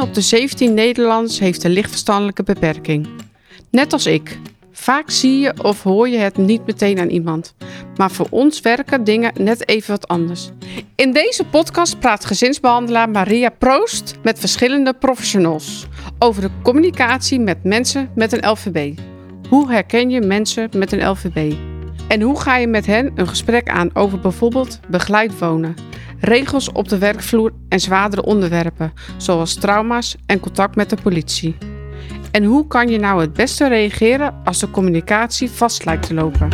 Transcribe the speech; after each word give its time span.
1 0.00 0.08
op 0.08 0.14
de 0.14 0.20
17 0.20 0.74
Nederlanders 0.74 1.38
heeft 1.38 1.64
een 1.64 1.70
lichtverstandelijke 1.70 2.42
beperking. 2.42 3.08
Net 3.70 3.92
als 3.92 4.06
ik. 4.06 4.38
Vaak 4.72 5.10
zie 5.10 5.38
je 5.38 5.62
of 5.62 5.82
hoor 5.82 6.08
je 6.08 6.18
het 6.18 6.36
niet 6.36 6.66
meteen 6.66 6.98
aan 6.98 7.08
iemand. 7.08 7.54
Maar 7.96 8.10
voor 8.10 8.26
ons 8.30 8.60
werken 8.60 9.04
dingen 9.04 9.32
net 9.38 9.68
even 9.68 9.90
wat 9.90 10.08
anders. 10.08 10.50
In 10.94 11.12
deze 11.12 11.44
podcast 11.44 11.98
praat 11.98 12.24
gezinsbehandelaar 12.24 13.10
Maria 13.10 13.48
Proost 13.48 14.18
met 14.22 14.38
verschillende 14.38 14.92
professionals 14.92 15.86
over 16.18 16.42
de 16.42 16.50
communicatie 16.62 17.40
met 17.40 17.64
mensen 17.64 18.10
met 18.14 18.32
een 18.32 18.50
LVB. 18.50 18.98
Hoe 19.48 19.70
herken 19.70 20.10
je 20.10 20.20
mensen 20.20 20.68
met 20.76 20.92
een 20.92 21.08
LVB? 21.08 21.54
En 22.08 22.20
hoe 22.20 22.40
ga 22.40 22.56
je 22.56 22.66
met 22.66 22.86
hen 22.86 23.12
een 23.14 23.28
gesprek 23.28 23.68
aan 23.68 23.90
over 23.94 24.20
bijvoorbeeld 24.20 24.80
begeleid 24.88 25.38
wonen, 25.38 25.74
regels 26.20 26.72
op 26.72 26.88
de 26.88 26.98
werkvloer 26.98 27.52
en 27.68 27.80
zwaardere 27.80 28.22
onderwerpen, 28.22 28.92
zoals 29.16 29.54
trauma's 29.54 30.16
en 30.26 30.40
contact 30.40 30.76
met 30.76 30.90
de 30.90 30.96
politie? 31.02 31.56
En 32.30 32.44
hoe 32.44 32.66
kan 32.66 32.88
je 32.88 32.98
nou 32.98 33.20
het 33.20 33.32
beste 33.32 33.68
reageren 33.68 34.34
als 34.44 34.58
de 34.58 34.70
communicatie 34.70 35.50
vast 35.50 35.84
lijkt 35.84 36.06
te 36.06 36.14
lopen? 36.14 36.48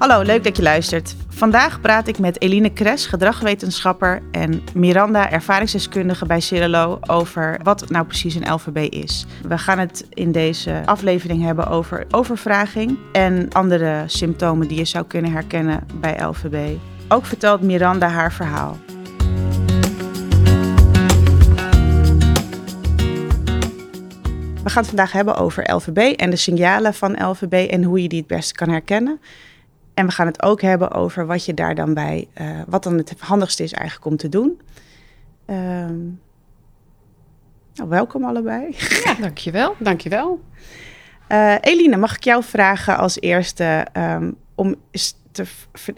Hallo, 0.00 0.22
leuk 0.22 0.44
dat 0.44 0.56
je 0.56 0.62
luistert. 0.62 1.16
Vandaag 1.28 1.80
praat 1.80 2.08
ik 2.08 2.18
met 2.18 2.40
Eline 2.40 2.72
Kres, 2.72 3.06
gedragwetenschapper, 3.06 4.22
en 4.32 4.62
Miranda, 4.74 5.30
ervaringsdeskundige 5.30 6.26
bij 6.26 6.40
Cirilo, 6.40 6.98
over 7.06 7.60
wat 7.62 7.90
nou 7.90 8.06
precies 8.06 8.34
een 8.34 8.52
LVB 8.52 8.92
is. 8.92 9.26
We 9.48 9.58
gaan 9.58 9.78
het 9.78 10.06
in 10.10 10.32
deze 10.32 10.82
aflevering 10.84 11.42
hebben 11.42 11.66
over 11.66 12.06
overvraging 12.10 12.98
en 13.12 13.48
andere 13.52 14.04
symptomen 14.06 14.68
die 14.68 14.78
je 14.78 14.84
zou 14.84 15.04
kunnen 15.06 15.32
herkennen 15.32 15.86
bij 15.94 16.24
LVB. 16.24 16.76
Ook 17.08 17.26
vertelt 17.26 17.60
Miranda 17.60 18.08
haar 18.08 18.32
verhaal. 18.32 18.76
We 24.62 24.70
gaan 24.70 24.82
het 24.82 24.86
vandaag 24.86 25.12
hebben 25.12 25.36
over 25.36 25.74
LVB 25.74 25.98
en 26.16 26.30
de 26.30 26.36
signalen 26.36 26.94
van 26.94 27.28
LVB 27.28 27.70
en 27.70 27.84
hoe 27.84 28.02
je 28.02 28.08
die 28.08 28.18
het 28.18 28.28
beste 28.28 28.54
kan 28.54 28.68
herkennen. 28.68 29.20
En 30.00 30.06
we 30.06 30.12
gaan 30.12 30.26
het 30.26 30.42
ook 30.42 30.60
hebben 30.60 30.90
over 30.90 31.26
wat 31.26 31.44
je 31.44 31.54
daar 31.54 31.74
dan 31.74 31.94
bij, 31.94 32.28
uh, 32.40 32.60
wat 32.66 32.82
dan 32.82 32.96
het 32.96 33.14
handigste 33.18 33.62
is 33.62 33.72
eigenlijk 33.72 34.06
om 34.06 34.16
te 34.16 34.28
doen. 34.28 34.60
Um, 35.46 36.20
nou, 37.74 37.88
welkom 37.88 38.24
allebei. 38.24 38.76
Ja, 39.04 39.14
dankjewel. 39.14 39.74
Dankjewel. 39.78 40.40
Uh, 41.28 41.54
Eline, 41.60 41.96
mag 41.96 42.16
ik 42.16 42.24
jou 42.24 42.42
vragen 42.44 42.96
als 42.96 43.20
eerste 43.20 43.86
um, 43.96 44.36
om 44.54 44.74
te, 45.32 45.44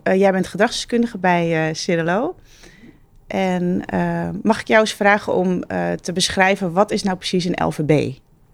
uh, 0.04 0.14
jij 0.14 0.32
bent 0.32 0.46
gedragsdeskundige 0.46 1.18
bij 1.18 1.68
uh, 1.68 1.74
Cirilo. 1.74 2.36
En 3.26 3.84
mag 4.42 4.60
ik 4.60 4.68
jou 4.68 4.80
eens 4.80 4.94
vragen 4.94 5.34
om 5.34 5.64
te 6.00 6.12
beschrijven 6.14 6.72
wat 6.72 6.90
is 6.90 7.02
nou 7.02 7.16
precies 7.16 7.44
een 7.44 7.64
LVB? 7.64 8.12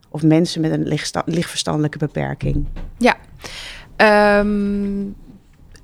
Of 0.08 0.22
mensen 0.22 0.60
met 0.60 0.70
een 0.70 0.98
lichtverstandelijke 1.24 1.98
beperking? 1.98 2.66
Ja, 2.98 3.16
um, 4.40 5.16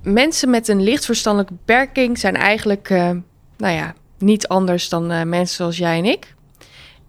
mensen 0.04 0.50
met 0.50 0.68
een 0.68 0.82
lichtverstandelijke 0.82 1.54
beperking 1.54 2.18
zijn 2.18 2.36
eigenlijk, 2.36 2.90
uh, 2.90 3.10
nou 3.56 3.74
ja, 3.74 3.94
niet 4.18 4.48
anders 4.48 4.88
dan 4.88 5.12
uh, 5.12 5.22
mensen 5.22 5.56
zoals 5.56 5.76
jij 5.76 5.98
en 5.98 6.04
ik. 6.04 6.34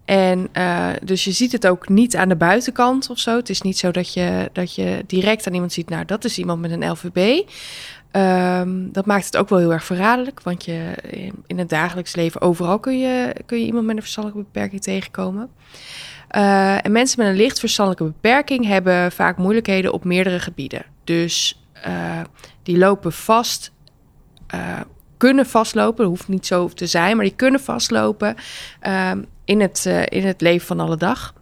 En 0.04 0.48
uh, 0.52 0.88
dus 1.02 1.24
je 1.24 1.32
ziet 1.32 1.52
het 1.52 1.66
ook 1.66 1.88
niet 1.88 2.16
aan 2.16 2.28
de 2.28 2.36
buitenkant 2.36 3.10
of 3.10 3.18
zo. 3.18 3.36
Het 3.36 3.48
is 3.48 3.60
niet 3.60 3.78
zo 3.78 3.90
dat 3.90 4.12
je, 4.12 4.50
dat 4.52 4.74
je 4.74 5.04
direct 5.06 5.46
aan 5.46 5.54
iemand 5.54 5.72
ziet, 5.72 5.88
nou, 5.88 6.04
dat 6.04 6.24
is 6.24 6.38
iemand 6.38 6.60
met 6.60 6.70
een 6.70 6.90
LVB. 6.90 7.48
Um, 8.12 8.92
dat 8.92 9.06
maakt 9.06 9.24
het 9.24 9.36
ook 9.36 9.48
wel 9.48 9.58
heel 9.58 9.72
erg 9.72 9.84
verraderlijk, 9.84 10.42
want 10.42 10.64
je, 10.64 10.94
in, 11.46 11.58
het 11.58 11.68
dagelijks 11.68 12.14
leven 12.14 12.40
overal 12.40 12.78
kun 12.78 12.98
je, 12.98 13.34
kun 13.46 13.58
je 13.58 13.64
iemand 13.64 13.86
met 13.86 13.96
een 13.96 14.02
verstandelijke 14.02 14.44
beperking 14.52 14.82
tegenkomen. 14.82 15.50
En 16.28 16.92
mensen 16.92 17.20
met 17.20 17.28
een 17.28 17.36
licht 17.36 17.58
verstandelijke 17.58 18.04
beperking 18.04 18.66
hebben 18.66 19.12
vaak 19.12 19.36
moeilijkheden 19.36 19.92
op 19.92 20.04
meerdere 20.04 20.40
gebieden. 20.40 20.84
Dus 21.04 21.60
die 22.66 22.78
lopen 22.78 23.12
vast, 23.12 23.72
uh, 24.54 24.80
kunnen 25.16 25.46
vastlopen. 25.46 25.96
Dat 25.96 26.06
hoeft 26.06 26.28
niet 26.28 26.46
zo 26.46 26.68
te 26.68 26.86
zijn, 26.86 27.16
maar 27.16 27.24
die 27.24 27.34
kunnen 27.34 27.60
vastlopen 27.60 28.36
uh, 28.86 29.12
in, 29.44 29.60
het, 29.60 29.86
in 30.08 30.26
het 30.26 30.40
leven 30.40 30.66
van 30.66 30.80
alle 30.80 30.96
dag. 30.96 31.34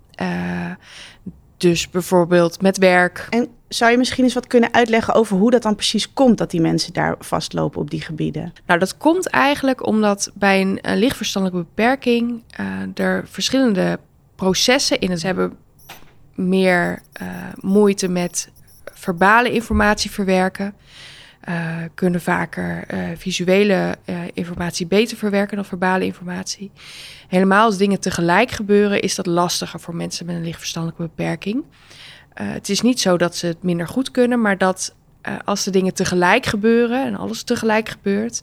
dus 1.56 1.90
bijvoorbeeld 1.90 2.62
met 2.62 2.78
werk. 2.78 3.26
En 3.30 3.48
zou 3.68 3.90
je 3.90 3.98
misschien 3.98 4.24
eens 4.24 4.34
wat 4.34 4.46
kunnen 4.46 4.74
uitleggen 4.74 5.14
over 5.14 5.36
hoe 5.36 5.50
dat 5.50 5.62
dan 5.62 5.74
precies 5.74 6.12
komt 6.12 6.38
dat 6.38 6.50
die 6.50 6.60
mensen 6.60 6.92
daar 6.92 7.14
vastlopen 7.18 7.80
op 7.80 7.90
die 7.90 8.00
gebieden? 8.00 8.52
Nou, 8.66 8.78
dat 8.78 8.96
komt 8.96 9.28
eigenlijk 9.28 9.86
omdat 9.86 10.30
bij 10.34 10.60
een, 10.60 10.78
een 10.82 10.98
lichtverstandelijke 10.98 11.66
beperking 11.74 12.42
er 12.94 13.24
verschillende 13.28 13.98
processen 14.34 14.98
in 14.98 15.10
het 15.10 15.22
hebben 15.22 15.56
meer 16.34 17.02
moeite 17.60 18.08
met 18.08 18.52
verbale 18.84 19.50
informatie 19.52 20.10
verwerken. 20.10 20.74
Uh, 21.48 21.76
kunnen 21.94 22.20
vaker 22.20 22.84
uh, 22.94 23.08
visuele 23.16 23.96
uh, 24.04 24.16
informatie 24.32 24.86
beter 24.86 25.16
verwerken 25.16 25.56
dan 25.56 25.64
verbale 25.64 26.04
informatie. 26.04 26.70
Helemaal 27.28 27.64
als 27.64 27.76
dingen 27.76 28.00
tegelijk 28.00 28.50
gebeuren, 28.50 29.00
is 29.00 29.14
dat 29.14 29.26
lastiger 29.26 29.80
voor 29.80 29.94
mensen 29.94 30.26
met 30.26 30.34
een 30.34 30.44
lichtverstandelijke 30.44 31.02
beperking. 31.02 31.64
het 32.34 32.68
is 32.68 32.80
niet 32.80 33.00
zo 33.00 33.16
dat 33.16 33.36
ze 33.36 33.46
het 33.46 33.62
minder 33.62 33.88
goed 33.88 34.10
kunnen, 34.10 34.40
maar 34.40 34.58
dat 34.58 34.94
als 35.44 35.64
de 35.64 35.70
dingen 35.70 35.94
tegelijk 35.94 36.46
gebeuren 36.46 37.06
en 37.06 37.16
alles 37.16 37.42
tegelijk 37.42 37.88
gebeurt, 37.88 38.42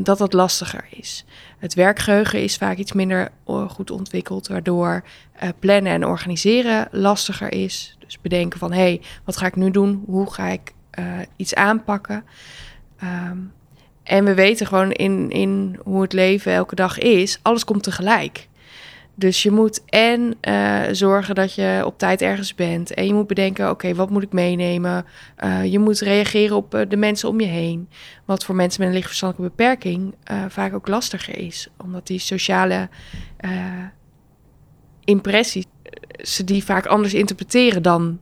dat 0.00 0.18
dat 0.18 0.32
lastiger 0.32 0.86
is. 0.90 1.24
Het 1.58 1.74
werkgeheugen 1.74 2.42
is 2.42 2.56
vaak 2.56 2.76
iets 2.76 2.92
minder 2.92 3.30
goed 3.68 3.90
ontwikkeld, 3.90 4.46
waardoor 4.46 5.04
plannen 5.58 5.92
en 5.92 6.06
organiseren 6.06 6.88
lastiger 6.90 7.52
is. 7.52 7.96
Dus 7.98 8.20
bedenken 8.20 8.58
van 8.58 8.72
hé, 8.72 8.78
hey, 8.78 9.00
wat 9.24 9.36
ga 9.36 9.46
ik 9.46 9.56
nu 9.56 9.70
doen? 9.70 10.02
Hoe 10.06 10.32
ga 10.32 10.46
ik 10.46 10.73
iets 11.36 11.54
aanpakken? 11.54 12.24
Um, 13.02 13.52
en 14.02 14.24
we 14.24 14.34
weten 14.34 14.66
gewoon 14.66 14.92
in, 14.92 15.30
in 15.30 15.78
hoe 15.82 16.02
het 16.02 16.12
leven 16.12 16.52
elke 16.52 16.74
dag 16.74 16.98
is, 16.98 17.38
alles 17.42 17.64
komt 17.64 17.82
tegelijk. 17.82 18.48
Dus 19.14 19.42
je 19.42 19.50
moet 19.50 19.84
en 19.84 20.34
uh, 20.48 20.80
zorgen 20.92 21.34
dat 21.34 21.54
je 21.54 21.82
op 21.84 21.98
tijd 21.98 22.22
ergens 22.22 22.54
bent. 22.54 22.94
En 22.94 23.06
je 23.06 23.14
moet 23.14 23.26
bedenken, 23.26 23.70
oké, 23.70 23.94
wat 23.94 24.10
moet 24.10 24.22
ik 24.22 24.32
meenemen? 24.32 25.04
Uh, 25.44 25.64
je 25.64 25.78
moet 25.78 25.98
reageren 25.98 26.56
op 26.56 26.84
de 26.88 26.96
mensen 26.96 27.28
om 27.28 27.40
je 27.40 27.46
heen. 27.46 27.88
Wat 28.24 28.44
voor 28.44 28.54
mensen 28.54 28.80
met 28.80 28.88
een 28.88 28.94
lichtverstandelijke 28.94 29.56
beperking 29.56 30.14
vaak 30.48 30.74
ook 30.74 30.88
lastiger 30.88 31.38
is. 31.38 31.68
Omdat 31.82 32.06
die 32.06 32.18
sociale 32.18 32.88
impressies 35.04 35.64
ze 36.22 36.44
die 36.44 36.64
vaak 36.64 36.86
anders 36.86 37.14
interpreteren 37.14 37.82
dan 37.82 38.20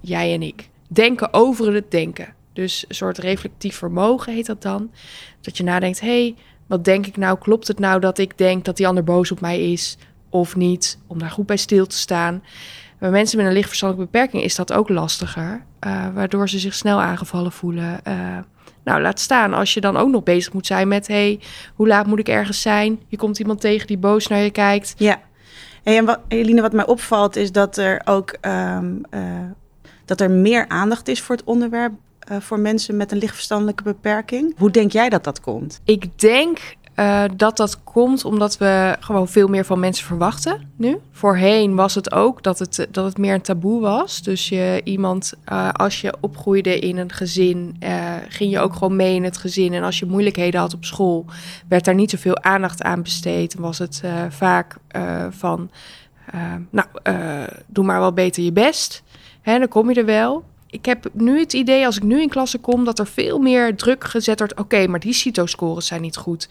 jij 0.00 0.34
en 0.34 0.42
ik. 0.42 0.69
Denken 0.92 1.32
over 1.32 1.74
het 1.74 1.90
denken. 1.90 2.34
Dus 2.52 2.84
een 2.88 2.94
soort 2.94 3.18
reflectief 3.18 3.76
vermogen 3.76 4.32
heet 4.32 4.46
dat 4.46 4.62
dan. 4.62 4.90
Dat 5.40 5.56
je 5.56 5.62
nadenkt, 5.62 6.00
hey, 6.00 6.34
wat 6.66 6.84
denk 6.84 7.06
ik 7.06 7.16
nou? 7.16 7.38
Klopt 7.38 7.68
het 7.68 7.78
nou 7.78 8.00
dat 8.00 8.18
ik 8.18 8.38
denk 8.38 8.64
dat 8.64 8.76
die 8.76 8.86
ander 8.86 9.04
boos 9.04 9.32
op 9.32 9.40
mij 9.40 9.72
is 9.72 9.96
of 10.28 10.56
niet? 10.56 10.98
Om 11.06 11.18
daar 11.18 11.30
goed 11.30 11.46
bij 11.46 11.56
stil 11.56 11.86
te 11.86 11.96
staan. 11.96 12.42
Bij 12.98 13.10
mensen 13.10 13.38
met 13.38 13.46
een 13.46 13.52
lichtverstandelijke 13.52 14.12
beperking 14.12 14.42
is 14.42 14.54
dat 14.54 14.72
ook 14.72 14.88
lastiger. 14.88 15.64
Uh, 15.86 16.06
waardoor 16.14 16.48
ze 16.48 16.58
zich 16.58 16.74
snel 16.74 17.00
aangevallen 17.00 17.52
voelen. 17.52 18.00
Uh, 18.08 18.38
nou, 18.84 19.00
laat 19.00 19.20
staan 19.20 19.54
als 19.54 19.74
je 19.74 19.80
dan 19.80 19.96
ook 19.96 20.10
nog 20.10 20.22
bezig 20.22 20.52
moet 20.52 20.66
zijn 20.66 20.88
met... 20.88 21.06
hey, 21.06 21.40
hoe 21.74 21.86
laat 21.86 22.06
moet 22.06 22.18
ik 22.18 22.28
ergens 22.28 22.62
zijn? 22.62 23.00
Je 23.08 23.16
komt 23.16 23.38
iemand 23.38 23.60
tegen 23.60 23.86
die 23.86 23.98
boos 23.98 24.26
naar 24.26 24.40
je 24.40 24.50
kijkt. 24.50 24.94
Ja. 24.96 25.20
Hey, 25.82 25.96
en 25.96 26.04
wat, 26.04 26.20
Eline, 26.28 26.60
wat 26.60 26.72
mij 26.72 26.86
opvalt 26.86 27.36
is 27.36 27.52
dat 27.52 27.76
er 27.76 28.02
ook 28.04 28.36
um, 28.40 29.00
uh, 29.10 29.20
dat 30.10 30.20
er 30.20 30.30
meer 30.30 30.68
aandacht 30.68 31.08
is 31.08 31.22
voor 31.22 31.36
het 31.36 31.44
onderwerp 31.44 31.92
uh, 32.30 32.40
voor 32.40 32.58
mensen 32.58 32.96
met 32.96 33.12
een 33.12 33.18
lichtverstandelijke 33.18 33.82
beperking. 33.82 34.54
Hoe 34.58 34.70
denk 34.70 34.92
jij 34.92 35.08
dat 35.08 35.24
dat 35.24 35.40
komt? 35.40 35.80
Ik 35.84 36.18
denk 36.18 36.58
uh, 36.96 37.24
dat 37.36 37.56
dat 37.56 37.82
komt 37.84 38.24
omdat 38.24 38.58
we 38.58 38.96
gewoon 39.00 39.28
veel 39.28 39.48
meer 39.48 39.64
van 39.64 39.80
mensen 39.80 40.06
verwachten 40.06 40.70
nu. 40.76 40.98
Voorheen 41.10 41.74
was 41.74 41.94
het 41.94 42.12
ook 42.12 42.42
dat 42.42 42.58
het, 42.58 42.86
dat 42.90 43.04
het 43.04 43.18
meer 43.18 43.34
een 43.34 43.40
taboe 43.40 43.80
was. 43.80 44.22
Dus 44.22 44.48
je 44.48 44.80
iemand, 44.84 45.32
als 45.72 46.00
je 46.00 46.14
opgroeide 46.20 46.78
in 46.78 46.96
een 46.96 47.12
gezin, 47.12 47.76
ging 48.28 48.50
je 48.50 48.60
ook 48.60 48.72
gewoon 48.72 48.96
mee 48.96 49.14
in 49.14 49.24
het 49.24 49.36
gezin. 49.36 49.72
En 49.72 49.82
als 49.82 49.98
je 49.98 50.06
moeilijkheden 50.06 50.60
had 50.60 50.74
op 50.74 50.84
school, 50.84 51.24
werd 51.68 51.84
daar 51.84 51.94
niet 51.94 52.10
zoveel 52.10 52.42
aandacht 52.42 52.82
aan 52.82 53.02
besteed. 53.02 53.54
Was 53.54 53.78
het 53.78 54.02
vaak 54.28 54.76
van, 55.30 55.70
nou, 56.70 56.86
doe 57.66 57.84
maar 57.84 58.00
wel 58.00 58.12
beter 58.12 58.42
je 58.42 58.52
best. 58.52 59.02
Dan 59.44 59.68
kom 59.68 59.90
je 59.90 59.94
er 59.94 60.04
wel 60.04 60.44
ik 60.70 60.84
heb 60.84 61.08
nu 61.12 61.38
het 61.38 61.52
idee, 61.52 61.86
als 61.86 61.96
ik 61.96 62.02
nu 62.02 62.22
in 62.22 62.28
klasse 62.28 62.58
kom, 62.58 62.84
dat 62.84 62.98
er 62.98 63.06
veel 63.06 63.38
meer 63.38 63.76
druk 63.76 64.04
gezet 64.04 64.38
wordt. 64.38 64.58
Oké, 64.58 64.86
maar 64.86 65.00
die 65.00 65.12
CITO-scores 65.12 65.86
zijn 65.86 66.00
niet 66.00 66.16
goed. 66.16 66.48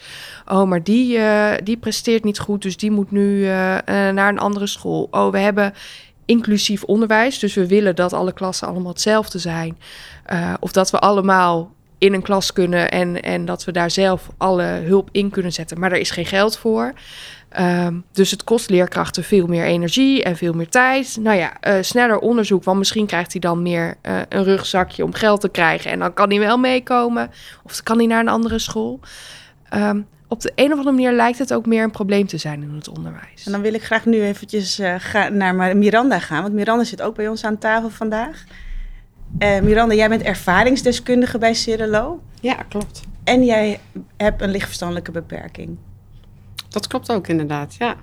Oh, 0.47 0.63
maar 0.63 0.83
die, 0.83 1.17
uh, 1.17 1.51
die 1.63 1.77
presteert 1.77 2.23
niet 2.23 2.39
goed, 2.39 2.61
dus 2.61 2.77
die 2.77 2.91
moet 2.91 3.11
nu 3.11 3.37
uh, 3.37 3.73
uh, 3.73 3.79
naar 3.85 4.29
een 4.29 4.39
andere 4.39 4.67
school. 4.67 5.07
Oh, 5.11 5.31
we 5.31 5.37
hebben 5.37 5.73
inclusief 6.25 6.83
onderwijs, 6.83 7.39
dus 7.39 7.53
we 7.53 7.67
willen 7.67 7.95
dat 7.95 8.13
alle 8.13 8.33
klassen 8.33 8.67
allemaal 8.67 8.91
hetzelfde 8.91 9.39
zijn. 9.39 9.77
of 10.59 10.71
dat 10.71 10.89
we 10.89 10.99
allemaal 10.99 11.71
in 11.97 12.13
een 12.13 12.21
klas 12.21 12.53
kunnen 12.53 12.91
en, 12.91 13.21
en 13.21 13.45
dat 13.45 13.63
we 13.63 13.71
daar 13.71 13.91
zelf 13.91 14.29
alle 14.37 14.63
hulp 14.63 15.09
in 15.11 15.29
kunnen 15.29 15.53
zetten. 15.53 15.79
Maar 15.79 15.91
er 15.91 15.97
is 15.99 16.11
geen 16.11 16.25
geld 16.25 16.57
voor. 16.57 16.93
Ehm, 17.49 17.99
dus 18.11 18.31
het 18.31 18.43
kost 18.43 18.69
leerkrachten 18.69 19.23
veel 19.23 19.47
meer 19.47 19.65
energie 19.65 20.23
en 20.23 20.37
veel 20.37 20.53
meer 20.53 20.69
tijd. 20.69 21.17
Nou 21.19 21.37
ja, 21.37 21.59
eh, 21.59 21.75
sneller 21.81 22.19
onderzoek, 22.19 22.63
want 22.63 22.77
misschien 22.77 23.05
krijgt 23.05 23.31
hij 23.31 23.41
dan 23.41 23.61
meer 23.61 23.95
eh, 24.01 24.19
een 24.29 24.43
rugzakje 24.43 25.03
om 25.03 25.13
geld 25.13 25.41
te 25.41 25.49
krijgen. 25.49 25.91
En 25.91 25.99
dan 25.99 26.13
kan 26.13 26.29
hij 26.29 26.39
wel 26.39 26.57
meekomen. 26.57 27.31
Of 27.63 27.73
dan 27.73 27.83
kan 27.83 27.97
hij 27.97 28.07
naar 28.07 28.19
een 28.19 28.27
andere 28.27 28.59
school. 28.59 28.99
Ehm, 29.69 30.01
op 30.27 30.41
de 30.41 30.51
een 30.55 30.71
of 30.71 30.77
andere 30.77 30.91
manier 30.91 31.11
lijkt 31.11 31.39
het 31.39 31.53
ook 31.53 31.65
meer 31.65 31.83
een 31.83 31.91
probleem 31.91 32.27
te 32.27 32.37
zijn 32.37 32.61
in 32.61 32.73
het 32.73 32.87
onderwijs. 32.87 33.45
En 33.45 33.51
dan 33.51 33.61
wil 33.61 33.73
ik 33.73 33.83
graag 33.83 34.05
nu 34.05 34.21
eventjes 34.21 34.79
uh, 34.79 35.27
naar 35.29 35.77
Miranda 35.77 36.19
gaan. 36.19 36.41
Want 36.41 36.53
Miranda 36.53 36.83
zit 36.83 37.01
ook 37.01 37.15
bij 37.15 37.27
ons 37.27 37.43
aan 37.43 37.57
tafel 37.57 37.89
vandaag. 37.89 38.43
Miranda, 39.39 39.95
jij 39.95 40.09
bent 40.09 40.21
ervaringsdeskundige 40.21 41.37
bij 41.37 41.53
Cirelo. 41.53 42.21
Ja, 42.41 42.53
klopt. 42.53 43.01
En 43.23 43.45
jij 43.45 43.79
hebt 44.17 44.41
een 44.41 44.51
lichtverstandelijke 44.51 45.11
beperking. 45.11 45.77
Dat 46.69 46.87
klopt 46.87 47.11
ook 47.11 47.27
inderdaad, 47.27 47.75
ja. 47.75 47.95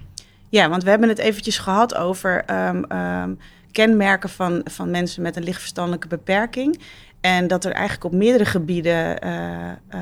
Ja, 0.49 0.69
want 0.69 0.83
we 0.83 0.91
hebben 0.91 1.09
het 1.09 1.19
eventjes 1.19 1.59
gehad 1.59 1.95
over 1.95 2.45
ehm, 2.45 2.83
ehm, 2.83 3.35
kenmerken 3.73 4.29
van, 4.29 4.61
van 4.65 4.91
mensen 4.91 5.23
met 5.23 5.37
een 5.37 5.45
lichtverstandelijke 5.45 6.09
beperking. 6.09 6.81
En 7.21 7.47
dat 7.47 7.65
er 7.65 7.73
eigenlijk 7.73 8.05
op 8.05 8.13
meerdere 8.13 8.45
gebieden 8.45 9.25
uh, 9.25 9.31
uh, 9.95 10.01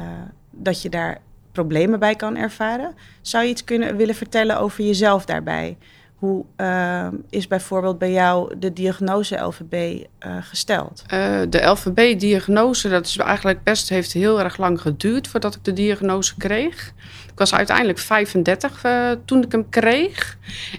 dat 0.50 0.82
je 0.82 0.88
daar 0.88 1.19
problemen 1.52 1.99
bij 1.99 2.14
kan 2.14 2.37
ervaren. 2.37 2.94
Zou 3.20 3.44
je 3.44 3.50
iets 3.50 3.64
kunnen 3.64 3.96
willen 3.96 4.14
vertellen 4.14 4.58
over 4.58 4.84
jezelf 4.84 5.25
daarbij? 5.25 5.76
Hoe 6.14 6.44
uh, 6.56 7.06
is 7.31 7.46
bijvoorbeeld 7.46 7.99
bij 7.99 8.12
jou 8.12 8.58
de 8.58 8.72
diagnose 8.72 9.37
LVB 9.37 10.05
uh, 10.26 10.37
gesteld? 10.40 11.02
Uh, 11.14 11.40
de 11.49 11.62
LVB-diagnose, 11.62 12.88
dat 12.88 13.06
is 13.06 13.16
eigenlijk 13.16 13.62
best, 13.62 13.88
heeft 13.88 14.12
heel 14.12 14.40
erg 14.40 14.56
lang 14.56 14.81
geduurd 14.81 15.28
voordat 15.28 15.55
ik 15.55 15.64
de 15.64 15.72
diagnose 15.72 16.34
kreeg. 16.37 16.93
Ik 17.35 17.41
was 17.41 17.55
uiteindelijk 17.55 17.99
35 17.99 18.85
uh, 18.85 19.11
toen 19.25 19.43
ik 19.43 19.53
hem 19.53 19.69
kreeg. 19.69 20.39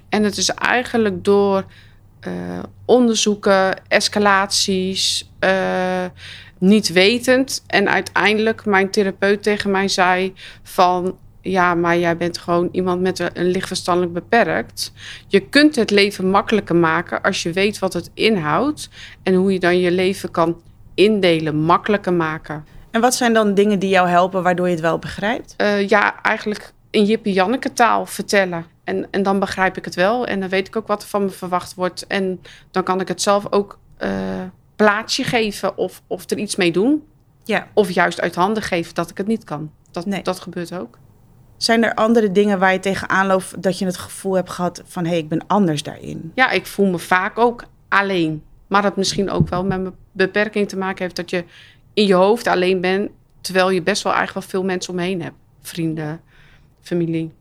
En 0.09 0.23
het 0.23 0.37
is 0.37 0.49
eigenlijk 0.49 1.23
door 1.23 1.65
onderzoeken, 2.85 3.87
escalaties, 3.87 5.29
niet 6.57 6.87
wetend. 6.87 7.63
En 7.67 7.89
uiteindelijk 7.89 8.65
mijn 8.65 8.89
therapeut 8.89 9.43
tegen 9.43 9.71
mij 9.71 9.87
zei 9.87 10.33
van 10.63 11.17
ja, 11.41 11.75
maar 11.75 11.97
jij 11.97 12.17
bent 12.17 12.37
gewoon 12.37 12.69
iemand 12.71 13.01
met 13.01 13.19
een 13.19 13.47
lichtverstandelijk 13.47 14.13
beperkt. 14.13 14.93
Je 15.27 15.39
kunt 15.39 15.75
het 15.75 15.91
leven 15.91 16.29
makkelijker 16.29 16.75
maken 16.75 17.21
als 17.21 17.43
je 17.43 17.51
weet 17.51 17.79
wat 17.79 17.93
het 17.93 18.11
inhoudt 18.13 18.89
en 19.23 19.33
hoe 19.33 19.53
je 19.53 19.59
dan 19.59 19.79
je 19.79 19.91
leven 19.91 20.31
kan 20.31 20.61
indelen, 20.93 21.55
makkelijker 21.55 22.13
maken. 22.13 22.65
En 22.95 23.01
wat 23.01 23.15
zijn 23.15 23.33
dan 23.33 23.53
dingen 23.53 23.79
die 23.79 23.89
jou 23.89 24.07
helpen 24.07 24.43
waardoor 24.43 24.65
je 24.65 24.71
het 24.71 24.81
wel 24.81 24.99
begrijpt? 24.99 25.55
Uh, 25.57 25.87
ja, 25.87 26.21
eigenlijk 26.21 26.73
in 26.89 27.05
Jippie 27.05 27.33
Janneke 27.33 27.73
taal 27.73 28.05
vertellen. 28.05 28.65
En, 28.83 29.07
en 29.11 29.23
dan 29.23 29.39
begrijp 29.39 29.77
ik 29.77 29.85
het 29.85 29.95
wel 29.95 30.25
en 30.25 30.39
dan 30.39 30.49
weet 30.49 30.67
ik 30.67 30.75
ook 30.75 30.87
wat 30.87 31.01
er 31.01 31.07
van 31.07 31.23
me 31.23 31.29
verwacht 31.29 31.73
wordt. 31.73 32.07
En 32.07 32.41
dan 32.71 32.83
kan 32.83 33.01
ik 33.01 33.07
het 33.07 33.21
zelf 33.21 33.51
ook 33.51 33.79
uh, 33.99 34.09
plaatsje 34.75 35.23
geven 35.23 35.77
of, 35.77 36.01
of 36.07 36.29
er 36.29 36.37
iets 36.37 36.55
mee 36.55 36.71
doen. 36.71 37.03
Ja. 37.43 37.67
Of 37.73 37.91
juist 37.91 38.21
uit 38.21 38.35
handen 38.35 38.63
geven 38.63 38.93
dat 38.93 39.09
ik 39.09 39.17
het 39.17 39.27
niet 39.27 39.43
kan. 39.43 39.71
Dat, 39.91 40.05
nee. 40.05 40.21
dat 40.21 40.39
gebeurt 40.39 40.73
ook. 40.73 40.97
Zijn 41.57 41.83
er 41.83 41.93
andere 41.93 42.31
dingen 42.31 42.59
waar 42.59 42.73
je 42.73 42.79
tegenaan 42.79 43.27
loopt 43.27 43.63
dat 43.63 43.79
je 43.79 43.85
het 43.85 43.97
gevoel 43.97 44.33
hebt 44.33 44.49
gehad 44.49 44.81
van 44.85 45.03
hé, 45.03 45.09
hey, 45.09 45.19
ik 45.19 45.29
ben 45.29 45.47
anders 45.47 45.83
daarin? 45.83 46.31
Ja, 46.35 46.49
ik 46.49 46.65
voel 46.65 46.85
me 46.85 46.99
vaak 46.99 47.37
ook 47.37 47.63
alleen. 47.89 48.43
Maar 48.67 48.81
dat 48.81 48.95
misschien 48.95 49.29
ook 49.29 49.49
wel 49.49 49.65
met 49.65 49.81
mijn 49.81 49.93
beperking 50.11 50.69
te 50.69 50.77
maken 50.77 51.03
heeft 51.03 51.15
dat 51.15 51.29
je 51.29 51.43
in 51.95 52.05
je 52.05 52.13
hoofd 52.13 52.47
alleen 52.47 52.81
bent, 52.81 53.09
terwijl 53.41 53.69
je 53.69 53.81
best 53.81 54.03
wel 54.03 54.13
eigenlijk 54.13 54.45
wel 54.45 54.59
veel 54.59 54.69
mensen 54.69 54.93
omheen 54.93 55.21
hebt. 55.21 55.35
Vrienden, 55.61 56.21
familie, 56.81 57.31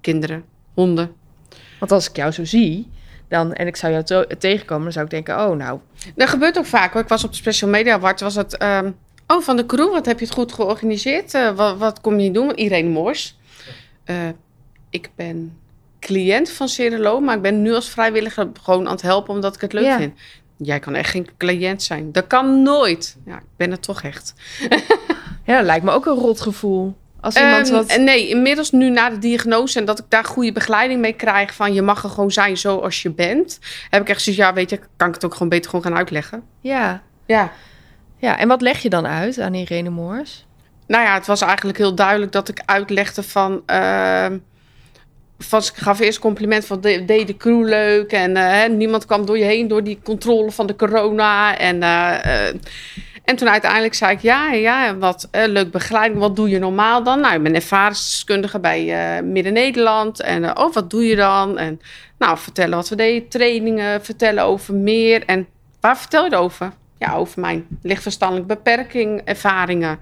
kinderen, 0.00 0.44
honden. 0.74 1.14
Want 1.78 1.92
als 1.92 2.08
ik 2.08 2.16
jou 2.16 2.30
zo 2.30 2.44
zie, 2.44 2.90
dan, 3.28 3.52
en 3.52 3.66
ik 3.66 3.76
zou 3.76 3.92
jou 3.92 4.26
tegenkomen, 4.38 4.82
dan 4.82 4.92
zou 4.92 5.04
ik 5.04 5.10
denken, 5.10 5.34
oh 5.34 5.56
nou. 5.56 5.80
Dat 6.14 6.28
gebeurt 6.28 6.58
ook 6.58 6.66
vaak 6.66 6.92
hoor. 6.92 7.02
Ik 7.02 7.08
was 7.08 7.24
op 7.24 7.30
de 7.30 7.36
Special 7.36 7.70
Media 7.70 7.94
Award, 7.94 8.20
was 8.20 8.34
het... 8.34 8.62
Um, 8.62 8.96
oh, 9.26 9.42
van 9.42 9.56
de 9.56 9.66
crew, 9.66 9.92
wat 9.92 10.06
heb 10.06 10.18
je 10.18 10.24
het 10.24 10.34
goed 10.34 10.52
georganiseerd? 10.52 11.34
Uh, 11.34 11.50
wat, 11.50 11.78
wat, 11.78 12.00
kom 12.00 12.18
je 12.18 12.30
doen? 12.30 12.54
Irene 12.54 12.88
Moors. 12.88 13.38
Uh, 14.06 14.16
ik 14.90 15.10
ben 15.14 15.58
cliënt 16.00 16.50
van 16.50 16.68
Cerelo, 16.68 17.20
maar 17.20 17.36
ik 17.36 17.42
ben 17.42 17.62
nu 17.62 17.74
als 17.74 17.88
vrijwilliger 17.88 18.50
gewoon 18.62 18.86
aan 18.86 18.92
het 18.92 19.02
helpen 19.02 19.34
omdat 19.34 19.54
ik 19.54 19.60
het 19.60 19.72
leuk 19.72 19.84
ja. 19.84 19.98
vind. 19.98 20.18
Jij 20.62 20.78
kan 20.78 20.94
echt 20.94 21.10
geen 21.10 21.28
cliënt 21.38 21.82
zijn. 21.82 22.12
Dat 22.12 22.26
kan 22.26 22.62
nooit. 22.62 23.16
Ja, 23.24 23.36
ik 23.36 23.56
ben 23.56 23.70
het 23.70 23.82
toch 23.82 24.02
echt. 24.02 24.34
ja, 25.46 25.56
dat 25.56 25.64
lijkt 25.64 25.84
me 25.84 25.90
ook 25.90 26.06
een 26.06 26.14
rot 26.14 26.40
gevoel. 26.40 26.96
Als 27.20 27.36
iemand 27.36 27.68
um, 27.68 27.74
wat... 27.74 27.96
Nee, 27.96 28.28
inmiddels 28.28 28.70
nu 28.70 28.90
na 28.90 29.10
de 29.10 29.18
diagnose 29.18 29.78
en 29.78 29.84
dat 29.84 29.98
ik 29.98 30.04
daar 30.08 30.24
goede 30.24 30.52
begeleiding 30.52 31.00
mee 31.00 31.12
krijg 31.12 31.54
van 31.54 31.74
je 31.74 31.82
mag 31.82 32.02
er 32.02 32.10
gewoon 32.10 32.30
zijn 32.30 32.56
zoals 32.56 33.02
je 33.02 33.10
bent, 33.10 33.58
heb 33.90 34.02
ik 34.02 34.08
echt 34.08 34.22
zoiets, 34.22 34.42
ja 34.42 34.52
weet 34.52 34.70
je, 34.70 34.80
kan 34.96 35.08
ik 35.08 35.14
het 35.14 35.24
ook 35.24 35.32
gewoon 35.32 35.48
beter 35.48 35.70
gewoon 35.70 35.84
gaan 35.84 35.96
uitleggen. 35.96 36.42
Ja. 36.60 37.02
Ja. 37.26 37.52
Ja, 38.16 38.38
en 38.38 38.48
wat 38.48 38.60
leg 38.60 38.78
je 38.78 38.88
dan 38.88 39.06
uit 39.06 39.40
aan 39.40 39.54
Irene 39.54 39.90
Moors? 39.90 40.46
Nou 40.86 41.04
ja, 41.04 41.14
het 41.14 41.26
was 41.26 41.40
eigenlijk 41.40 41.78
heel 41.78 41.94
duidelijk 41.94 42.32
dat 42.32 42.48
ik 42.48 42.62
uitlegde 42.64 43.22
van... 43.22 43.62
Uh, 43.66 44.26
van 45.44 45.60
ik 45.60 45.72
gaf 45.74 46.00
eerst 46.00 46.18
compliment 46.18 46.64
van 46.64 46.80
de, 46.80 47.04
deed 47.04 47.26
de 47.26 47.36
crew 47.36 47.68
leuk 47.68 48.12
en 48.12 48.36
uh, 48.36 48.66
niemand 48.66 49.06
kwam 49.06 49.26
door 49.26 49.38
je 49.38 49.44
heen 49.44 49.68
door 49.68 49.84
die 49.84 49.98
controle 50.04 50.50
van 50.50 50.66
de 50.66 50.76
corona 50.76 51.58
en... 51.58 51.76
Uh, 51.76 52.46
en 53.24 53.36
toen 53.36 53.48
uiteindelijk 53.48 53.94
zei 53.94 54.12
ik, 54.12 54.20
ja, 54.20 54.52
ja, 54.52 54.96
wat 54.96 55.28
leuk 55.30 55.70
begeleiding. 55.70 56.20
Wat 56.20 56.36
doe 56.36 56.48
je 56.48 56.58
normaal 56.58 57.02
dan? 57.02 57.20
Nou, 57.20 57.34
ik 57.34 57.42
ben 57.42 57.54
ervaringsdeskundige 57.54 58.60
bij 58.60 59.22
Midden-Nederland. 59.22 60.20
En 60.20 60.58
oh, 60.58 60.72
wat 60.72 60.90
doe 60.90 61.04
je 61.06 61.16
dan? 61.16 61.58
En 61.58 61.80
nou, 62.18 62.38
vertellen 62.38 62.76
wat 62.76 62.88
we 62.88 62.96
deden, 62.96 63.28
trainingen, 63.28 64.04
vertellen 64.04 64.44
over 64.44 64.74
meer. 64.74 65.24
En 65.24 65.46
waar 65.80 65.98
vertel 65.98 66.24
je 66.24 66.30
het 66.30 66.38
over? 66.38 66.72
Ja, 66.98 67.14
over 67.14 67.40
mijn 67.40 67.66
lichtverstandelijke 67.82 68.54
beperking, 68.54 69.20
ervaringen. 69.24 69.98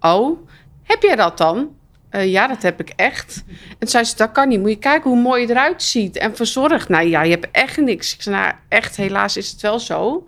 Oh, 0.00 0.48
heb 0.82 1.02
jij 1.02 1.16
dat 1.16 1.38
dan? 1.38 1.76
Ja, 2.10 2.46
dat 2.46 2.62
heb 2.62 2.80
ik 2.80 2.92
echt. 2.96 3.44
En 3.78 3.88
zei 3.88 4.04
ze, 4.04 4.16
dat 4.16 4.32
kan 4.32 4.48
niet. 4.48 4.60
Moet 4.60 4.70
je 4.70 4.76
kijken 4.76 5.10
hoe 5.10 5.20
mooi 5.20 5.42
je 5.42 5.50
eruit 5.50 5.82
ziet 5.82 6.16
en 6.16 6.36
verzorgd. 6.36 6.88
Nou 6.88 7.08
ja, 7.08 7.22
je 7.22 7.30
hebt 7.30 7.48
echt 7.52 7.76
niks. 7.76 8.14
Ik 8.14 8.22
zei, 8.22 8.36
nou, 8.36 8.52
echt, 8.68 8.96
helaas 8.96 9.36
is 9.36 9.50
het 9.50 9.60
wel 9.60 9.78
zo. 9.78 10.26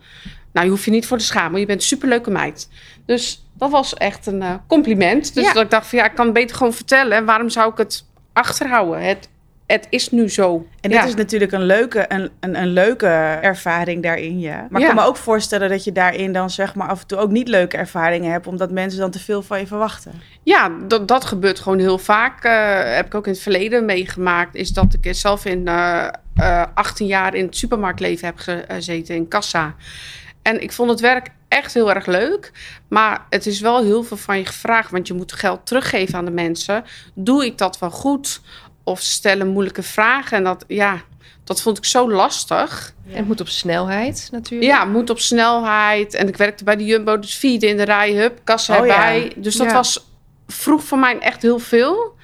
Nou, 0.53 0.67
je 0.67 0.73
hoeft 0.73 0.85
je 0.85 0.91
niet 0.91 1.07
voor 1.07 1.19
te 1.19 1.25
schamen. 1.25 1.61
Je 1.61 1.67
bent 1.67 1.81
een 1.81 1.87
superleuke 1.87 2.31
meid. 2.31 2.69
Dus 3.07 3.47
dat 3.55 3.71
was 3.71 3.95
echt 3.95 4.27
een 4.27 4.43
uh, 4.43 4.55
compliment. 4.67 5.35
Dus 5.35 5.45
ja. 5.45 5.53
dat 5.53 5.63
ik 5.63 5.71
dacht 5.71 5.87
van 5.87 5.99
ja, 5.99 6.05
ik 6.05 6.15
kan 6.15 6.25
het 6.25 6.35
beter 6.35 6.57
gewoon 6.57 6.73
vertellen. 6.73 7.17
En 7.17 7.25
waarom 7.25 7.49
zou 7.49 7.71
ik 7.73 7.79
het 7.79 8.05
achterhouden? 8.33 9.03
Het, 9.03 9.29
het 9.71 9.87
is 9.91 10.11
nu 10.11 10.29
zo. 10.29 10.67
En 10.81 10.91
dit 10.91 10.99
ja. 10.99 11.07
is 11.07 11.15
natuurlijk 11.15 11.53
een 11.53 11.65
leuke, 11.65 12.05
een, 12.09 12.31
een, 12.41 12.61
een, 12.61 12.69
leuke 12.69 13.07
ervaring 13.41 14.03
daarin, 14.03 14.41
ja. 14.41 14.67
Maar 14.71 14.81
ik 14.81 14.87
ja. 14.87 14.95
kan 14.95 15.03
me 15.03 15.09
ook 15.09 15.17
voorstellen 15.17 15.69
dat 15.69 15.85
je 15.85 15.93
daarin 15.93 16.33
dan 16.33 16.51
zeg 16.51 16.75
maar 16.75 16.89
af 16.89 17.01
en 17.01 17.07
toe 17.07 17.19
ook 17.19 17.31
niet 17.31 17.49
leuke 17.49 17.77
ervaringen 17.77 18.31
hebt, 18.31 18.47
omdat 18.47 18.71
mensen 18.71 19.01
dan 19.01 19.11
te 19.11 19.19
veel 19.19 19.43
van 19.43 19.59
je 19.59 19.67
verwachten. 19.67 20.13
Ja, 20.43 20.71
dat, 20.89 21.09
dat 21.09 21.25
gebeurt 21.25 21.61
gewoon 21.61 21.79
heel 21.79 21.99
vaak. 21.99 22.45
Uh, 22.45 22.95
heb 22.95 23.07
ik 23.07 23.15
ook 23.15 23.27
in 23.27 23.33
het 23.33 23.41
verleden 23.41 23.85
meegemaakt. 23.85 24.55
Is 24.55 24.71
dat 24.71 24.97
ik 25.01 25.15
zelf 25.15 25.45
in 25.45 25.69
uh, 25.69 26.09
uh, 26.37 26.65
18 26.75 27.07
jaar 27.07 27.35
in 27.35 27.45
het 27.45 27.57
supermarktleven 27.57 28.27
heb 28.27 28.65
gezeten 28.69 29.15
in 29.15 29.29
kassa. 29.29 29.75
En 30.43 30.63
ik 30.63 30.73
vond 30.73 30.91
het 30.91 31.01
werk 31.01 31.29
echt 31.49 31.75
heel 31.75 31.95
erg 31.95 32.07
leuk. 32.07 32.53
Maar 32.89 33.27
het 33.29 33.47
is 33.47 33.61
wel 33.61 33.83
heel 33.83 34.03
veel 34.03 34.17
van 34.17 34.39
je 34.39 34.47
gevraagd. 34.47 34.91
Want 34.91 35.07
je 35.07 35.15
moet 35.15 35.33
geld 35.33 35.67
teruggeven 35.67 36.19
aan 36.19 36.25
de 36.25 36.31
mensen. 36.31 36.85
Doe 37.15 37.45
ik 37.45 37.59
dat 37.59 37.79
wel 37.79 37.91
goed? 37.91 38.41
Of 38.91 39.01
stellen 39.01 39.49
moeilijke 39.49 39.83
vragen. 39.83 40.37
En 40.37 40.45
dat, 40.45 40.65
ja, 40.69 41.01
dat 41.45 41.63
vond 41.63 41.79
ik 41.79 41.85
zo 41.85 42.11
lastig. 42.11 42.95
Ja. 43.05 43.11
En 43.11 43.17
het 43.17 43.27
moet 43.27 43.41
op 43.41 43.49
snelheid 43.49 44.29
natuurlijk. 44.33 44.71
Ja, 44.71 44.81
het 44.81 44.93
moet 44.93 45.11
op 45.11 45.19
snelheid. 45.19 46.15
En 46.15 46.29
ik 46.29 46.37
werkte 46.37 46.65
bij 46.65 46.77
de 46.77 46.85
Jumbo, 46.85 47.19
dus 47.19 47.35
vierde 47.35 47.67
in 47.67 47.77
de 47.77 47.83
rij, 47.83 48.13
hup, 48.13 48.41
kassa 48.45 48.75
oh, 48.75 48.81
erbij. 48.81 49.25
Ja. 49.25 49.43
Dus 49.43 49.57
dat 49.57 49.67
ja. 49.67 49.73
was 49.73 50.07
vroeg 50.47 50.85
voor 50.85 50.99
mij 50.99 51.19
echt 51.19 51.43
heel 51.43 51.59
veel. 51.59 52.15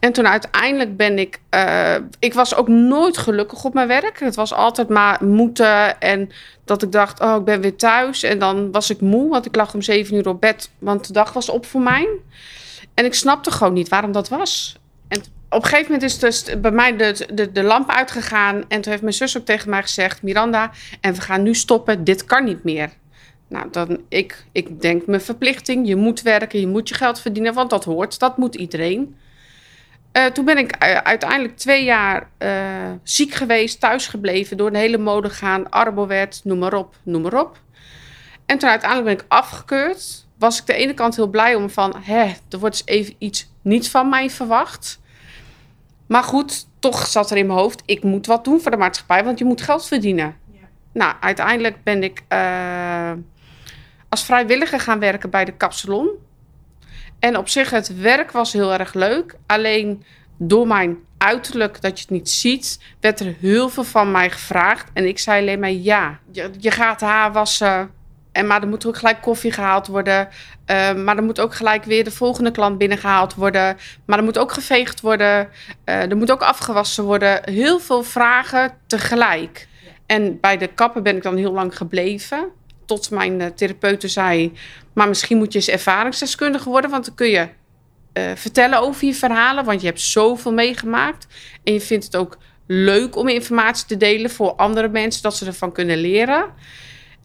En 0.00 0.12
toen 0.12 0.26
uiteindelijk 0.28 0.96
ben 0.96 1.18
ik... 1.18 1.40
Uh, 1.54 1.94
ik 2.18 2.34
was 2.34 2.54
ook 2.54 2.68
nooit 2.68 3.18
gelukkig 3.18 3.64
op 3.64 3.74
mijn 3.74 3.88
werk. 3.88 4.20
Het 4.20 4.34
was 4.34 4.52
altijd 4.52 4.88
maar 4.88 5.24
moeten. 5.24 6.00
En 6.00 6.30
dat 6.64 6.82
ik 6.82 6.92
dacht, 6.92 7.20
oh, 7.20 7.36
ik 7.36 7.44
ben 7.44 7.60
weer 7.60 7.76
thuis. 7.76 8.22
En 8.22 8.38
dan 8.38 8.72
was 8.72 8.90
ik 8.90 9.00
moe, 9.00 9.28
want 9.30 9.46
ik 9.46 9.56
lag 9.56 9.74
om 9.74 9.82
zeven 9.82 10.16
uur 10.16 10.28
op 10.28 10.40
bed. 10.40 10.70
Want 10.78 11.06
de 11.06 11.12
dag 11.12 11.32
was 11.32 11.48
op 11.48 11.66
voor 11.66 11.80
mij. 11.80 12.08
En 12.94 13.04
ik 13.04 13.14
snapte 13.14 13.50
gewoon 13.50 13.72
niet 13.72 13.88
waarom 13.88 14.12
dat 14.12 14.28
was. 14.28 14.76
Op 15.56 15.62
een 15.62 15.68
gegeven 15.68 15.92
moment 15.92 16.10
is 16.10 16.18
dus 16.18 16.60
bij 16.60 16.70
mij 16.70 16.96
de, 16.96 17.26
de, 17.32 17.52
de 17.52 17.62
lamp 17.62 17.90
uitgegaan. 17.90 18.64
En 18.68 18.80
toen 18.80 18.90
heeft 18.90 19.02
mijn 19.02 19.14
zus 19.14 19.36
ook 19.36 19.44
tegen 19.44 19.70
mij 19.70 19.82
gezegd... 19.82 20.22
Miranda, 20.22 20.70
en 21.00 21.14
we 21.14 21.20
gaan 21.20 21.42
nu 21.42 21.54
stoppen. 21.54 22.04
Dit 22.04 22.24
kan 22.24 22.44
niet 22.44 22.64
meer. 22.64 22.90
Nou, 23.48 23.70
dan 23.70 24.00
ik, 24.08 24.44
ik 24.52 24.80
denk 24.80 25.06
mijn 25.06 25.20
verplichting. 25.20 25.88
Je 25.88 25.96
moet 25.96 26.22
werken, 26.22 26.60
je 26.60 26.66
moet 26.66 26.88
je 26.88 26.94
geld 26.94 27.20
verdienen. 27.20 27.54
Want 27.54 27.70
dat 27.70 27.84
hoort, 27.84 28.18
dat 28.18 28.36
moet 28.36 28.54
iedereen. 28.54 29.16
Uh, 30.12 30.24
toen 30.24 30.44
ben 30.44 30.58
ik 30.58 30.84
uh, 30.84 30.96
uiteindelijk 30.96 31.56
twee 31.56 31.84
jaar 31.84 32.30
uh, 32.38 32.50
ziek 33.02 33.34
geweest, 33.34 33.80
thuis 33.80 34.06
gebleven, 34.06 34.56
door 34.56 34.72
de 34.72 34.78
hele 34.78 34.98
mode 34.98 35.30
gaan, 35.30 35.70
arbowet, 35.70 36.40
noem 36.44 36.58
maar 36.58 36.74
op, 36.74 36.96
noem 37.02 37.22
maar 37.22 37.40
op. 37.40 37.60
En 38.46 38.58
toen 38.58 38.68
uiteindelijk 38.68 39.16
ben 39.16 39.26
ik 39.26 39.32
afgekeurd. 39.32 40.26
was 40.38 40.58
ik 40.58 40.66
de 40.66 40.74
ene 40.74 40.94
kant 40.94 41.16
heel 41.16 41.28
blij 41.28 41.54
om 41.54 41.70
van, 41.70 41.94
hè, 42.00 42.22
er 42.48 42.58
wordt 42.58 42.82
eens 42.84 42.86
even 42.86 43.14
iets 43.18 43.50
niet 43.62 43.90
van 43.90 44.08
mij 44.08 44.30
verwacht. 44.30 44.98
Maar 46.06 46.22
goed, 46.22 46.66
toch 46.78 47.06
zat 47.06 47.30
er 47.30 47.36
in 47.36 47.46
mijn 47.46 47.58
hoofd, 47.58 47.82
ik 47.84 48.02
moet 48.02 48.26
wat 48.26 48.44
doen 48.44 48.60
voor 48.60 48.70
de 48.70 48.76
maatschappij, 48.76 49.24
want 49.24 49.38
je 49.38 49.44
moet 49.44 49.62
geld 49.62 49.86
verdienen. 49.86 50.36
Nou, 50.92 51.14
uiteindelijk 51.20 51.82
ben 51.82 52.02
ik 52.02 52.22
uh, 52.32 53.12
als 54.08 54.24
vrijwilliger 54.24 54.80
gaan 54.80 54.98
werken 54.98 55.30
bij 55.30 55.44
de 55.44 55.52
kapsalon. 55.52 56.10
En 57.18 57.36
op 57.36 57.48
zich, 57.48 57.70
het 57.70 58.00
werk 58.00 58.30
was 58.30 58.52
heel 58.52 58.72
erg 58.72 58.94
leuk. 58.94 59.36
Alleen 59.46 60.04
door 60.36 60.66
mijn 60.66 60.96
uiterlijk, 61.18 61.80
dat 61.80 61.96
je 61.96 62.02
het 62.02 62.10
niet 62.10 62.30
ziet, 62.30 62.80
werd 63.00 63.20
er 63.20 63.36
heel 63.40 63.68
veel 63.68 63.84
van 63.84 64.10
mij 64.10 64.30
gevraagd. 64.30 64.90
En 64.92 65.06
ik 65.06 65.18
zei 65.18 65.40
alleen 65.40 65.60
maar 65.60 65.70
ja. 65.70 66.18
Je, 66.30 66.50
je 66.58 66.70
gaat 66.70 67.00
haar 67.00 67.32
wassen. 67.32 67.90
En, 68.36 68.46
maar 68.46 68.62
er 68.62 68.68
moet 68.68 68.86
ook 68.86 68.96
gelijk 68.96 69.20
koffie 69.20 69.52
gehaald 69.52 69.86
worden. 69.86 70.28
Uh, 70.70 70.94
maar 70.94 71.16
er 71.16 71.22
moet 71.22 71.40
ook 71.40 71.54
gelijk 71.54 71.84
weer 71.84 72.04
de 72.04 72.10
volgende 72.10 72.50
klant 72.50 72.78
binnengehaald 72.78 73.34
worden. 73.34 73.76
Maar 74.04 74.18
er 74.18 74.24
moet 74.24 74.38
ook 74.38 74.52
geveegd 74.52 75.00
worden. 75.00 75.48
Uh, 75.84 76.10
er 76.10 76.16
moet 76.16 76.30
ook 76.30 76.42
afgewassen 76.42 77.04
worden. 77.04 77.40
Heel 77.44 77.78
veel 77.78 78.02
vragen 78.02 78.72
tegelijk. 78.86 79.68
En 80.06 80.40
bij 80.40 80.56
de 80.56 80.66
kappen 80.66 81.02
ben 81.02 81.16
ik 81.16 81.22
dan 81.22 81.36
heel 81.36 81.52
lang 81.52 81.76
gebleven. 81.76 82.48
Tot 82.86 83.10
mijn 83.10 83.40
uh, 83.40 83.46
therapeute 83.46 84.08
zei... 84.08 84.52
maar 84.92 85.08
misschien 85.08 85.36
moet 85.36 85.52
je 85.52 85.58
eens 85.58 85.68
ervaringsdeskundige 85.68 86.68
worden... 86.68 86.90
want 86.90 87.04
dan 87.04 87.14
kun 87.14 87.28
je 87.28 87.48
uh, 88.12 88.24
vertellen 88.34 88.80
over 88.80 89.06
je 89.06 89.14
verhalen... 89.14 89.64
want 89.64 89.80
je 89.80 89.86
hebt 89.86 90.00
zoveel 90.00 90.52
meegemaakt. 90.52 91.26
En 91.64 91.72
je 91.72 91.80
vindt 91.80 92.04
het 92.04 92.16
ook 92.16 92.38
leuk 92.66 93.16
om 93.16 93.28
informatie 93.28 93.86
te 93.86 93.96
delen... 93.96 94.30
voor 94.30 94.54
andere 94.54 94.88
mensen, 94.88 95.22
dat 95.22 95.36
ze 95.36 95.46
ervan 95.46 95.72
kunnen 95.72 95.98
leren. 95.98 96.44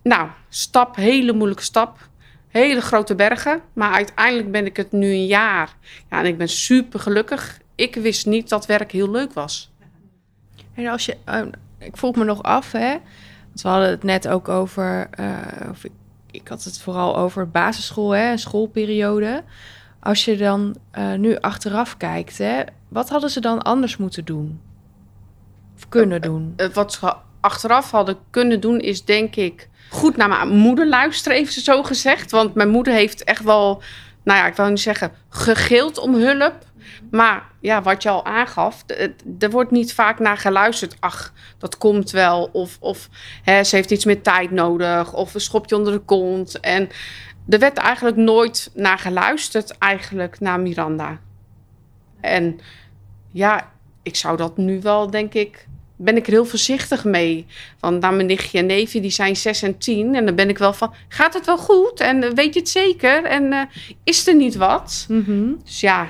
Nou, 0.03 0.29
stap, 0.49 0.95
hele 0.95 1.33
moeilijke 1.33 1.63
stap. 1.63 2.09
Hele 2.47 2.81
grote 2.81 3.15
bergen. 3.15 3.61
Maar 3.73 3.91
uiteindelijk 3.91 4.51
ben 4.51 4.65
ik 4.65 4.77
het 4.77 4.91
nu 4.91 5.07
een 5.07 5.25
jaar. 5.25 5.75
Ja, 6.09 6.19
en 6.19 6.25
ik 6.25 6.37
ben 6.37 6.49
super 6.49 6.99
gelukkig. 6.99 7.59
Ik 7.75 7.95
wist 7.95 8.25
niet 8.25 8.49
dat 8.49 8.65
werk 8.65 8.91
heel 8.91 9.11
leuk 9.11 9.33
was. 9.33 9.71
En 10.73 10.87
als 10.87 11.05
je... 11.05 11.17
Uh 11.29 11.41
ik 11.81 11.97
vroeg 11.97 12.15
me 12.15 12.23
nog 12.23 12.43
af, 12.43 12.71
hè? 12.71 12.89
Want 13.47 13.61
we 13.61 13.67
hadden 13.67 13.89
het 13.89 14.03
net 14.03 14.27
ook 14.27 14.49
over. 14.49 15.09
Uh, 15.19 15.37
of 15.69 15.83
ik, 15.83 15.91
ik, 16.31 16.47
had 16.47 16.63
het 16.63 16.79
vooral 16.79 17.17
over 17.17 17.49
basisschool, 17.49 18.11
hè, 18.11 18.37
schoolperiode. 18.37 19.43
Als 19.99 20.25
je 20.25 20.37
dan 20.37 20.75
uh, 20.97 21.13
nu 21.13 21.37
achteraf 21.37 21.97
kijkt, 21.97 22.37
hè, 22.37 22.61
wat 22.87 23.09
hadden 23.09 23.29
ze 23.29 23.39
dan 23.39 23.61
anders 23.61 23.97
moeten 23.97 24.25
doen? 24.25 24.61
Of 25.75 25.89
kunnen 25.89 26.21
doen? 26.21 26.53
Uh, 26.57 26.67
wat 26.67 26.93
ze 26.93 27.13
achteraf 27.39 27.91
hadden 27.91 28.17
kunnen 28.29 28.59
doen, 28.59 28.79
is 28.79 29.05
denk 29.05 29.35
ik 29.35 29.69
goed 29.91 30.17
naar 30.17 30.29
mijn 30.29 30.49
moeder 30.49 30.87
luisteren, 30.87 31.37
even 31.37 31.61
zo 31.61 31.83
gezegd. 31.83 32.31
Want 32.31 32.53
mijn 32.53 32.69
moeder 32.69 32.93
heeft 32.93 33.23
echt 33.23 33.43
wel, 33.43 33.81
nou 34.23 34.39
ja, 34.39 34.47
ik 34.47 34.55
wil 34.55 34.65
niet 34.69 34.79
zeggen, 34.79 35.11
gegild 35.29 35.97
om 35.97 36.15
hulp. 36.15 36.55
Maar 37.11 37.43
ja, 37.59 37.81
wat 37.81 38.03
je 38.03 38.09
al 38.09 38.25
aangaf, 38.25 38.83
er 39.39 39.49
wordt 39.49 39.71
niet 39.71 39.93
vaak 39.93 40.19
naar 40.19 40.37
geluisterd. 40.37 40.95
Ach, 40.99 41.33
dat 41.57 41.77
komt 41.77 42.11
wel. 42.11 42.49
Of, 42.51 42.77
of 42.79 43.09
hè, 43.43 43.63
ze 43.63 43.75
heeft 43.75 43.91
iets 43.91 44.05
meer 44.05 44.21
tijd 44.21 44.51
nodig. 44.51 45.13
Of 45.13 45.33
een 45.33 45.41
schopje 45.41 45.75
onder 45.75 45.93
de 45.93 45.99
kont. 45.99 46.59
En 46.59 46.89
er 47.49 47.59
werd 47.59 47.77
eigenlijk 47.77 48.17
nooit 48.17 48.71
naar 48.73 48.99
geluisterd, 48.99 49.77
eigenlijk, 49.77 50.39
naar 50.39 50.59
Miranda. 50.59 51.19
En 52.21 52.59
ja, 53.31 53.71
ik 54.03 54.15
zou 54.15 54.37
dat 54.37 54.57
nu 54.57 54.81
wel, 54.81 55.09
denk 55.09 55.33
ik, 55.33 55.67
ben 56.03 56.15
ik 56.15 56.25
er 56.25 56.31
heel 56.31 56.45
voorzichtig 56.45 57.03
mee. 57.03 57.45
Want 57.79 58.01
naar 58.01 58.13
mijn 58.13 58.27
nichtje 58.27 58.57
en 58.57 58.65
neefje, 58.65 59.01
die 59.01 59.11
zijn 59.11 59.35
zes 59.35 59.61
en 59.61 59.77
tien. 59.77 60.15
En 60.15 60.25
dan 60.25 60.35
ben 60.35 60.49
ik 60.49 60.57
wel 60.57 60.73
van, 60.73 60.93
gaat 61.07 61.33
het 61.33 61.45
wel 61.45 61.57
goed? 61.57 61.99
En 61.99 62.35
weet 62.35 62.53
je 62.53 62.59
het 62.59 62.69
zeker? 62.69 63.23
En 63.23 63.43
uh, 63.43 63.61
is 64.03 64.27
er 64.27 64.35
niet 64.35 64.55
wat? 64.55 65.05
Mm 65.09 65.23
-hmm. 65.25 65.59
Dus 65.63 65.79
ja, 65.79 66.07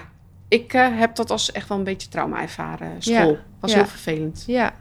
ik 0.47 0.73
uh, 0.73 0.87
heb 0.99 1.15
dat 1.15 1.31
als 1.31 1.51
echt 1.51 1.67
wel 1.67 1.77
een 1.77 1.83
beetje 1.83 2.07
trauma 2.07 2.41
ervaren. 2.41 2.95
School 2.99 3.31
ja, 3.31 3.43
was 3.59 3.71
ja. 3.71 3.77
heel 3.77 3.87
vervelend. 3.87 4.43
Ja. 4.47 4.73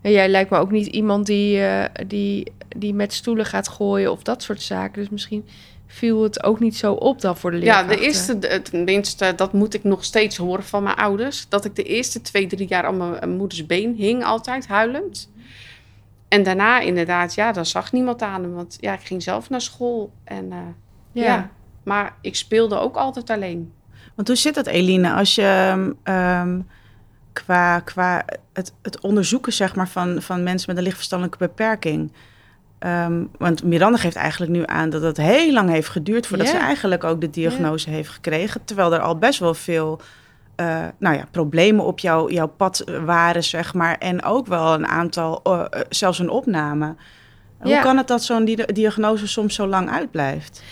En 0.00 0.10
jij 0.10 0.28
lijkt 0.28 0.50
me 0.50 0.58
ook 0.58 0.70
niet 0.70 0.86
iemand 0.86 1.26
die, 1.26 1.58
uh, 1.58 1.84
die, 2.06 2.52
die 2.76 2.94
met 2.94 3.12
stoelen 3.12 3.46
gaat 3.46 3.68
gooien 3.68 4.12
of 4.12 4.22
dat 4.22 4.42
soort 4.42 4.62
zaken. 4.62 5.00
Dus 5.00 5.10
misschien 5.10 5.48
viel 5.86 6.22
het 6.22 6.42
ook 6.42 6.60
niet 6.60 6.76
zo 6.76 6.92
op 6.92 7.20
dan 7.20 7.36
voor 7.36 7.50
de 7.50 7.56
leerkrachten. 7.56 7.90
Ja, 7.90 7.96
de 7.96 8.02
eerste, 8.02 8.62
tenminste, 8.62 9.32
dat 9.36 9.52
moet 9.52 9.74
ik 9.74 9.84
nog 9.84 10.04
steeds 10.04 10.36
horen 10.36 10.64
van 10.64 10.82
mijn 10.82 10.96
ouders. 10.96 11.48
Dat 11.48 11.64
ik 11.64 11.76
de 11.76 11.82
eerste 11.82 12.20
twee, 12.20 12.46
drie 12.46 12.68
jaar 12.68 12.84
aan 12.84 12.96
mijn 12.96 13.36
moeders 13.36 13.66
been 13.66 13.94
hing 13.94 14.24
altijd, 14.24 14.66
huilend. 14.66 15.30
En 16.28 16.42
daarna 16.42 16.80
inderdaad, 16.80 17.34
ja, 17.34 17.52
dan 17.52 17.66
zag 17.66 17.92
niemand 17.92 18.22
aan 18.22 18.42
hem. 18.42 18.54
Want 18.54 18.76
ja, 18.80 18.92
ik 18.92 19.00
ging 19.06 19.22
zelf 19.22 19.50
naar 19.50 19.60
school. 19.60 20.12
En 20.24 20.44
uh, 20.44 20.58
ja. 21.12 21.24
ja. 21.24 21.50
maar 21.82 22.14
ik 22.20 22.36
speelde 22.36 22.78
ook 22.78 22.96
altijd 22.96 23.30
alleen. 23.30 23.72
Want 24.14 24.28
hoe 24.28 24.36
zit 24.36 24.54
dat, 24.54 24.66
Eline, 24.66 25.12
als 25.12 25.34
je 25.34 25.72
um, 26.04 26.66
qua, 27.32 27.80
qua 27.80 28.24
het, 28.52 28.72
het 28.82 29.00
onderzoeken 29.00 29.52
zeg 29.52 29.74
maar, 29.74 29.88
van, 29.88 30.22
van 30.22 30.42
mensen 30.42 30.68
met 30.68 30.76
een 30.76 30.82
lichtverstandelijke 30.82 31.38
beperking. 31.38 32.12
Um, 32.86 33.30
want 33.38 33.62
Miranda 33.62 33.98
geeft 33.98 34.16
eigenlijk 34.16 34.52
nu 34.52 34.62
aan 34.66 34.90
dat 34.90 35.02
het 35.02 35.16
heel 35.16 35.52
lang 35.52 35.70
heeft 35.70 35.88
geduurd 35.88 36.26
voordat 36.26 36.46
yeah. 36.46 36.58
ze 36.58 36.66
eigenlijk 36.66 37.04
ook 37.04 37.20
de 37.20 37.30
diagnose 37.30 37.84
yeah. 37.84 37.96
heeft 37.96 38.10
gekregen. 38.10 38.64
Terwijl 38.64 38.94
er 38.94 39.00
al 39.00 39.18
best 39.18 39.38
wel 39.38 39.54
veel 39.54 40.00
uh, 40.56 40.84
nou 40.98 41.16
ja, 41.16 41.24
problemen 41.30 41.84
op 41.84 41.98
jou, 41.98 42.32
jouw 42.32 42.46
pad 42.46 42.84
waren, 43.04 43.44
zeg 43.44 43.74
maar. 43.74 43.98
En 43.98 44.24
ook 44.24 44.46
wel 44.46 44.74
een 44.74 44.86
aantal, 44.86 45.40
uh, 45.44 45.64
zelfs 45.88 46.18
een 46.18 46.30
opname. 46.30 46.84
Yeah. 46.84 47.72
Hoe 47.72 47.82
kan 47.82 47.96
het 47.96 48.08
dat 48.08 48.22
zo'n 48.22 48.44
di 48.44 48.54
diagnose 48.66 49.26
soms 49.26 49.54
zo 49.54 49.66
lang 49.66 49.90
uitblijft? 49.90 50.62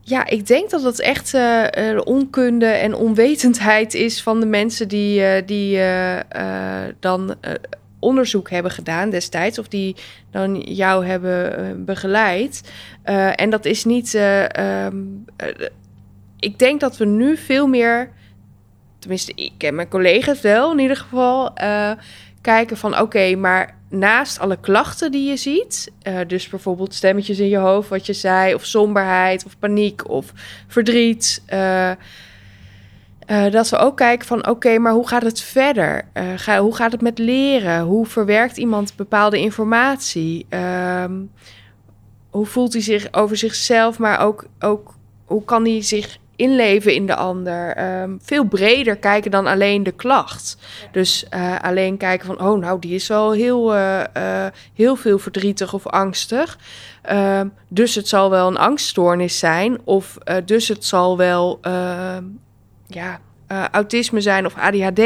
Ja, 0.00 0.26
ik 0.26 0.46
denk 0.46 0.70
dat 0.70 0.82
het 0.82 1.00
echt 1.00 1.34
uh, 1.34 1.66
onkunde 2.04 2.66
en 2.66 2.94
onwetendheid 2.94 3.94
is 3.94 4.22
van 4.22 4.40
de 4.40 4.46
mensen 4.46 4.88
die, 4.88 5.44
die 5.44 5.80
dan 7.00 7.34
onderzoek 8.00 8.50
hebben 8.50 8.72
gedaan 8.72 9.10
destijds, 9.10 9.58
of 9.58 9.68
die 9.68 9.96
dan 10.30 10.60
jou 10.60 11.06
hebben 11.06 11.84
begeleid. 11.84 12.70
en 13.34 13.50
dat 13.50 13.64
is 13.64 13.84
niet. 13.84 14.14
Um, 14.58 15.24
ik 16.38 16.58
denk 16.58 16.80
dat 16.80 16.96
we 16.96 17.04
nu 17.04 17.36
veel 17.36 17.66
meer, 17.66 18.10
tenminste, 18.98 19.32
ik 19.34 19.62
en 19.62 19.74
mijn 19.74 19.88
collega's 19.88 20.40
wel 20.40 20.72
in 20.72 20.78
ieder 20.78 20.96
geval, 20.96 21.52
kijken 22.40 22.76
van 22.76 22.98
oké, 22.98 23.34
maar 23.36 23.78
naast 23.88 24.38
alle 24.38 24.60
klachten 24.60 25.10
die 25.12 25.28
je 25.28 25.36
ziet, 25.36 25.92
dus 26.26 26.48
bijvoorbeeld 26.48 26.94
stemmetjes 26.94 27.38
in 27.38 27.48
je 27.48 27.56
hoofd, 27.56 27.88
wat 27.88 28.06
je 28.06 28.12
zei, 28.12 28.54
of 28.54 28.64
somberheid, 28.64 29.44
of 29.44 29.58
paniek, 29.58 30.08
of 30.08 30.32
verdriet, 30.66 31.42
uh, 33.30 33.44
uh, 33.44 33.52
dat 33.52 33.68
we 33.68 33.76
ook 33.76 33.96
kijken 33.96 34.26
van 34.26 34.38
oké, 34.38 34.48
okay, 34.50 34.76
maar 34.76 34.92
hoe 34.92 35.08
gaat 35.08 35.22
het 35.22 35.40
verder? 35.40 36.04
Ga, 36.36 36.60
hoe 36.60 36.74
gaat 36.74 36.92
het 36.92 37.00
met 37.00 37.18
leren? 37.18 37.80
Hoe 37.80 38.06
verwerkt 38.06 38.56
iemand 38.56 38.96
bepaalde 38.96 39.38
informatie? 39.38 40.46
Um, 41.02 41.30
hoe 42.30 42.46
voelt 42.46 42.72
hij 42.72 42.82
zich 42.82 43.12
over 43.12 43.36
zichzelf, 43.36 43.98
maar 43.98 44.20
ook, 44.20 44.44
ook 44.60 44.94
hoe 45.24 45.44
kan 45.44 45.64
hij 45.64 45.82
zich 45.82 46.18
inleven 46.36 46.94
in 46.94 47.06
de 47.06 47.14
ander. 47.14 47.92
Um, 48.02 48.18
veel 48.22 48.44
breder 48.44 48.96
kijken 48.96 49.30
dan 49.30 49.46
alleen 49.46 49.82
de 49.82 49.92
klacht. 49.92 50.56
Dus 50.92 51.26
uh, 51.34 51.60
alleen 51.60 51.96
kijken 51.96 52.26
van, 52.26 52.40
oh 52.40 52.58
nou, 52.58 52.78
die 52.78 52.94
is 52.94 53.06
wel 53.06 53.32
heel, 53.32 53.74
heel 54.74 54.96
veel 54.96 55.18
verdrietig 55.18 55.74
of 55.74 55.86
angstig. 55.86 56.58
Um, 57.12 57.52
dus 57.68 57.94
het 57.94 58.08
zal 58.08 58.30
wel 58.30 58.46
een 58.46 58.58
angststoornis 58.58 59.38
zijn. 59.38 59.78
Of 59.84 60.18
dus 60.44 60.68
het 60.68 60.84
zal 60.84 61.16
wel, 61.16 61.60
ja, 62.94 63.20
autisme 63.70 64.20
zijn 64.20 64.46
of 64.46 64.54
ADHD. 64.56 65.02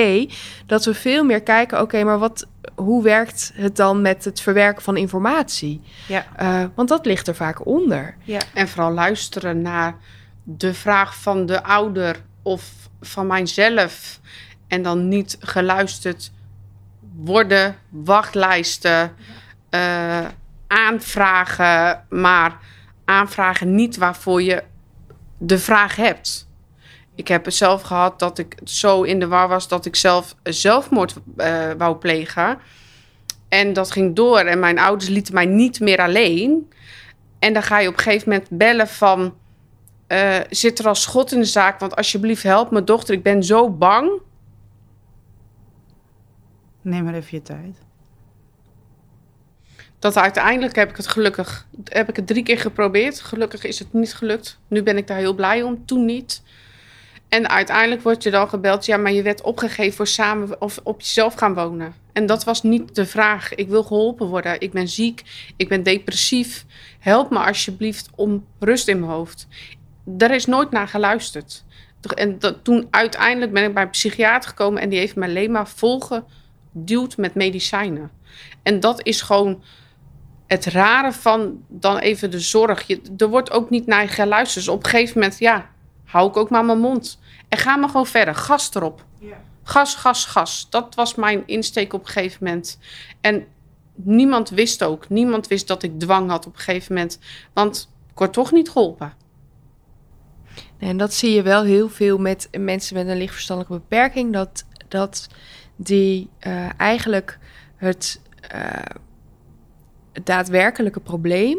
Dat 0.66 0.84
we 0.84 0.94
veel 0.94 1.24
meer 1.24 1.42
kijken, 1.42 1.76
oké, 1.76 1.86
okay, 1.86 2.02
maar 2.02 2.18
wat, 2.18 2.46
hoe 2.74 3.02
werkt 3.02 3.52
het 3.54 3.76
dan 3.76 4.02
met 4.02 4.24
het 4.24 4.40
verwerken 4.40 4.82
van 4.82 4.96
informatie? 4.96 5.80
Ja. 6.08 6.26
want 6.74 6.88
dat 6.88 7.06
ligt 7.06 7.28
er 7.28 7.34
vaak 7.34 7.66
onder. 7.66 8.16
Ja. 8.22 8.40
En 8.54 8.68
vooral 8.68 8.92
luisteren 8.92 9.62
naar 9.62 9.96
de 10.42 10.74
vraag 10.74 11.16
van 11.16 11.46
de 11.46 11.62
ouder 11.62 12.16
of 12.42 12.70
van 13.00 13.26
mijzelf 13.26 14.20
en 14.68 14.82
dan 14.82 15.08
niet 15.08 15.36
geluisterd 15.40 16.32
worden, 17.14 17.76
wachtlijsten, 17.88 19.12
uh, 19.70 20.26
aanvragen, 20.66 22.04
maar 22.08 22.58
aanvragen 23.04 23.74
niet 23.74 23.96
waarvoor 23.96 24.42
je 24.42 24.62
de 25.38 25.58
vraag 25.58 25.96
hebt. 25.96 26.43
Ik 27.14 27.28
heb 27.28 27.44
het 27.44 27.54
zelf 27.54 27.82
gehad 27.82 28.18
dat 28.18 28.38
ik 28.38 28.56
zo 28.64 29.02
in 29.02 29.18
de 29.18 29.28
war 29.28 29.48
was 29.48 29.68
dat 29.68 29.86
ik 29.86 29.96
zelf 29.96 30.36
zelfmoord 30.42 31.14
uh, 31.36 31.70
wou 31.78 31.96
plegen. 31.96 32.58
En 33.48 33.72
dat 33.72 33.90
ging 33.90 34.16
door 34.16 34.38
en 34.38 34.58
mijn 34.58 34.78
ouders 34.78 35.10
lieten 35.10 35.34
mij 35.34 35.46
niet 35.46 35.80
meer 35.80 35.98
alleen. 35.98 36.72
En 37.38 37.52
dan 37.52 37.62
ga 37.62 37.78
je 37.78 37.88
op 37.88 37.96
een 37.96 38.02
gegeven 38.02 38.28
moment 38.28 38.48
bellen 38.50 38.88
van 38.88 39.34
uh, 40.08 40.40
zit 40.50 40.78
er 40.78 40.88
al 40.88 40.94
schot 40.94 41.32
in 41.32 41.38
de 41.38 41.44
zaak? 41.44 41.80
Want 41.80 41.96
alsjeblieft, 41.96 42.42
help 42.42 42.70
mijn 42.70 42.84
dochter. 42.84 43.14
Ik 43.14 43.22
ben 43.22 43.42
zo 43.42 43.70
bang. 43.70 44.10
Neem 46.80 47.04
maar 47.04 47.14
even 47.14 47.28
je 47.30 47.42
tijd. 47.42 47.78
dat 49.98 50.16
uiteindelijk 50.16 50.76
heb 50.76 50.90
ik 50.90 50.96
het 50.96 51.06
gelukkig, 51.06 51.66
heb 51.84 52.08
ik 52.08 52.16
het 52.16 52.26
drie 52.26 52.42
keer 52.42 52.58
geprobeerd. 52.58 53.20
Gelukkig 53.20 53.64
is 53.64 53.78
het 53.78 53.92
niet 53.92 54.14
gelukt. 54.14 54.58
Nu 54.68 54.82
ben 54.82 54.96
ik 54.96 55.06
daar 55.06 55.18
heel 55.18 55.34
blij 55.34 55.62
om, 55.62 55.86
toen 55.86 56.04
niet. 56.04 56.42
En 57.34 57.48
uiteindelijk 57.48 58.02
word 58.02 58.22
je 58.22 58.30
dan 58.30 58.48
gebeld, 58.48 58.86
ja, 58.86 58.96
maar 58.96 59.12
je 59.12 59.22
werd 59.22 59.42
opgegeven 59.42 59.92
voor 59.92 60.06
samen 60.06 60.60
of 60.60 60.80
op 60.82 61.00
jezelf 61.00 61.34
gaan 61.34 61.54
wonen. 61.54 61.94
En 62.12 62.26
dat 62.26 62.44
was 62.44 62.62
niet 62.62 62.94
de 62.94 63.06
vraag. 63.06 63.54
Ik 63.54 63.68
wil 63.68 63.82
geholpen 63.82 64.26
worden. 64.26 64.60
Ik 64.60 64.72
ben 64.72 64.88
ziek, 64.88 65.22
ik 65.56 65.68
ben 65.68 65.82
depressief. 65.82 66.64
Help 66.98 67.30
me 67.30 67.38
alsjeblieft 67.38 68.08
om 68.14 68.46
rust 68.58 68.88
in 68.88 69.00
mijn 69.00 69.12
hoofd. 69.12 69.46
Daar 70.04 70.34
is 70.34 70.46
nooit 70.46 70.70
naar 70.70 70.88
geluisterd. 70.88 71.64
En 72.14 72.38
dat, 72.38 72.64
toen 72.64 72.86
uiteindelijk 72.90 73.52
ben 73.52 73.64
ik 73.64 73.74
bij 73.74 73.82
een 73.82 73.90
psychiater 73.90 74.48
gekomen 74.48 74.82
en 74.82 74.88
die 74.88 74.98
heeft 74.98 75.16
me 75.16 75.26
alleen 75.26 75.50
maar 75.50 75.68
volgeduwd 75.68 77.16
met 77.16 77.34
medicijnen. 77.34 78.10
En 78.62 78.80
dat 78.80 79.06
is 79.06 79.20
gewoon 79.20 79.62
het 80.46 80.64
rare 80.64 81.12
van 81.12 81.64
dan 81.68 81.98
even 81.98 82.30
de 82.30 82.40
zorg. 82.40 82.86
Je, 82.86 83.00
er 83.16 83.28
wordt 83.28 83.50
ook 83.50 83.70
niet 83.70 83.86
naar 83.86 84.08
geluisterd. 84.08 84.64
Dus 84.64 84.74
op 84.74 84.84
een 84.84 84.90
gegeven 84.90 85.18
moment, 85.20 85.38
ja, 85.38 85.72
hou 86.04 86.28
ik 86.28 86.36
ook 86.36 86.50
maar 86.50 86.64
mijn 86.64 86.78
mond. 86.78 87.18
En 87.48 87.58
ga 87.58 87.76
maar 87.76 87.88
gewoon 87.88 88.06
verder. 88.06 88.34
Gas 88.34 88.74
erop. 88.74 89.04
Ja. 89.18 89.40
Gas, 89.62 89.94
gas, 89.94 90.24
gas. 90.24 90.66
Dat 90.70 90.94
was 90.94 91.14
mijn 91.14 91.42
insteek 91.46 91.92
op 91.92 92.00
een 92.00 92.06
gegeven 92.06 92.44
moment. 92.44 92.78
En 93.20 93.46
niemand 93.94 94.50
wist 94.50 94.82
ook. 94.82 95.08
Niemand 95.08 95.46
wist 95.46 95.68
dat 95.68 95.82
ik 95.82 96.00
dwang 96.00 96.30
had 96.30 96.46
op 96.46 96.54
een 96.54 96.60
gegeven 96.60 96.94
moment. 96.94 97.18
Want 97.52 97.90
ik 98.10 98.18
word 98.18 98.32
toch 98.32 98.52
niet 98.52 98.70
geholpen. 98.70 99.12
En 100.78 100.96
dat 100.96 101.14
zie 101.14 101.34
je 101.34 101.42
wel 101.42 101.62
heel 101.62 101.88
veel 101.88 102.18
met 102.18 102.48
mensen 102.58 102.96
met 102.96 103.08
een 103.08 103.16
lichtverstandelijke 103.16 103.78
beperking. 103.78 104.32
Dat, 104.32 104.64
dat 104.88 105.28
die 105.76 106.30
uh, 106.46 106.68
eigenlijk 106.76 107.38
het, 107.76 108.20
uh, 108.54 108.60
het 110.12 110.26
daadwerkelijke 110.26 111.00
probleem 111.00 111.58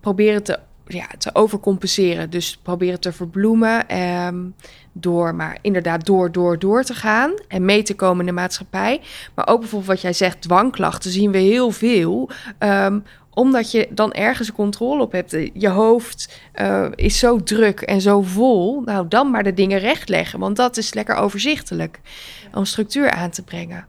proberen 0.00 0.42
te 0.42 0.58
ja, 0.88 1.06
te 1.18 1.30
overcompenseren. 1.32 2.30
Dus 2.30 2.58
proberen 2.62 3.00
te 3.00 3.12
verbloemen 3.12 4.00
um, 4.26 4.54
door 4.92 5.34
maar 5.34 5.58
inderdaad 5.60 6.06
door, 6.06 6.32
door, 6.32 6.58
door 6.58 6.84
te 6.84 6.94
gaan 6.94 7.32
en 7.48 7.64
mee 7.64 7.82
te 7.82 7.94
komen 7.94 8.20
in 8.20 8.26
de 8.26 8.40
maatschappij. 8.40 9.00
Maar 9.34 9.48
ook 9.48 9.60
bijvoorbeeld 9.60 9.90
wat 9.90 10.00
jij 10.00 10.12
zegt, 10.12 10.42
dwangklachten 10.42 11.10
zien 11.10 11.30
we 11.30 11.38
heel 11.38 11.70
veel. 11.70 12.30
Um, 12.58 13.04
omdat 13.30 13.70
je 13.70 13.88
dan 13.90 14.12
ergens 14.12 14.52
controle 14.52 15.02
op 15.02 15.12
hebt. 15.12 15.36
Je 15.52 15.68
hoofd 15.68 16.40
uh, 16.54 16.86
is 16.94 17.18
zo 17.18 17.42
druk 17.42 17.80
en 17.80 18.00
zo 18.00 18.22
vol. 18.22 18.80
Nou, 18.80 19.08
dan 19.08 19.30
maar 19.30 19.42
de 19.42 19.54
dingen 19.54 19.78
rechtleggen, 19.78 20.38
want 20.38 20.56
dat 20.56 20.76
is 20.76 20.94
lekker 20.94 21.14
overzichtelijk 21.16 22.00
om 22.54 22.64
structuur 22.64 23.10
aan 23.10 23.30
te 23.30 23.42
brengen. 23.42 23.86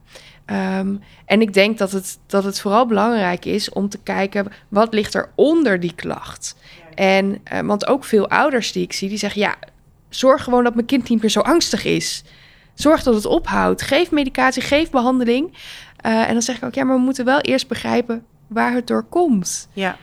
Um, 0.78 1.00
en 1.24 1.40
ik 1.40 1.54
denk 1.54 1.78
dat 1.78 1.92
het, 1.92 2.18
dat 2.26 2.44
het 2.44 2.60
vooral 2.60 2.86
belangrijk 2.86 3.44
is 3.44 3.70
om 3.70 3.88
te 3.88 3.98
kijken 3.98 4.52
wat 4.68 4.94
ligt 4.94 5.14
er 5.14 5.30
onder 5.34 5.80
die 5.80 5.94
klacht. 5.94 6.56
En, 7.00 7.40
uh, 7.52 7.60
want 7.60 7.86
ook 7.86 8.04
veel 8.04 8.28
ouders 8.28 8.72
die 8.72 8.82
ik 8.82 8.92
zie, 8.92 9.08
die 9.08 9.18
zeggen: 9.18 9.40
ja, 9.40 9.56
zorg 10.08 10.44
gewoon 10.44 10.64
dat 10.64 10.74
mijn 10.74 10.86
kind 10.86 11.08
niet 11.08 11.20
meer 11.20 11.30
zo 11.30 11.40
angstig 11.40 11.84
is. 11.84 12.24
Zorg 12.74 13.02
dat 13.02 13.14
het 13.14 13.26
ophoudt. 13.26 13.82
Geef 13.82 14.10
medicatie, 14.10 14.62
geef 14.62 14.90
behandeling. 14.90 15.52
Uh, 16.06 16.28
en 16.28 16.32
dan 16.32 16.42
zeg 16.42 16.56
ik 16.56 16.64
ook: 16.64 16.74
ja, 16.74 16.84
maar 16.84 16.96
we 16.96 17.02
moeten 17.02 17.24
wel 17.24 17.40
eerst 17.40 17.68
begrijpen 17.68 18.24
waar 18.46 18.72
het 18.72 18.86
door 18.86 19.02
komt. 19.02 19.68
Ja. 19.72 19.96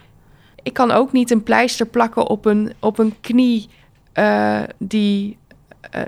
Ik 0.64 0.74
kan 0.74 0.92
ook 0.92 1.12
niet 1.12 1.32
een 1.32 1.44
pleister 1.44 1.86
plakken 1.86 2.28
op 2.28 2.46
een, 2.46 2.74
op 2.80 3.00
een 3.00 3.16
knie 3.22 3.70
uh, 4.14 4.60
die, 4.78 5.38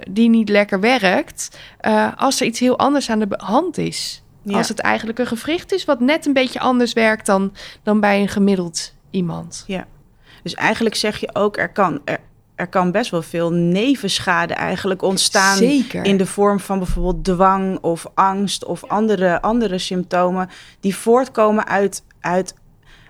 die 0.09 0.29
niet 0.29 0.49
lekker 0.49 0.79
werkt. 0.79 1.59
als 2.15 2.39
er 2.39 2.45
iets 2.45 2.59
heel 2.59 2.77
anders 2.77 3.09
aan 3.09 3.19
de 3.19 3.27
hand 3.37 3.77
is. 3.77 4.23
Ja. 4.41 4.57
Als 4.57 4.67
het 4.67 4.79
eigenlijk 4.79 5.19
een 5.19 5.27
gewricht 5.27 5.71
is 5.71 5.85
wat 5.85 5.99
net 5.99 6.25
een 6.25 6.33
beetje 6.33 6.59
anders 6.59 6.93
werkt 6.93 7.25
dan, 7.25 7.53
dan 7.83 7.99
bij 7.99 8.21
een 8.21 8.27
gemiddeld 8.27 8.93
iemand. 9.09 9.63
Ja. 9.67 9.87
Dus 10.43 10.53
eigenlijk 10.53 10.95
zeg 10.95 11.17
je 11.17 11.29
ook, 11.33 11.57
er 11.57 11.69
kan, 11.69 12.01
er, 12.05 12.19
er 12.55 12.67
kan 12.67 12.91
best 12.91 13.11
wel 13.11 13.21
veel 13.21 13.51
nevenschade 13.51 14.53
eigenlijk 14.53 15.01
ontstaan. 15.01 15.57
Zeker. 15.57 16.05
In 16.05 16.17
de 16.17 16.25
vorm 16.25 16.59
van 16.59 16.77
bijvoorbeeld 16.77 17.23
dwang 17.23 17.77
of 17.81 18.05
angst 18.13 18.65
of 18.65 18.85
andere, 18.85 19.41
andere 19.41 19.77
symptomen 19.77 20.49
die 20.79 20.95
voortkomen 20.95 21.67
uit, 21.67 22.03
uit 22.19 22.53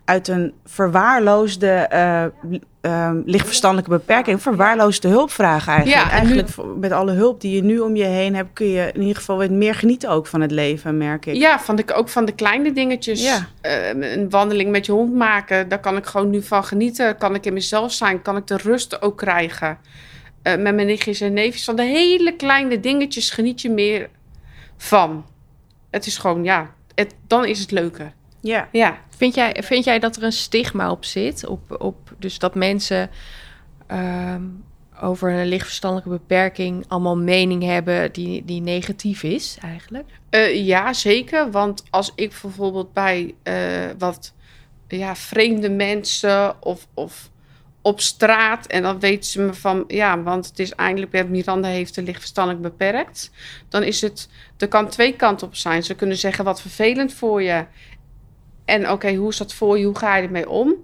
uit 0.09 0.27
een 0.27 0.53
verwaarloosde 0.65 1.89
uh, 1.93 2.51
uh, 2.81 3.11
lichtverstandelijke 3.25 3.91
beperking, 3.91 4.41
verwaarloosde 4.41 5.07
hulpvraag 5.07 5.67
eigenlijk. 5.67 6.03
Ja, 6.03 6.11
eigenlijk 6.11 6.49
met 6.77 6.91
alle 6.91 7.11
hulp 7.11 7.41
die 7.41 7.55
je 7.55 7.63
nu 7.63 7.79
om 7.79 7.95
je 7.95 8.03
heen 8.03 8.35
hebt, 8.35 8.49
kun 8.53 8.67
je 8.67 8.91
in 8.93 8.99
ieder 8.99 9.15
geval 9.15 9.49
meer 9.49 9.75
genieten 9.75 10.09
ook 10.09 10.27
van 10.27 10.41
het 10.41 10.51
leven, 10.51 10.97
merk 10.97 11.25
ik. 11.25 11.35
Ja, 11.35 11.59
van 11.59 11.75
de, 11.75 11.93
ook 11.93 12.09
van 12.09 12.25
de 12.25 12.31
kleine 12.31 12.71
dingetjes. 12.71 13.23
Ja. 13.23 13.47
Uh, 13.61 14.11
een 14.13 14.29
wandeling 14.29 14.71
met 14.71 14.85
je 14.85 14.91
hond 14.91 15.13
maken, 15.13 15.69
daar 15.69 15.79
kan 15.79 15.97
ik 15.97 16.05
gewoon 16.05 16.29
nu 16.29 16.41
van 16.41 16.63
genieten. 16.63 17.17
Kan 17.17 17.35
ik 17.35 17.45
in 17.45 17.53
mezelf 17.53 17.91
zijn, 17.91 18.21
kan 18.21 18.37
ik 18.37 18.47
de 18.47 18.57
rust 18.57 19.01
ook 19.01 19.17
krijgen. 19.17 19.77
Uh, 20.43 20.55
met 20.55 20.75
mijn 20.75 20.87
nichtjes 20.87 21.21
en 21.21 21.33
neefjes, 21.33 21.63
van 21.63 21.75
de 21.75 21.83
hele 21.83 22.35
kleine 22.35 22.79
dingetjes 22.79 23.29
geniet 23.29 23.61
je 23.61 23.69
meer 23.69 24.09
van. 24.77 25.25
Het 25.89 26.05
is 26.05 26.17
gewoon, 26.17 26.43
ja, 26.43 26.73
het, 26.95 27.15
dan 27.27 27.45
is 27.45 27.59
het 27.59 27.71
leuker. 27.71 28.17
Ja. 28.41 28.67
ja. 28.71 28.97
Vind, 29.09 29.35
jij, 29.35 29.55
vind 29.65 29.83
jij 29.83 29.99
dat 29.99 30.15
er 30.15 30.23
een 30.23 30.31
stigma 30.31 30.91
op 30.91 31.05
zit? 31.05 31.45
Op, 31.45 31.81
op, 31.81 31.97
dus 32.17 32.39
dat 32.39 32.55
mensen 32.55 33.09
um, 33.91 34.63
over 35.01 35.31
een 35.31 35.47
lichtverstandelijke 35.47 36.09
beperking 36.09 36.85
allemaal 36.87 37.17
mening 37.17 37.63
hebben 37.63 38.11
die, 38.11 38.45
die 38.45 38.61
negatief 38.61 39.23
is 39.23 39.57
eigenlijk? 39.61 40.09
Uh, 40.31 40.65
ja, 40.65 40.93
zeker. 40.93 41.51
Want 41.51 41.83
als 41.89 42.11
ik 42.15 42.35
bijvoorbeeld 42.41 42.93
bij 42.93 43.35
uh, 43.43 43.53
wat 43.97 44.33
ja, 44.87 45.15
vreemde 45.15 45.69
mensen 45.69 46.63
of, 46.63 46.87
of 46.93 47.29
op 47.81 48.01
straat 48.01 48.67
en 48.67 48.81
dan 48.81 48.99
weten 48.99 49.29
ze 49.29 49.41
me 49.41 49.53
van 49.53 49.83
ja, 49.87 50.21
want 50.21 50.45
het 50.47 50.59
is 50.59 50.73
eindelijk 50.73 51.29
Miranda 51.29 51.67
heeft 51.67 51.95
de 51.95 52.03
lichtverstandelijk 52.03 52.61
beperkt. 52.61 53.31
Dan 53.69 53.83
is 53.83 54.01
het, 54.01 54.29
er 54.57 54.67
kan 54.67 54.89
twee 54.89 55.15
kanten 55.15 55.47
op 55.47 55.55
zijn. 55.55 55.83
Ze 55.83 55.95
kunnen 55.95 56.17
zeggen 56.17 56.45
wat 56.45 56.61
vervelend 56.61 57.13
voor 57.13 57.41
je. 57.41 57.65
En 58.69 58.91
oké, 58.91 59.15
hoe 59.15 59.29
is 59.29 59.37
dat 59.37 59.53
voor 59.53 59.77
je? 59.77 59.85
Hoe 59.85 59.97
ga 59.97 60.15
je 60.15 60.23
ermee 60.23 60.49
om? 60.49 60.75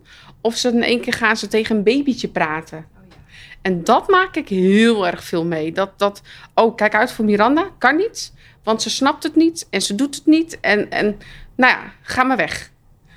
Of 0.41 0.55
ze 0.55 0.69
in 0.69 0.83
één 0.83 1.01
keer 1.01 1.13
gaan 1.13 1.37
ze 1.37 1.47
tegen 1.47 1.75
een 1.75 1.83
babytje 1.83 2.27
praten. 2.27 2.77
Oh, 2.77 3.03
ja. 3.09 3.15
En 3.61 3.83
dat 3.83 4.09
maak 4.09 4.35
ik 4.35 4.49
heel 4.49 5.07
erg 5.07 5.23
veel 5.23 5.45
mee. 5.45 5.71
Dat, 5.71 5.99
dat, 5.99 6.21
oh, 6.53 6.75
kijk 6.75 6.95
uit 6.95 7.11
voor 7.11 7.25
Miranda, 7.25 7.69
kan 7.77 7.95
niet. 7.95 8.33
Want 8.63 8.81
ze 8.81 8.89
snapt 8.89 9.23
het 9.23 9.35
niet 9.35 9.67
en 9.69 9.81
ze 9.81 9.95
doet 9.95 10.15
het 10.15 10.25
niet. 10.25 10.59
En, 10.59 10.89
en 10.91 11.17
nou 11.55 11.73
ja, 11.73 11.93
ga 12.01 12.23
maar 12.23 12.37
weg. 12.37 12.71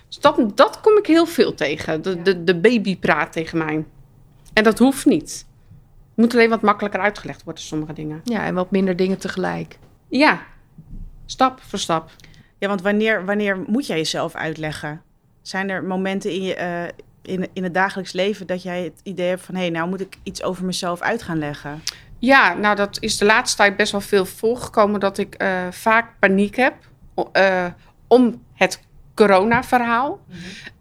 Dus 0.08 0.18
dat, 0.18 0.56
dat 0.56 0.80
kom 0.80 0.98
ik 0.98 1.06
heel 1.06 1.26
veel 1.26 1.54
tegen. 1.54 2.02
De, 2.02 2.22
de, 2.22 2.44
de 2.44 2.56
baby 2.56 2.98
praat 2.98 3.32
tegen 3.32 3.58
mij. 3.58 3.84
En 4.52 4.64
dat 4.64 4.78
hoeft 4.78 5.06
niet. 5.06 5.46
Het 6.08 6.16
moet 6.16 6.34
alleen 6.34 6.50
wat 6.50 6.62
makkelijker 6.62 7.00
uitgelegd 7.00 7.44
worden, 7.44 7.62
sommige 7.62 7.92
dingen. 7.92 8.20
Ja, 8.24 8.44
en 8.44 8.54
wat 8.54 8.70
minder 8.70 8.96
dingen 8.96 9.18
tegelijk. 9.18 9.78
Ja, 10.08 10.42
stap 11.26 11.60
voor 11.60 11.78
stap. 11.78 12.10
Ja, 12.58 12.68
want 12.68 12.82
wanneer, 12.82 13.24
wanneer 13.24 13.58
moet 13.66 13.86
jij 13.86 13.96
jezelf 13.96 14.34
uitleggen? 14.34 15.02
Zijn 15.42 15.70
er 15.70 15.84
momenten 15.84 16.30
in, 16.30 16.42
je, 16.42 16.56
uh, 16.56 17.34
in, 17.34 17.48
in 17.52 17.62
het 17.62 17.74
dagelijks 17.74 18.12
leven 18.12 18.46
dat 18.46 18.62
jij 18.62 18.82
het 18.82 19.00
idee 19.02 19.28
hebt 19.28 19.42
van... 19.42 19.54
hé, 19.54 19.60
hey, 19.60 19.70
nou 19.70 19.88
moet 19.88 20.00
ik 20.00 20.16
iets 20.22 20.42
over 20.42 20.64
mezelf 20.64 21.00
uit 21.00 21.22
gaan 21.22 21.38
leggen? 21.38 21.82
Ja, 22.18 22.54
nou 22.54 22.76
dat 22.76 22.96
is 23.00 23.18
de 23.18 23.24
laatste 23.24 23.56
tijd 23.56 23.76
best 23.76 23.92
wel 23.92 24.00
veel 24.00 24.26
voorgekomen... 24.26 25.00
dat 25.00 25.18
ik 25.18 25.42
uh, 25.42 25.66
vaak 25.70 26.18
paniek 26.18 26.56
heb 26.56 26.74
uh, 27.32 27.66
om 28.06 28.42
het 28.54 28.80
corona-verhaal. 29.14 30.20
Mm 30.26 30.34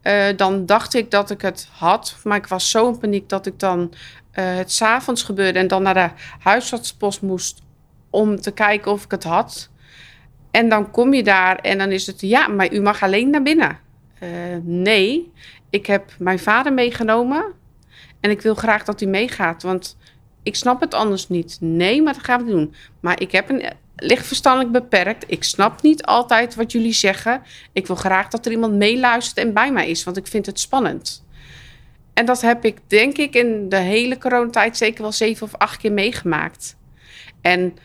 -hmm. 0.04 0.36
dan 0.36 0.66
dacht 0.66 0.94
ik 0.94 1.12
dat 1.12 1.30
ik 1.30 1.42
het 1.42 1.70
had, 1.72 2.18
maar 2.24 2.38
ik 2.38 2.48
was 2.48 2.70
zo 2.72 2.88
in 2.88 2.98
paniek... 2.98 3.30
dat 3.30 3.46
ik 3.46 3.60
dan 3.60 3.94
het 4.32 4.72
s'avonds 4.72 5.24
gebeurde 5.24 5.60
en 5.60 5.68
dan 5.68 5.84
naar 5.84 5.94
de 5.94 6.10
huisartspost 6.40 7.22
moest... 7.22 7.62
om 8.10 8.42
te 8.42 8.52
kijken 8.52 8.92
of 8.92 9.04
ik 9.04 9.12
het 9.12 9.24
had... 9.24 9.70
En 10.58 10.70
dan 10.70 10.92
kom 10.92 11.14
je 11.14 11.24
daar 11.24 11.56
en 11.56 11.78
dan 11.78 11.92
is 11.92 12.08
het, 12.08 12.22
ja, 12.22 12.48
maar 12.48 12.74
u 12.74 12.82
mag 12.82 13.04
alleen 13.04 13.30
naar 13.30 13.42
binnen. 13.44 13.80
Uh, 14.24 14.30
nee, 14.64 15.32
ik 15.70 15.86
heb 15.86 16.16
mijn 16.20 16.40
vader 16.40 16.74
meegenomen 16.74 17.46
en 18.20 18.30
ik 18.30 18.42
wil 18.42 18.56
graag 18.56 18.84
dat 18.84 19.00
hij 19.00 19.10
meegaat, 19.10 19.64
want 19.64 19.98
ik 20.44 20.56
snap 20.56 20.82
het 20.82 20.94
anders 20.94 21.30
niet. 21.30 21.58
Nee, 21.60 22.02
maar 22.02 22.14
dat 22.14 22.24
gaan 22.24 22.46
we 22.46 22.52
doen. 22.52 22.76
Maar 23.00 23.22
ik 23.22 23.32
heb 23.32 23.50
een 23.50 23.64
lichtverstandelijk 23.96 24.72
beperkt. 24.72 25.24
Ik 25.28 25.44
snap 25.44 25.82
niet 25.82 26.06
altijd 26.06 26.56
wat 26.56 26.72
jullie 26.72 26.94
zeggen. 26.94 27.42
Ik 27.74 27.88
wil 27.88 27.96
graag 27.96 28.28
dat 28.28 28.46
er 28.46 28.52
iemand 28.52 28.74
meeluistert 28.74 29.38
en 29.38 29.54
bij 29.54 29.72
mij 29.72 29.90
is, 29.90 30.04
want 30.04 30.18
ik 30.18 30.28
vind 30.28 30.46
het 30.46 30.60
spannend. 30.60 31.26
En 32.14 32.26
dat 32.26 32.42
heb 32.42 32.66
ik, 32.66 32.78
denk 32.88 33.18
ik, 33.18 33.36
in 33.36 33.70
de 33.70 33.76
hele 33.76 34.18
coronatijd 34.18 34.78
zeker 34.78 35.02
wel 35.02 35.12
zeven 35.12 35.46
of 35.46 35.56
acht 35.56 35.78
keer 35.78 35.92
meegemaakt. 35.92 36.76
En 37.42 37.78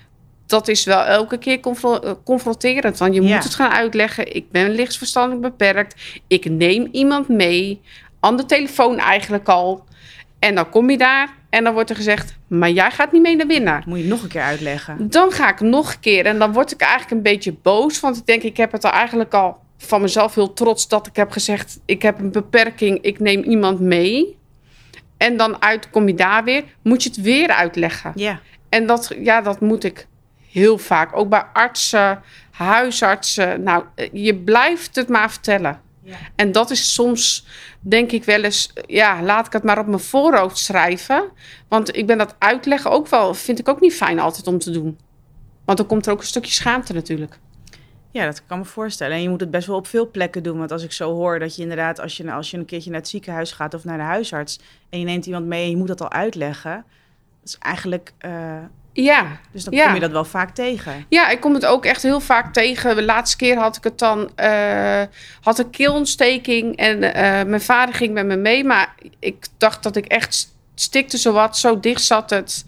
dat 0.52 0.68
is 0.68 0.84
wel 0.84 1.04
elke 1.04 1.38
keer 1.38 1.60
eh, 1.60 2.12
confronterend. 2.24 2.98
Want 2.98 3.14
je 3.14 3.20
moet 3.20 3.44
het 3.44 3.54
gaan 3.54 3.70
uitleggen. 3.70 4.34
Ik 4.34 4.50
ben 4.50 4.70
lichtsverstandelijk 4.70 5.42
beperkt. 5.42 6.20
Ik 6.26 6.50
neem 6.50 6.88
iemand 6.92 7.28
mee. 7.28 7.80
Aan 8.20 8.36
de 8.36 8.46
telefoon 8.46 8.98
eigenlijk 8.98 9.48
al. 9.48 9.84
En 10.38 10.54
dan 10.54 10.68
kom 10.68 10.90
je 10.90 10.98
daar 10.98 11.34
en 11.50 11.64
dan 11.64 11.72
wordt 11.72 11.90
er 11.90 11.96
gezegd... 11.96 12.34
maar 12.46 12.70
jij 12.70 12.90
gaat 12.90 13.12
niet 13.12 13.22
mee 13.22 13.36
naar 13.36 13.46
binnen. 13.46 13.82
Moet 13.86 13.98
je 13.98 14.04
nog 14.04 14.22
een 14.22 14.28
keer 14.28 14.42
uitleggen. 14.42 15.10
Dan 15.10 15.30
ga 15.30 15.50
ik 15.50 15.60
nog 15.60 15.92
een 15.92 16.00
keer. 16.00 16.26
En 16.26 16.38
dan 16.38 16.52
word 16.52 16.72
ik 16.72 16.80
eigenlijk 16.80 17.10
een 17.10 17.22
beetje 17.22 17.54
boos. 17.62 18.00
Want 18.00 18.16
ik 18.16 18.26
denk, 18.26 18.42
ik 18.42 18.56
heb 18.56 18.72
het 18.72 18.84
er 18.84 18.90
eigenlijk 18.90 19.34
al 19.34 19.58
van 19.78 20.00
mezelf 20.00 20.34
heel 20.34 20.52
trots 20.52 20.88
dat 20.88 21.06
ik 21.06 21.16
heb 21.16 21.30
gezegd: 21.30 21.80
ik 21.84 22.02
heb 22.02 22.18
een 22.18 22.32
beperking, 22.32 22.98
ik 23.02 23.20
neem 23.20 23.42
iemand 23.42 23.80
mee. 23.80 24.36
En 25.16 25.36
dan 25.36 25.62
uit 25.62 25.90
kom 25.90 26.08
je 26.08 26.14
daar 26.14 26.44
weer, 26.44 26.64
moet 26.82 27.02
je 27.02 27.08
het 27.08 27.20
weer 27.20 27.48
uitleggen. 27.48 28.12
Ja. 28.14 28.40
En 28.68 28.86
dat, 28.86 29.14
ja, 29.18 29.40
dat 29.40 29.60
moet 29.60 29.84
ik 29.84 30.06
heel 30.52 30.78
vaak. 30.78 31.16
Ook 31.16 31.28
bij 31.28 31.44
artsen, 31.52 32.22
huisartsen. 32.50 33.62
Nou, 33.62 33.84
je 34.12 34.34
blijft 34.34 34.96
het 34.96 35.08
maar 35.08 35.30
vertellen. 35.30 35.80
Ja. 36.02 36.16
En 36.36 36.52
dat 36.52 36.70
is 36.70 36.94
soms, 36.94 37.46
denk 37.80 38.12
ik 38.12 38.24
wel 38.24 38.42
eens, 38.42 38.72
ja, 38.86 39.22
laat 39.22 39.46
ik 39.46 39.52
het 39.52 39.62
maar 39.62 39.78
op 39.78 39.86
mijn 39.86 40.00
voorhoofd 40.00 40.58
schrijven. 40.58 41.30
Want 41.68 41.96
ik 41.96 42.06
ben 42.06 42.18
dat 42.18 42.34
uitleggen 42.38 42.90
ook 42.90 43.08
wel, 43.08 43.34
vind 43.34 43.58
ik 43.58 43.68
ook 43.68 43.80
niet 43.80 43.94
fijn 43.94 44.18
altijd 44.18 44.46
om 44.46 44.58
te 44.58 44.70
doen. 44.70 44.98
Want 45.64 45.78
dan 45.78 45.86
komt 45.86 46.06
er 46.06 46.12
ook 46.12 46.20
een 46.20 46.26
stukje 46.26 46.52
schaamte 46.52 46.92
natuurlijk. 46.92 47.38
Ja, 48.10 48.24
dat 48.24 48.46
kan 48.46 48.58
me 48.58 48.64
voorstellen. 48.64 49.16
En 49.16 49.22
je 49.22 49.28
moet 49.28 49.40
het 49.40 49.50
best 49.50 49.66
wel 49.66 49.76
op 49.76 49.86
veel 49.86 50.10
plekken 50.10 50.42
doen. 50.42 50.58
Want 50.58 50.72
als 50.72 50.82
ik 50.82 50.92
zo 50.92 51.12
hoor 51.12 51.38
dat 51.38 51.56
je 51.56 51.62
inderdaad, 51.62 52.00
als 52.00 52.16
je, 52.16 52.32
als 52.32 52.50
je 52.50 52.56
een 52.56 52.64
keertje 52.64 52.90
naar 52.90 53.00
het 53.00 53.08
ziekenhuis 53.08 53.52
gaat 53.52 53.74
of 53.74 53.84
naar 53.84 53.96
de 53.96 54.02
huisarts 54.02 54.60
en 54.90 54.98
je 54.98 55.04
neemt 55.04 55.26
iemand 55.26 55.46
mee 55.46 55.64
en 55.64 55.70
je 55.70 55.76
moet 55.76 55.88
dat 55.88 56.00
al 56.00 56.10
uitleggen. 56.10 56.84
Dat 57.40 57.48
is 57.48 57.58
eigenlijk. 57.58 58.12
Uh, 58.26 58.56
ja. 58.92 59.40
Dus 59.52 59.64
dan 59.64 59.74
ja. 59.74 59.84
kom 59.84 59.94
je 59.94 60.00
dat 60.00 60.10
wel 60.10 60.24
vaak 60.24 60.54
tegen. 60.54 61.06
Ja, 61.08 61.28
ik 61.28 61.40
kom 61.40 61.54
het 61.54 61.66
ook 61.66 61.84
echt 61.84 62.02
heel 62.02 62.20
vaak 62.20 62.52
tegen. 62.52 62.96
De 62.96 63.02
laatste 63.02 63.36
keer 63.36 63.56
had 63.56 63.76
ik 63.76 63.84
het 63.84 63.98
dan, 63.98 64.30
uh, 64.36 65.02
had 65.40 65.58
een 65.58 65.70
keelontsteking 65.70 66.76
en 66.76 67.02
uh, 67.02 67.12
mijn 67.50 67.60
vader 67.60 67.94
ging 67.94 68.12
met 68.12 68.26
me 68.26 68.36
mee. 68.36 68.64
Maar 68.64 68.94
ik 69.18 69.46
dacht 69.58 69.82
dat 69.82 69.96
ik 69.96 70.06
echt 70.06 70.54
stikte 70.74 71.16
zowat, 71.16 71.58
zo 71.58 71.80
dicht 71.80 72.02
zat 72.02 72.30
het. 72.30 72.64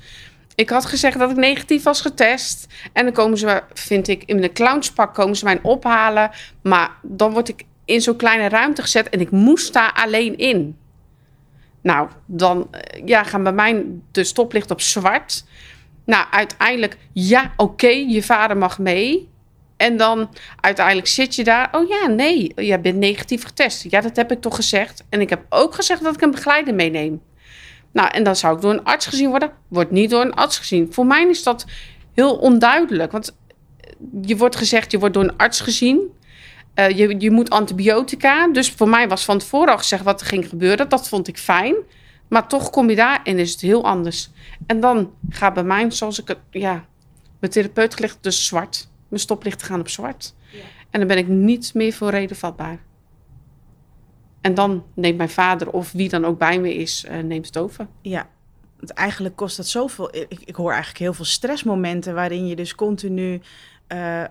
Ik 0.55 0.71
had 0.71 0.85
gezegd 0.85 1.19
dat 1.19 1.31
ik 1.31 1.37
negatief 1.37 1.83
was 1.83 2.01
getest. 2.01 2.67
En 2.93 3.05
dan 3.05 3.13
komen 3.13 3.39
ze, 3.39 3.63
vind 3.73 4.09
ik, 4.09 4.23
in 4.27 4.43
een 4.43 4.53
clownspak 4.53 5.15
komen 5.15 5.37
ze 5.37 5.45
mij 5.45 5.59
ophalen. 5.63 6.31
Maar 6.63 6.91
dan 7.03 7.33
word 7.33 7.49
ik 7.49 7.65
in 7.85 8.01
zo'n 8.01 8.17
kleine 8.17 8.49
ruimte 8.49 8.83
gezet 8.83 9.09
en 9.09 9.21
ik 9.21 9.31
moest 9.31 9.73
daar 9.73 9.93
alleen 9.93 10.39
in. 10.39 10.79
Nou, 11.83 12.09
dan 12.27 12.71
ja, 13.05 13.23
gaan 13.23 13.43
bij 13.43 13.53
mij 13.53 13.85
de 14.13 14.25
stoplicht 14.25 14.71
op 14.71 14.81
zwart. 14.81 15.45
Nou, 16.05 16.27
uiteindelijk, 16.31 16.97
ja, 17.13 17.53
oké, 17.57 17.89
je 17.89 18.23
vader 18.23 18.57
mag 18.57 18.79
mee. 18.79 19.29
En 19.77 19.97
dan 19.97 20.31
uiteindelijk 20.61 21.07
zit 21.07 21.35
je 21.35 21.45
daar. 21.45 21.69
Oh 21.73 21.89
ja, 21.89 22.07
nee, 22.07 22.53
jij 22.57 22.81
bent 22.81 22.97
negatief 22.97 23.45
getest. 23.45 23.91
Ja, 23.91 24.01
dat 24.01 24.17
heb 24.17 24.33
ik 24.33 24.41
toch 24.41 24.55
gezegd. 24.55 25.05
En 25.09 25.21
ik 25.21 25.31
heb 25.31 25.45
ook 25.49 25.75
gezegd 25.75 26.03
dat 26.03 26.15
ik 26.15 26.21
een 26.21 26.31
begeleider 26.31 26.75
meeneem. 26.75 27.23
Nou, 27.93 28.09
en 28.11 28.25
dan 28.25 28.37
zou 28.37 28.55
ik 28.57 28.61
door 28.61 28.73
een 28.73 28.85
arts 28.85 29.07
gezien 29.07 29.29
worden. 29.29 29.53
Wordt 29.69 29.91
niet 29.91 30.11
door 30.11 30.21
een 30.21 30.35
arts 30.35 30.59
gezien. 30.59 30.93
Voor 30.93 31.07
mij 31.07 31.29
is 31.29 31.43
dat 31.43 31.65
heel 32.15 32.37
onduidelijk. 32.37 33.13
Want 33.13 33.37
je 34.23 34.37
wordt 34.37 34.57
gezegd, 34.57 34.91
je 34.91 34.99
wordt 34.99 35.15
door 35.15 35.25
een 35.25 35.37
arts 35.37 35.61
gezien. 35.61 36.13
Uh, 36.75 36.91
je, 36.91 37.15
je 37.19 37.31
moet 37.31 37.51
antibiotica. 37.51 38.49
Dus 38.49 38.71
voor 38.71 38.89
mij 38.89 39.09
was 39.09 39.25
van 39.25 39.39
tevoren 39.39 39.73
al 39.73 39.79
gezegd 39.79 40.03
wat 40.03 40.21
er 40.21 40.27
ging 40.27 40.49
gebeuren. 40.49 40.89
Dat 40.89 41.09
vond 41.09 41.29
ik 41.29 41.39
fijn. 41.39 41.75
Maar 42.29 42.49
toch 42.49 42.71
kom 42.71 42.91
je 42.91 42.97
daar 42.97 43.23
en 43.23 43.39
is 43.39 43.51
het 43.51 43.61
heel 43.61 43.85
anders. 43.85 44.31
En 44.67 44.81
dan 44.81 45.13
gaat 45.29 45.55
bij 45.55 45.65
mij, 45.65 45.91
zoals 45.91 46.21
ik 46.21 46.29
het, 46.29 46.39
ja, 46.51 46.85
mijn 47.39 47.53
therapeut 47.53 48.01
ligt 48.01 48.19
dus 48.21 48.47
zwart. 48.47 48.89
Mijn 49.09 49.23
stoplichten 49.23 49.67
gaan 49.67 49.81
op 49.81 49.89
zwart. 49.89 50.35
Ja. 50.53 50.59
En 50.91 50.99
dan 50.99 51.09
ben 51.09 51.19
ik 51.19 51.29
niet 51.29 51.75
meer 51.75 51.93
voor 51.93 52.11
reden 52.11 52.37
vatbaar. 52.37 52.79
En 54.41 54.55
dan 54.55 54.85
neemt 54.95 55.17
mijn 55.17 55.29
vader 55.29 55.71
of 55.71 55.93
wie 55.93 56.09
dan 56.09 56.25
ook 56.25 56.39
bij 56.39 56.61
me 56.61 56.75
is, 56.75 57.05
uh, 57.11 57.19
neemt 57.19 57.47
het 57.47 57.59
over. 57.59 57.87
Ja, 58.01 58.29
want 58.77 58.91
eigenlijk 58.91 59.37
kost 59.37 59.57
dat 59.57 59.67
zoveel. 59.67 60.17
Ik, 60.17 60.41
ik 60.45 60.55
hoor 60.55 60.71
eigenlijk 60.71 60.99
heel 60.99 61.15
veel 61.15 61.25
stressmomenten 61.25 62.15
waarin 62.15 62.47
je 62.47 62.57
dus 62.57 62.75
continu 62.75 63.41
uh, 63.89 64.25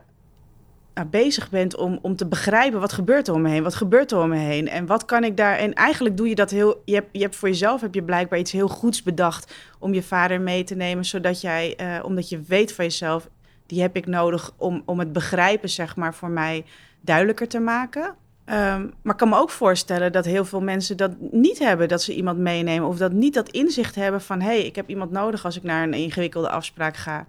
bezig 1.09 1.49
bent 1.49 1.75
om, 1.75 1.99
om 2.01 2.15
te 2.15 2.25
begrijpen 2.25 2.79
wat 2.79 2.93
gebeurt 2.93 3.27
er 3.27 3.33
om 3.33 3.41
me 3.41 3.49
heen, 3.49 3.63
wat 3.63 3.75
gebeurt 3.75 4.11
er 4.11 4.19
om 4.19 4.29
me 4.29 4.37
heen 4.37 4.69
en 4.69 4.85
wat 4.85 5.05
kan 5.05 5.23
ik 5.23 5.37
daar. 5.37 5.57
En 5.57 5.73
eigenlijk 5.73 6.17
doe 6.17 6.29
je 6.29 6.35
dat 6.35 6.49
heel. 6.49 6.81
Je 6.85 6.93
hebt, 6.93 7.09
je 7.11 7.21
hebt 7.21 7.35
voor 7.35 7.49
jezelf 7.49 7.81
heb 7.81 7.93
je 7.93 8.03
blijkbaar 8.03 8.39
iets 8.39 8.51
heel 8.51 8.67
goeds 8.67 9.03
bedacht 9.03 9.53
om 9.79 9.93
je 9.93 10.03
vader 10.03 10.41
mee 10.41 10.63
te 10.63 10.75
nemen, 10.75 11.05
zodat 11.05 11.41
jij, 11.41 11.77
uh, 11.81 12.05
omdat 12.05 12.29
je 12.29 12.41
weet 12.41 12.73
van 12.73 12.85
jezelf, 12.85 13.29
die 13.65 13.81
heb 13.81 13.95
ik 13.95 14.05
nodig 14.05 14.53
om, 14.57 14.81
om 14.85 14.99
het 14.99 15.13
begrijpen, 15.13 15.69
zeg 15.69 15.95
maar, 15.95 16.13
voor 16.13 16.29
mij 16.29 16.65
duidelijker 17.01 17.47
te 17.47 17.59
maken. 17.59 18.15
Um, 18.45 18.93
maar 19.01 19.13
ik 19.13 19.17
kan 19.17 19.29
me 19.29 19.37
ook 19.37 19.49
voorstellen 19.49 20.11
dat 20.11 20.25
heel 20.25 20.45
veel 20.45 20.61
mensen 20.61 20.97
dat 20.97 21.11
niet 21.31 21.59
hebben, 21.59 21.87
dat 21.87 22.01
ze 22.01 22.15
iemand 22.15 22.37
meenemen 22.37 22.87
of 22.87 22.97
dat 22.97 23.11
niet 23.11 23.33
dat 23.33 23.49
inzicht 23.49 23.95
hebben 23.95 24.21
van 24.21 24.41
hé, 24.41 24.47
hey, 24.47 24.65
ik 24.65 24.75
heb 24.75 24.89
iemand 24.89 25.11
nodig 25.11 25.45
als 25.45 25.57
ik 25.57 25.63
naar 25.63 25.83
een 25.83 25.93
ingewikkelde 25.93 26.49
afspraak 26.49 26.97
ga. 26.97 27.25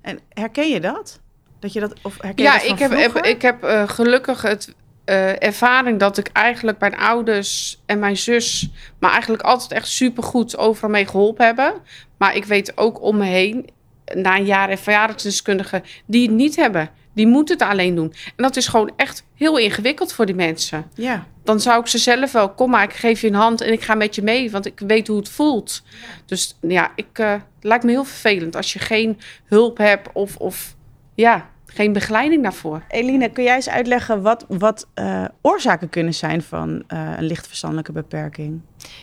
En 0.00 0.18
herken 0.28 0.68
je 0.68 0.80
dat? 0.80 1.20
Dat 1.60 1.72
je 1.72 1.80
dat 1.80 1.94
of 2.02 2.22
herken 2.22 2.44
ja, 2.44 2.62
ik 2.62 2.78
heb, 2.78 2.90
heb, 2.90 3.16
ik 3.16 3.42
heb 3.42 3.64
uh, 3.64 3.88
gelukkig 3.88 4.42
het 4.42 4.74
uh, 5.08 5.42
ervaring 5.42 5.98
dat 5.98 6.18
ik 6.18 6.28
eigenlijk 6.32 6.80
mijn 6.80 6.96
ouders 6.96 7.80
en 7.86 7.98
mijn 7.98 8.16
zus, 8.16 8.70
maar 8.98 9.10
eigenlijk 9.10 9.42
altijd 9.42 9.72
echt 9.72 9.88
supergoed 9.88 10.58
overal 10.58 10.90
mee 10.90 11.06
geholpen 11.06 11.44
hebben. 11.44 11.74
Maar 12.18 12.36
ik 12.36 12.44
weet 12.44 12.76
ook 12.76 13.02
om 13.02 13.16
me 13.16 13.24
heen, 13.24 13.70
na 14.14 14.36
een 14.36 14.44
jaar 14.44 14.70
ervaringsdeskundigen, 14.70 15.84
die 16.06 16.26
het 16.26 16.36
niet 16.36 16.56
hebben. 16.56 16.90
Die 17.14 17.26
moeten 17.26 17.58
het 17.58 17.68
alleen 17.68 17.94
doen. 17.94 18.14
En 18.24 18.42
dat 18.42 18.56
is 18.56 18.68
gewoon 18.68 18.92
echt 18.96 19.24
heel 19.34 19.56
ingewikkeld 19.56 20.12
voor 20.12 20.26
die 20.26 20.34
mensen. 20.34 20.90
Ja. 20.94 21.26
Dan 21.44 21.60
zou 21.60 21.80
ik 21.80 21.86
ze 21.86 21.98
zelf 21.98 22.32
wel, 22.32 22.50
kom 22.50 22.70
maar, 22.70 22.82
ik 22.82 22.92
geef 22.92 23.20
je 23.20 23.26
een 23.26 23.34
hand 23.34 23.60
en 23.60 23.72
ik 23.72 23.82
ga 23.82 23.94
met 23.94 24.14
je 24.14 24.22
mee, 24.22 24.50
want 24.50 24.66
ik 24.66 24.80
weet 24.86 25.06
hoe 25.06 25.16
het 25.16 25.28
voelt. 25.28 25.82
Dus 26.26 26.56
ja, 26.60 26.90
ik, 26.94 27.18
uh, 27.18 27.30
het 27.30 27.42
lijkt 27.60 27.84
me 27.84 27.90
heel 27.90 28.04
vervelend 28.04 28.56
als 28.56 28.72
je 28.72 28.78
geen 28.78 29.20
hulp 29.44 29.78
hebt 29.78 30.08
of, 30.12 30.36
of 30.36 30.76
ja, 31.20 31.50
geen 31.66 31.92
begeleiding 31.92 32.42
daarvoor. 32.42 32.82
Eline, 32.88 33.28
kun 33.28 33.44
jij 33.44 33.54
eens 33.54 33.68
uitleggen 33.68 34.22
wat, 34.22 34.44
wat 34.48 34.86
uh, 34.94 35.24
oorzaken 35.40 35.88
kunnen 35.88 36.14
zijn 36.14 36.42
van 36.42 36.68
uh, 36.68 37.12
een 37.16 37.24
lichtverstandelijke 37.24 37.92
beperking? 37.92 38.60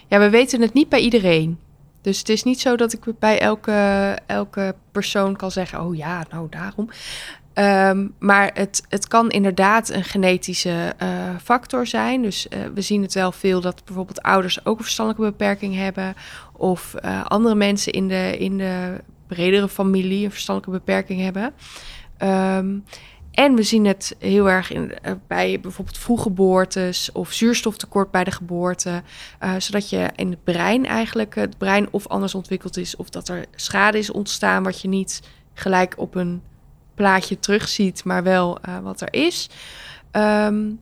Ja, 0.07 0.19
we 0.19 0.29
weten 0.29 0.61
het 0.61 0.73
niet 0.73 0.89
bij 0.89 0.99
iedereen. 0.99 1.59
Dus 2.01 2.19
het 2.19 2.29
is 2.29 2.43
niet 2.43 2.59
zo 2.59 2.75
dat 2.75 2.93
ik 2.93 3.19
bij 3.19 3.39
elke, 3.39 4.17
elke 4.25 4.75
persoon 4.91 5.35
kan 5.35 5.51
zeggen: 5.51 5.81
oh 5.81 5.95
ja, 5.95 6.25
nou 6.31 6.47
daarom. 6.49 6.89
Um, 7.53 8.13
maar 8.19 8.51
het, 8.53 8.83
het 8.89 9.07
kan 9.07 9.29
inderdaad 9.29 9.89
een 9.89 10.03
genetische 10.03 10.93
uh, 11.01 11.09
factor 11.43 11.87
zijn. 11.87 12.21
Dus 12.21 12.47
uh, 12.49 12.59
we 12.73 12.81
zien 12.81 13.01
het 13.01 13.13
wel 13.13 13.31
veel 13.31 13.61
dat 13.61 13.85
bijvoorbeeld 13.85 14.21
ouders 14.21 14.65
ook 14.65 14.77
een 14.77 14.83
verstandelijke 14.83 15.31
beperking 15.31 15.75
hebben. 15.75 16.13
Of 16.53 16.95
uh, 17.05 17.25
andere 17.25 17.55
mensen 17.55 17.91
in 17.91 18.07
de, 18.07 18.37
in 18.37 18.57
de 18.57 19.01
bredere 19.27 19.69
familie 19.69 20.25
een 20.25 20.31
verstandelijke 20.31 20.85
beperking 20.85 21.21
hebben. 21.21 21.53
Um, 22.23 22.83
en 23.31 23.55
we 23.55 23.63
zien 23.63 23.85
het 23.85 24.15
heel 24.19 24.49
erg 24.49 24.71
in, 24.71 24.93
bij 25.27 25.59
bijvoorbeeld 25.59 25.97
vroeggeboortes 25.97 27.11
of 27.11 27.31
zuurstoftekort 27.31 28.11
bij 28.11 28.23
de 28.23 28.31
geboorte. 28.31 29.03
zodat 29.57 29.89
je 29.89 30.09
in 30.15 30.29
het 30.29 30.43
brein 30.43 30.85
eigenlijk 30.85 31.35
het 31.35 31.57
brein 31.57 31.87
of 31.91 32.07
anders 32.07 32.35
ontwikkeld 32.35 32.77
is. 32.77 32.95
Of 32.95 33.09
dat 33.09 33.27
er 33.27 33.45
schade 33.55 33.97
is 33.97 34.11
ontstaan 34.11 34.63
wat 34.63 34.81
je 34.81 34.87
niet 34.87 35.21
gelijk 35.53 35.93
op 35.97 36.15
een 36.15 36.41
plaatje 36.93 37.39
terugziet, 37.39 38.03
maar 38.03 38.23
wel 38.23 38.57
uh, 38.67 38.79
wat 38.79 39.01
er 39.01 39.13
is. 39.13 39.49
Um, 40.11 40.79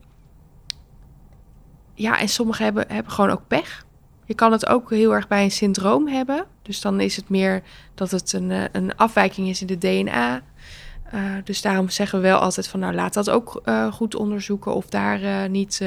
ja, 1.94 2.18
en 2.18 2.28
sommigen 2.28 2.64
hebben, 2.64 2.84
hebben 2.88 3.12
gewoon 3.12 3.30
ook 3.30 3.46
pech. 3.46 3.86
Je 4.24 4.34
kan 4.34 4.52
het 4.52 4.66
ook 4.66 4.90
heel 4.90 5.14
erg 5.14 5.28
bij 5.28 5.44
een 5.44 5.50
syndroom 5.50 6.08
hebben. 6.08 6.46
Dus 6.62 6.80
dan 6.80 7.00
is 7.00 7.16
het 7.16 7.28
meer 7.28 7.62
dat 7.94 8.10
het 8.10 8.32
een, 8.32 8.50
een 8.72 8.96
afwijking 8.96 9.48
is 9.48 9.60
in 9.60 9.66
de 9.66 9.78
DNA. 9.78 10.42
Uh, 11.14 11.20
dus 11.44 11.62
daarom 11.62 11.88
zeggen 11.88 12.20
we 12.20 12.26
wel 12.26 12.38
altijd 12.38 12.68
van, 12.68 12.80
nou 12.80 12.94
laat 12.94 13.14
dat 13.14 13.30
ook 13.30 13.62
uh, 13.64 13.92
goed 13.92 14.14
onderzoeken. 14.14 14.74
Of 14.74 14.86
daar 14.86 15.22
uh, 15.22 15.44
niet 15.44 15.84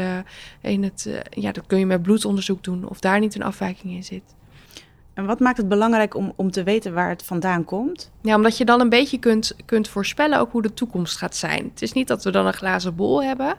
in 0.61 0.83
het, 0.83 1.21
ja, 1.29 1.51
dat 1.51 1.67
kun 1.67 1.79
je 1.79 1.85
met 1.85 2.01
bloedonderzoek 2.01 2.63
doen. 2.63 2.89
Of 2.89 2.99
daar 2.99 3.19
niet 3.19 3.35
een 3.35 3.43
afwijking 3.43 3.93
in 3.93 4.03
zit. 4.03 4.35
En 5.13 5.25
wat 5.25 5.39
maakt 5.39 5.57
het 5.57 5.67
belangrijk 5.67 6.15
om, 6.15 6.33
om 6.35 6.51
te 6.51 6.63
weten 6.63 6.93
waar 6.93 7.09
het 7.09 7.23
vandaan 7.23 7.63
komt? 7.63 8.11
Ja, 8.21 8.35
omdat 8.35 8.57
je 8.57 8.65
dan 8.65 8.81
een 8.81 8.89
beetje 8.89 9.17
kunt, 9.17 9.55
kunt 9.65 9.87
voorspellen 9.87 10.39
ook 10.39 10.51
hoe 10.51 10.61
de 10.61 10.73
toekomst 10.73 11.17
gaat 11.17 11.35
zijn. 11.35 11.63
Het 11.63 11.81
is 11.81 11.93
niet 11.93 12.07
dat 12.07 12.23
we 12.23 12.31
dan 12.31 12.45
een 12.45 12.53
glazen 12.53 12.95
bol 12.95 13.23
hebben. 13.23 13.55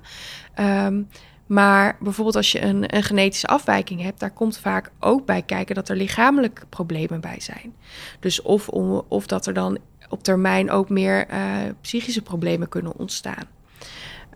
Um, 0.61 1.09
maar 1.47 1.97
bijvoorbeeld 2.01 2.37
als 2.37 2.53
je 2.53 2.63
een, 2.63 2.97
een 2.97 3.03
genetische 3.03 3.47
afwijking 3.47 4.03
hebt, 4.03 4.21
daar 4.21 4.31
komt 4.31 4.59
vaak 4.59 4.91
ook 5.01 5.27
bij 5.27 5.43
kijken 5.43 5.75
dat 5.75 5.89
er 5.89 5.97
lichamelijke 5.97 6.67
problemen 6.67 7.21
bij 7.21 7.41
zijn. 7.41 7.75
Dus 8.21 8.43
of, 8.43 8.69
om, 8.69 9.03
of 9.09 9.27
dat 9.27 9.47
er 9.47 9.55
dan 9.55 9.79
op 10.09 10.23
termijn 10.23 10.71
ook 10.71 10.89
meer 10.89 11.31
uh, 11.31 11.37
psychische 11.81 12.23
problemen 12.23 12.69
kunnen 12.69 12.97
ontstaan. 12.97 13.45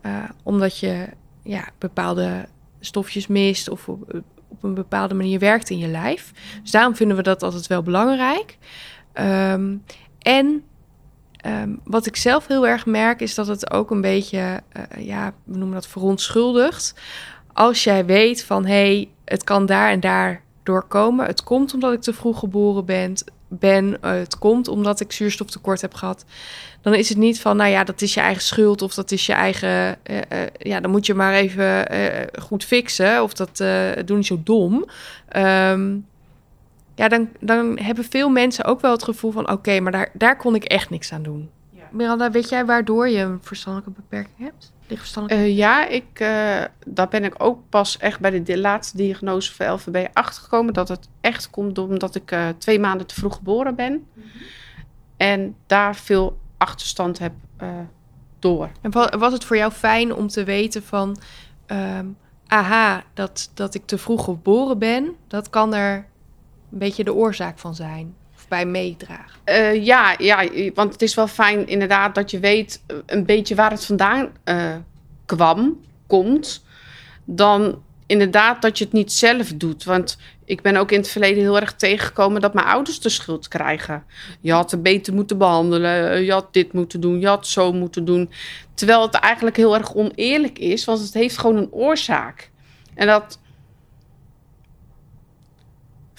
Uh, 0.06 0.24
omdat 0.42 0.78
je 0.78 1.08
ja, 1.42 1.68
bepaalde 1.78 2.48
stofjes 2.80 3.26
mist 3.26 3.68
of 3.68 3.88
op 4.48 4.62
een 4.62 4.74
bepaalde 4.74 5.14
manier 5.14 5.38
werkt 5.38 5.70
in 5.70 5.78
je 5.78 5.88
lijf. 5.88 6.32
Dus 6.62 6.70
daarom 6.70 6.96
vinden 6.96 7.16
we 7.16 7.22
dat 7.22 7.42
altijd 7.42 7.66
wel 7.66 7.82
belangrijk. 7.82 8.58
Um, 9.14 9.84
en 10.18 10.64
um, 11.46 11.80
wat 11.84 12.06
ik 12.06 12.16
zelf 12.16 12.46
heel 12.46 12.66
erg 12.66 12.86
merk, 12.86 13.20
is 13.20 13.34
dat 13.34 13.46
het 13.46 13.70
ook 13.70 13.90
een 13.90 14.00
beetje, 14.00 14.62
uh, 14.76 15.06
ja, 15.06 15.34
we 15.44 15.56
noemen 15.56 15.74
dat 15.74 15.86
verontschuldigd. 15.86 16.94
Als 17.52 17.84
jij 17.84 18.06
weet 18.06 18.44
van 18.44 18.66
hé, 18.66 18.72
hey, 18.72 19.10
het 19.24 19.44
kan 19.44 19.66
daar 19.66 19.90
en 19.90 20.00
daar 20.00 20.42
doorkomen. 20.62 21.26
Het 21.26 21.42
komt 21.42 21.74
omdat 21.74 21.92
ik 21.92 22.00
te 22.00 22.12
vroeg 22.12 22.38
geboren 22.38 22.84
ben. 22.84 23.14
Ben, 23.58 23.86
uh, 23.86 24.10
het 24.10 24.38
komt 24.38 24.68
omdat 24.68 25.00
ik 25.00 25.12
zuurstoftekort 25.12 25.80
heb 25.80 25.94
gehad, 25.94 26.24
dan 26.80 26.94
is 26.94 27.08
het 27.08 27.18
niet 27.18 27.40
van, 27.40 27.56
nou 27.56 27.70
ja, 27.70 27.84
dat 27.84 28.02
is 28.02 28.14
je 28.14 28.20
eigen 28.20 28.42
schuld 28.42 28.82
of 28.82 28.94
dat 28.94 29.10
is 29.10 29.26
je 29.26 29.32
eigen, 29.32 29.98
uh, 30.10 30.16
uh, 30.16 30.22
ja, 30.58 30.80
dan 30.80 30.90
moet 30.90 31.06
je 31.06 31.14
maar 31.14 31.34
even 31.34 31.86
goed 32.42 32.64
fixen 32.64 33.22
of 33.22 33.34
dat 33.34 33.56
doe 34.06 34.16
niet 34.16 34.26
zo 34.26 34.40
dom. 34.44 34.88
Um, 35.36 36.06
ja, 36.94 37.08
dan, 37.08 37.28
dan 37.40 37.78
hebben 37.78 38.04
veel 38.04 38.28
mensen 38.28 38.64
ook 38.64 38.80
wel 38.80 38.92
het 38.92 39.02
gevoel 39.02 39.30
van, 39.30 39.50
oké, 39.50 39.80
maar 39.80 39.92
daar, 39.92 40.10
daar 40.12 40.36
kon 40.36 40.54
ik 40.54 40.64
echt 40.64 40.90
niks 40.90 41.12
aan 41.12 41.22
doen. 41.22 41.50
Ja. 41.70 41.82
Miranda, 41.90 42.30
weet 42.30 42.48
jij 42.48 42.64
waardoor 42.64 43.08
je 43.08 43.18
een 43.18 43.38
verstandelijke 43.42 44.00
beperking 44.00 44.38
hebt? 44.38 44.72
Uh, 45.28 45.56
ja, 45.56 45.86
ik, 45.86 46.20
uh, 46.20 46.64
daar 46.86 47.08
ben 47.08 47.24
ik 47.24 47.34
ook 47.38 47.58
pas 47.68 47.96
echt 47.96 48.20
bij 48.20 48.42
de, 48.42 48.58
laatste 48.58 48.96
diagnose 48.96 49.54
voor 49.54 49.66
LVB 49.66 50.08
achtergekomen. 50.12 50.74
Dat 50.74 50.88
het 50.88 51.08
echt 51.20 51.50
komt 51.50 51.78
omdat 51.78 52.14
ik 52.14 52.32
uh, 52.32 52.48
twee 52.58 52.80
maanden 52.80 53.06
te 53.06 53.14
vroeg 53.14 53.34
geboren 53.34 53.74
ben. 53.74 53.92
Mm 53.92 54.04
-hmm. 54.14 54.40
En 55.16 55.56
daar 55.66 55.96
veel 55.96 56.38
achterstand 56.56 57.18
heb 57.18 57.32
door. 58.38 58.70
En 58.80 58.90
was 59.18 59.32
het 59.32 59.44
voor 59.44 59.56
jou 59.56 59.72
fijn 59.72 60.14
om 60.14 60.28
te 60.28 60.44
weten 60.44 60.82
van... 60.82 61.16
Um, 61.66 62.16
aha, 62.46 63.02
dat, 63.14 63.50
dat 63.54 63.74
ik 63.74 63.86
te 63.86 63.98
vroeg 63.98 64.24
geboren 64.24 64.78
ben, 64.78 65.16
dat 65.28 65.50
kan 65.50 65.74
er 65.74 65.96
een 66.72 66.78
beetje 66.78 67.04
de 67.04 67.14
oorzaak 67.14 67.58
van 67.58 67.74
zijn? 67.74 68.14
Bij 68.48 68.66
meedragen? 68.66 69.40
Uh, 69.46 69.84
ja, 69.84 70.14
ja, 70.18 70.48
want 70.74 70.92
het 70.92 71.02
is 71.02 71.14
wel 71.14 71.26
fijn 71.28 71.66
inderdaad 71.66 72.14
dat 72.14 72.30
je 72.30 72.38
weet 72.38 72.82
een 73.06 73.24
beetje 73.24 73.54
waar 73.54 73.70
het 73.70 73.84
vandaan 73.84 74.28
uh, 74.44 74.74
kwam, 75.26 75.80
komt. 76.06 76.64
Dan 77.24 77.82
inderdaad 78.06 78.62
dat 78.62 78.78
je 78.78 78.84
het 78.84 78.92
niet 78.92 79.12
zelf 79.12 79.52
doet. 79.52 79.84
Want 79.84 80.18
ik 80.44 80.62
ben 80.62 80.76
ook 80.76 80.90
in 80.90 80.98
het 80.98 81.08
verleden 81.08 81.42
heel 81.42 81.60
erg 81.60 81.74
tegengekomen 81.74 82.40
dat 82.40 82.54
mijn 82.54 82.66
ouders 82.66 83.00
de 83.00 83.08
schuld 83.08 83.48
krijgen. 83.48 84.04
Je 84.40 84.52
had 84.52 84.70
het 84.70 84.82
beter 84.82 85.14
moeten 85.14 85.38
behandelen, 85.38 86.24
je 86.24 86.32
had 86.32 86.52
dit 86.52 86.72
moeten 86.72 87.00
doen, 87.00 87.20
je 87.20 87.26
had 87.26 87.46
zo 87.46 87.72
moeten 87.72 88.04
doen. 88.04 88.30
Terwijl 88.74 89.02
het 89.02 89.14
eigenlijk 89.14 89.56
heel 89.56 89.74
erg 89.74 89.94
oneerlijk 89.94 90.58
is, 90.58 90.84
want 90.84 91.00
het 91.00 91.14
heeft 91.14 91.38
gewoon 91.38 91.56
een 91.56 91.72
oorzaak. 91.72 92.50
En 92.94 93.06
dat 93.06 93.40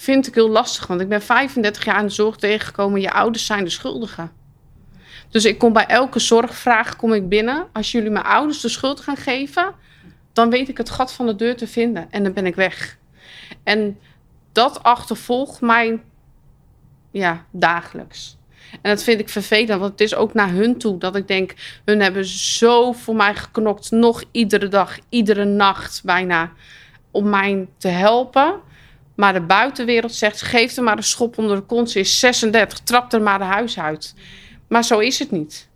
vind 0.04 0.28
ik 0.28 0.36
heel 0.36 0.50
lastig, 0.50 0.88
want 0.88 1.02
ik 1.02 1.10
ben 1.10 1.22
35 1.22 1.86
jaar 1.86 2.00
in 2.00 2.06
de 2.06 2.12
zorg 2.12 2.36
tegengekomen. 2.36 3.02
Je 3.02 3.12
ouders 3.12 3.46
zijn 3.46 3.64
de 3.64 3.70
schuldigen. 3.70 4.32
Dus 5.30 5.46
ik 5.46 5.58
kom 5.58 5.74
bij 5.74 5.86
elke 5.86 6.20
zorgvraag 6.20 6.96
kom 6.96 7.14
ik 7.14 7.30
binnen. 7.30 7.68
Als 7.74 7.92
jullie 7.92 8.10
mijn 8.10 8.26
ouders 8.26 8.62
de 8.62 8.70
schuld 8.70 9.00
gaan 9.00 9.18
geven, 9.18 9.74
dan 10.34 10.50
weet 10.50 10.70
ik 10.70 10.78
het 10.78 10.90
gat 10.90 11.14
van 11.14 11.26
de 11.26 11.36
deur 11.36 11.56
te 11.56 11.68
vinden 11.68 12.08
en 12.12 12.24
dan 12.24 12.34
ben 12.34 12.46
ik 12.46 12.56
weg. 12.56 12.98
En 13.64 14.00
dat 14.52 14.84
achtervolgt 14.84 15.62
mij 15.62 16.02
ja, 17.12 17.46
dagelijks. 17.52 18.38
En 18.72 18.90
dat 18.90 19.04
vind 19.04 19.20
ik 19.20 19.30
vervelend, 19.30 19.80
want 19.80 19.92
het 19.92 20.02
is 20.02 20.16
ook 20.16 20.34
naar 20.34 20.50
hun 20.50 20.78
toe 20.78 20.98
dat 20.98 21.16
ik 21.16 21.28
denk, 21.28 21.54
hun 21.86 22.02
hebben 22.02 22.26
zo 22.26 22.92
voor 22.92 23.16
mij 23.16 23.36
geknokt, 23.36 23.92
nog 23.92 24.24
iedere 24.32 24.68
dag, 24.68 24.98
iedere 25.10 25.46
nacht 25.46 26.02
bijna, 26.04 26.52
om 27.12 27.30
mij 27.30 27.68
te 27.78 27.88
helpen. 27.88 28.72
Maar 29.16 29.34
de 29.34 29.42
buitenwereld 29.42 30.14
zegt, 30.14 30.42
geef 30.42 30.76
er 30.76 30.84
maar 30.84 30.98
een 30.98 31.04
schop 31.04 31.38
onder 31.38 31.56
de 31.56 31.62
kont, 31.62 31.96
is 31.96 32.20
36, 32.20 32.80
trap 32.80 33.14
er 33.14 33.22
maar 33.22 33.38
de 33.38 33.44
huis 33.44 33.80
uit. 33.80 34.16
Maar 34.68 34.84
zo 34.84 35.00
is 35.00 35.20
het 35.20 35.32
niet. 35.32 35.70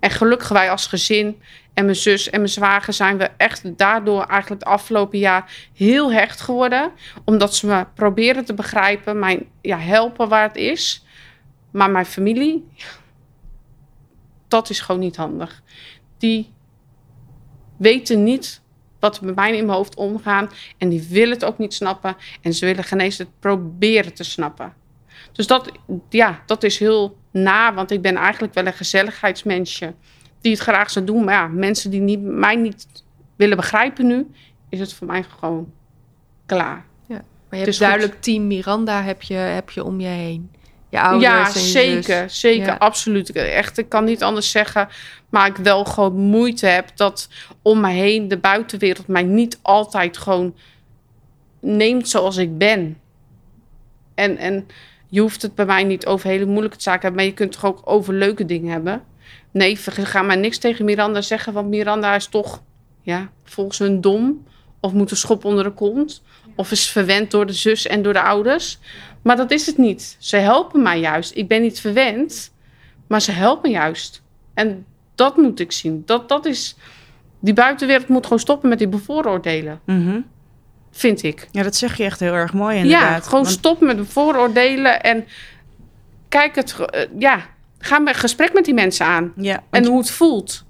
En 0.00 0.10
gelukkig 0.10 0.48
wij 0.48 0.70
als 0.70 0.86
gezin 0.86 1.42
en 1.74 1.84
mijn 1.84 1.96
zus 1.96 2.30
en 2.30 2.38
mijn 2.40 2.52
zwager 2.52 2.92
zijn 2.92 3.18
we 3.18 3.30
echt 3.36 3.78
daardoor 3.78 4.22
eigenlijk 4.24 4.60
het 4.60 4.70
afgelopen 4.70 5.18
jaar 5.18 5.68
heel 5.74 6.12
hecht 6.12 6.40
geworden. 6.40 6.92
Omdat 7.24 7.54
ze 7.54 7.66
me 7.66 7.86
proberen 7.94 8.44
te 8.44 8.54
begrijpen, 8.54 9.18
mij 9.18 9.46
ja, 9.62 9.78
helpen 9.78 10.28
waar 10.28 10.48
het 10.48 10.56
is. 10.56 11.04
Maar 11.70 11.90
mijn 11.90 12.06
familie, 12.06 12.68
dat 14.48 14.70
is 14.70 14.80
gewoon 14.80 15.00
niet 15.00 15.16
handig. 15.16 15.62
Die 16.18 16.52
weten 17.76 18.22
niet 18.22 18.62
wat 18.98 19.20
bij 19.20 19.32
mij 19.34 19.56
in 19.56 19.64
mijn 19.64 19.76
hoofd 19.76 19.96
omgaan. 19.96 20.50
En 20.78 20.88
die 20.88 21.06
willen 21.10 21.34
het 21.34 21.44
ook 21.44 21.58
niet 21.58 21.74
snappen. 21.74 22.16
En 22.42 22.54
ze 22.54 22.66
willen 22.66 22.84
geen 22.84 23.00
eens 23.00 23.18
het 23.18 23.28
proberen 23.40 24.14
te 24.14 24.24
snappen. 24.24 24.72
Dus 25.32 25.46
dat, 25.46 25.72
ja, 26.08 26.42
dat 26.46 26.62
is 26.62 26.78
heel 26.78 27.16
na, 27.30 27.74
want 27.74 27.90
ik 27.90 28.02
ben 28.02 28.16
eigenlijk 28.16 28.54
wel 28.54 28.66
een 28.66 28.72
gezelligheidsmensje 28.72 29.94
die 30.40 30.52
het 30.52 30.60
graag 30.60 30.90
zou 30.90 31.04
doen. 31.04 31.24
Maar 31.24 31.34
ja, 31.34 31.46
mensen 31.46 31.90
die 31.90 32.00
niet, 32.00 32.22
mij 32.22 32.56
niet 32.56 32.86
willen 33.36 33.56
begrijpen 33.56 34.06
nu, 34.06 34.30
is 34.68 34.80
het 34.80 34.92
voor 34.92 35.06
mij 35.06 35.22
gewoon 35.22 35.72
klaar. 36.46 36.84
Ja, 37.06 37.24
maar 37.48 37.58
je 37.58 37.64
hebt 37.64 37.78
duidelijk 37.78 38.12
goed. 38.12 38.22
team 38.22 38.46
Miranda 38.46 39.02
heb 39.02 39.22
je, 39.22 39.34
heb 39.34 39.70
je 39.70 39.84
om 39.84 40.00
je 40.00 40.06
heen. 40.06 40.50
Je 40.90 41.00
ouders 41.00 41.22
ja, 41.22 41.50
zeker, 41.50 42.30
zeker, 42.30 42.66
Ja. 42.66 42.76
absoluut. 42.78 43.32
Echt, 43.32 43.78
ik 43.78 43.88
kan 43.88 44.04
niet 44.04 44.22
anders 44.22 44.50
zeggen, 44.50 44.88
maar 45.28 45.46
ik 45.46 45.56
wel 45.56 45.84
gewoon 45.84 46.16
moeite 46.16 46.66
heb 46.66 46.90
dat 46.96 47.28
om 47.62 47.80
me 47.80 47.90
heen 47.90 48.28
de 48.28 48.38
buitenwereld 48.38 49.06
mij 49.06 49.22
niet 49.22 49.58
altijd 49.62 50.18
gewoon 50.18 50.54
neemt 51.60 52.08
zoals 52.08 52.36
ik 52.36 52.58
ben. 52.58 52.98
En, 54.14 54.36
en 54.36 54.66
je 55.08 55.20
hoeft 55.20 55.42
het 55.42 55.54
bij 55.54 55.66
mij 55.66 55.84
niet 55.84 56.06
over 56.06 56.28
hele 56.28 56.46
moeilijke 56.46 56.80
zaken 56.80 57.00
te 57.00 57.06
hebben, 57.06 57.24
maar 57.24 57.30
je 57.30 57.36
kunt 57.36 57.54
het 57.54 57.62
toch 57.62 57.70
ook 57.70 57.80
over 57.84 58.14
leuke 58.14 58.44
dingen 58.44 58.72
hebben. 58.72 59.02
Nee, 59.50 59.76
ga 59.76 60.22
maar 60.22 60.38
niks 60.38 60.58
tegen 60.58 60.84
Miranda 60.84 61.20
zeggen, 61.20 61.52
want 61.52 61.68
Miranda 61.68 62.14
is 62.14 62.26
toch, 62.26 62.62
ja, 63.02 63.30
volgens 63.44 63.78
hun 63.78 64.00
dom. 64.00 64.46
Of 64.80 64.92
moet 64.92 65.10
een 65.10 65.16
schop 65.16 65.44
onder 65.44 65.64
de 65.64 65.70
kont. 65.70 66.22
Of 66.58 66.70
is 66.70 66.88
verwend 66.90 67.30
door 67.30 67.46
de 67.46 67.52
zus 67.52 67.86
en 67.86 68.02
door 68.02 68.12
de 68.12 68.22
ouders. 68.22 68.78
Maar 69.22 69.36
dat 69.36 69.50
is 69.50 69.66
het 69.66 69.78
niet. 69.78 70.16
Ze 70.18 70.36
helpen 70.36 70.82
mij 70.82 71.00
juist. 71.00 71.36
Ik 71.36 71.48
ben 71.48 71.62
niet 71.62 71.80
verwend, 71.80 72.52
maar 73.06 73.20
ze 73.22 73.32
helpen 73.32 73.70
juist. 73.70 74.22
En 74.54 74.86
dat 75.14 75.36
moet 75.36 75.60
ik 75.60 75.72
zien. 75.72 76.02
Dat, 76.06 76.28
dat 76.28 76.46
is. 76.46 76.76
Die 77.40 77.54
buitenwereld 77.54 78.08
moet 78.08 78.22
gewoon 78.24 78.38
stoppen 78.38 78.68
met 78.68 78.78
die 78.78 78.88
bevooroordelen. 78.88 79.80
Mhm. 79.86 80.20
Vind 80.90 81.22
ik. 81.22 81.48
Ja, 81.50 81.62
dat 81.62 81.76
zeg 81.76 81.96
je 81.96 82.04
echt 82.04 82.20
heel 82.20 82.32
erg 82.32 82.52
mooi 82.52 82.76
inderdaad. 82.76 83.22
Ja, 83.22 83.28
gewoon 83.28 83.42
Want- 83.44 83.54
stoppen 83.56 83.86
met 83.86 83.96
bevooroordelen. 83.96 85.00
En 85.02 85.24
kijk 86.28 86.54
het. 86.54 86.76
eh, 86.80 87.02
ja, 87.18 87.46
ga 87.78 88.00
een 88.04 88.14
gesprek 88.14 88.52
met 88.52 88.64
die 88.64 88.74
mensen 88.74 89.06
aan. 89.06 89.32
Ja, 89.36 89.62
En 89.70 89.86
hoe 89.86 89.98
het 89.98 90.10
voelt. 90.10 90.64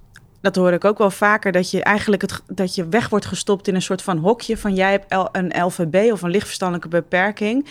Dat 0.54 0.62
hoor 0.64 0.72
ik 0.72 0.84
ook 0.84 0.98
wel 0.98 1.10
vaker, 1.10 1.52
dat 1.52 1.70
je 1.70 1.82
eigenlijk 1.82 2.22
het, 2.22 2.42
dat 2.46 2.74
je 2.74 2.88
weg 2.88 3.08
wordt 3.08 3.26
gestopt 3.26 3.68
in 3.68 3.74
een 3.74 3.82
soort 3.82 4.02
van 4.02 4.18
hokje 4.18 4.56
van 4.56 4.74
jij 4.74 4.90
hebt 4.90 5.28
een 5.32 5.64
LVB 5.64 6.12
of 6.12 6.22
een 6.22 6.30
lichtverstandelijke 6.30 6.88
beperking. 6.88 7.66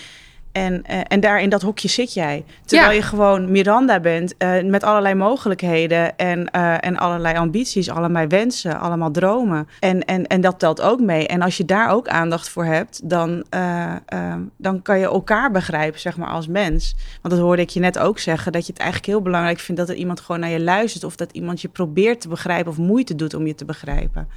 En, 0.57 0.83
eh, 0.83 0.99
en 1.07 1.19
daar 1.19 1.41
in 1.41 1.49
dat 1.49 1.61
hokje 1.61 1.87
zit 1.87 2.13
jij. 2.13 2.43
Terwijl 2.65 2.89
Ja. 2.91 2.95
je 2.95 3.01
gewoon 3.01 3.51
Miranda 3.51 3.99
bent 3.99 4.37
eh, 4.37 4.63
met 4.63 4.83
allerlei 4.83 5.15
mogelijkheden 5.15 6.17
en, 6.17 6.51
eh, 6.51 6.73
en 6.79 6.97
allerlei 6.97 7.37
ambities, 7.37 7.89
allerlei 7.89 8.27
wensen, 8.27 8.79
allemaal 8.79 9.11
dromen. 9.11 9.67
En, 9.79 10.05
en, 10.05 10.27
en 10.27 10.41
dat 10.41 10.59
telt 10.59 10.81
ook 10.81 10.99
mee. 10.99 11.27
En 11.27 11.41
als 11.41 11.57
je 11.57 11.65
daar 11.65 11.89
ook 11.89 12.07
aandacht 12.07 12.49
voor 12.49 12.65
hebt, 12.65 13.09
dan, 13.09 13.43
eh, 13.49 13.95
eh, 14.05 14.35
dan 14.57 14.81
kan 14.81 14.99
je 14.99 15.05
elkaar 15.05 15.51
begrijpen, 15.51 15.99
zeg 15.99 16.17
maar, 16.17 16.29
als 16.29 16.47
mens. 16.47 16.95
Want 17.21 17.33
dat 17.33 17.43
hoorde 17.43 17.61
ik 17.61 17.69
je 17.69 17.79
net 17.79 17.99
ook 17.99 18.19
zeggen, 18.19 18.51
dat 18.51 18.65
je 18.65 18.71
het 18.71 18.81
eigenlijk 18.81 19.11
heel 19.11 19.21
belangrijk 19.21 19.59
vindt 19.59 19.81
dat 19.81 19.89
er 19.89 19.95
iemand 19.95 20.19
gewoon 20.19 20.41
naar 20.41 20.49
je 20.49 20.61
luistert 20.61 21.03
of 21.03 21.15
dat 21.15 21.31
iemand 21.31 21.61
je 21.61 21.67
probeert 21.67 22.21
te 22.21 22.27
begrijpen 22.27 22.71
of 22.71 22.77
moeite 22.77 23.15
doet 23.15 23.33
om 23.33 23.47
je 23.47 23.55
te 23.55 23.65
begrijpen. 23.65 24.27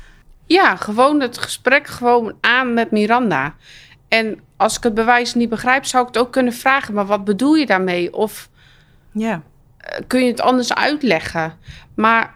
Ja, 0.46 0.76
gewoon 0.76 1.20
het 1.20 1.38
gesprek 1.38 1.86
gewoon 1.86 2.32
aan 2.40 2.74
met 2.74 2.90
Miranda. 2.90 3.54
En 4.10 4.40
als 4.56 4.76
ik 4.76 4.82
het 4.82 4.94
bewijs 4.94 5.34
niet 5.34 5.48
begrijp, 5.48 5.84
zou 5.84 6.02
ik 6.02 6.14
het 6.14 6.22
ook 6.22 6.32
kunnen 6.32 6.52
vragen. 6.52 6.94
Maar 6.94 7.06
wat 7.06 7.24
bedoel 7.24 7.54
je 7.54 7.66
daarmee? 7.66 8.14
Of 8.14 8.48
Ja, 9.12 9.42
eh, 9.76 10.00
kun 10.06 10.20
je 10.24 10.30
het 10.30 10.40
anders 10.40 10.74
uitleggen? 10.74 11.58
Maar 11.94 12.34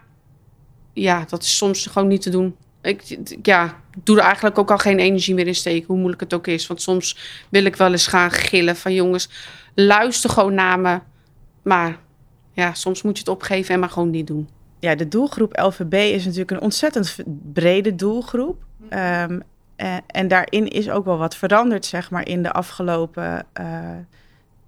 ja, 0.93 1.25
dat 1.27 1.43
is 1.43 1.57
soms 1.57 1.85
gewoon 1.85 2.07
niet 2.07 2.21
te 2.21 2.29
doen. 2.29 2.55
Ik 2.81 3.17
ja, 3.41 3.75
doe 4.03 4.17
er 4.17 4.23
eigenlijk 4.23 4.57
ook 4.57 4.71
al 4.71 4.77
geen 4.77 4.99
energie 4.99 5.33
meer 5.33 5.47
in 5.47 5.55
steken, 5.55 5.87
hoe 5.87 5.97
moeilijk 5.97 6.21
het 6.21 6.33
ook 6.33 6.47
is. 6.47 6.67
Want 6.67 6.81
soms 6.81 7.17
wil 7.49 7.65
ik 7.65 7.75
wel 7.75 7.91
eens 7.91 8.07
gaan 8.07 8.31
gillen 8.31 8.75
van 8.75 8.93
jongens, 8.93 9.29
luister 9.73 10.29
gewoon 10.29 10.53
naar 10.53 10.79
me. 10.79 10.99
Maar 11.61 11.99
ja, 12.53 12.73
soms 12.73 13.01
moet 13.01 13.13
je 13.13 13.19
het 13.19 13.33
opgeven 13.33 13.73
en 13.73 13.79
maar 13.79 13.89
gewoon 13.89 14.09
niet 14.09 14.27
doen. 14.27 14.49
ja, 14.79 14.95
de 14.95 15.07
doelgroep 15.07 15.59
LVB 15.59 15.93
is 15.93 16.23
natuurlijk 16.23 16.51
een 16.51 16.61
ontzettend 16.61 17.15
brede 17.53 17.95
doelgroep. 17.95 18.63
Ehm, 18.89 19.39
en, 19.75 20.01
en 20.07 20.27
daarin 20.27 20.67
is 20.67 20.89
ook 20.89 21.05
wel 21.05 21.17
wat 21.17 21.35
veranderd, 21.35 21.85
zeg 21.85 22.11
maar, 22.11 22.27
in 22.27 22.43
de 22.43 22.51
afgelopen 22.51 23.45
eh, 23.53 23.79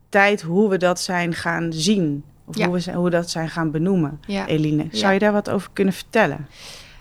tijd, 0.09 0.41
hoe 0.41 0.69
we 0.69 0.77
dat 0.77 0.99
zijn 0.99 1.33
gaan 1.33 1.73
zien. 1.73 2.23
Of 2.45 2.57
Ja. 2.57 2.67
hoe, 2.67 2.79
we, 2.79 2.91
hoe 2.93 3.03
we 3.03 3.09
dat 3.09 3.29
zijn 3.29 3.49
gaan 3.49 3.71
benoemen. 3.71 4.19
Ja. 4.27 4.45
Eline, 4.47 4.87
zou 4.91 5.05
Ja. 5.05 5.11
je 5.11 5.19
daar 5.19 5.31
wat 5.31 5.49
over 5.49 5.69
kunnen 5.73 5.93
vertellen? 5.93 6.47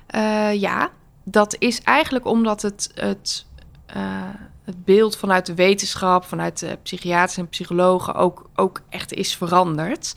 Eh, 0.06 0.54
ja, 0.54 0.90
dat 1.24 1.56
is 1.58 1.82
eigenlijk 1.82 2.26
omdat 2.26 2.62
het, 2.62 2.90
het, 2.94 3.46
eh, 3.86 4.02
het 4.64 4.84
beeld 4.84 5.16
vanuit 5.16 5.46
de 5.46 5.54
wetenschap, 5.54 6.24
vanuit 6.24 6.58
de 6.58 6.78
psychiaters 6.82 7.36
en 7.36 7.48
psychologen 7.48 8.14
ook, 8.14 8.48
ook 8.54 8.80
echt 8.88 9.12
is 9.12 9.36
veranderd. 9.36 10.14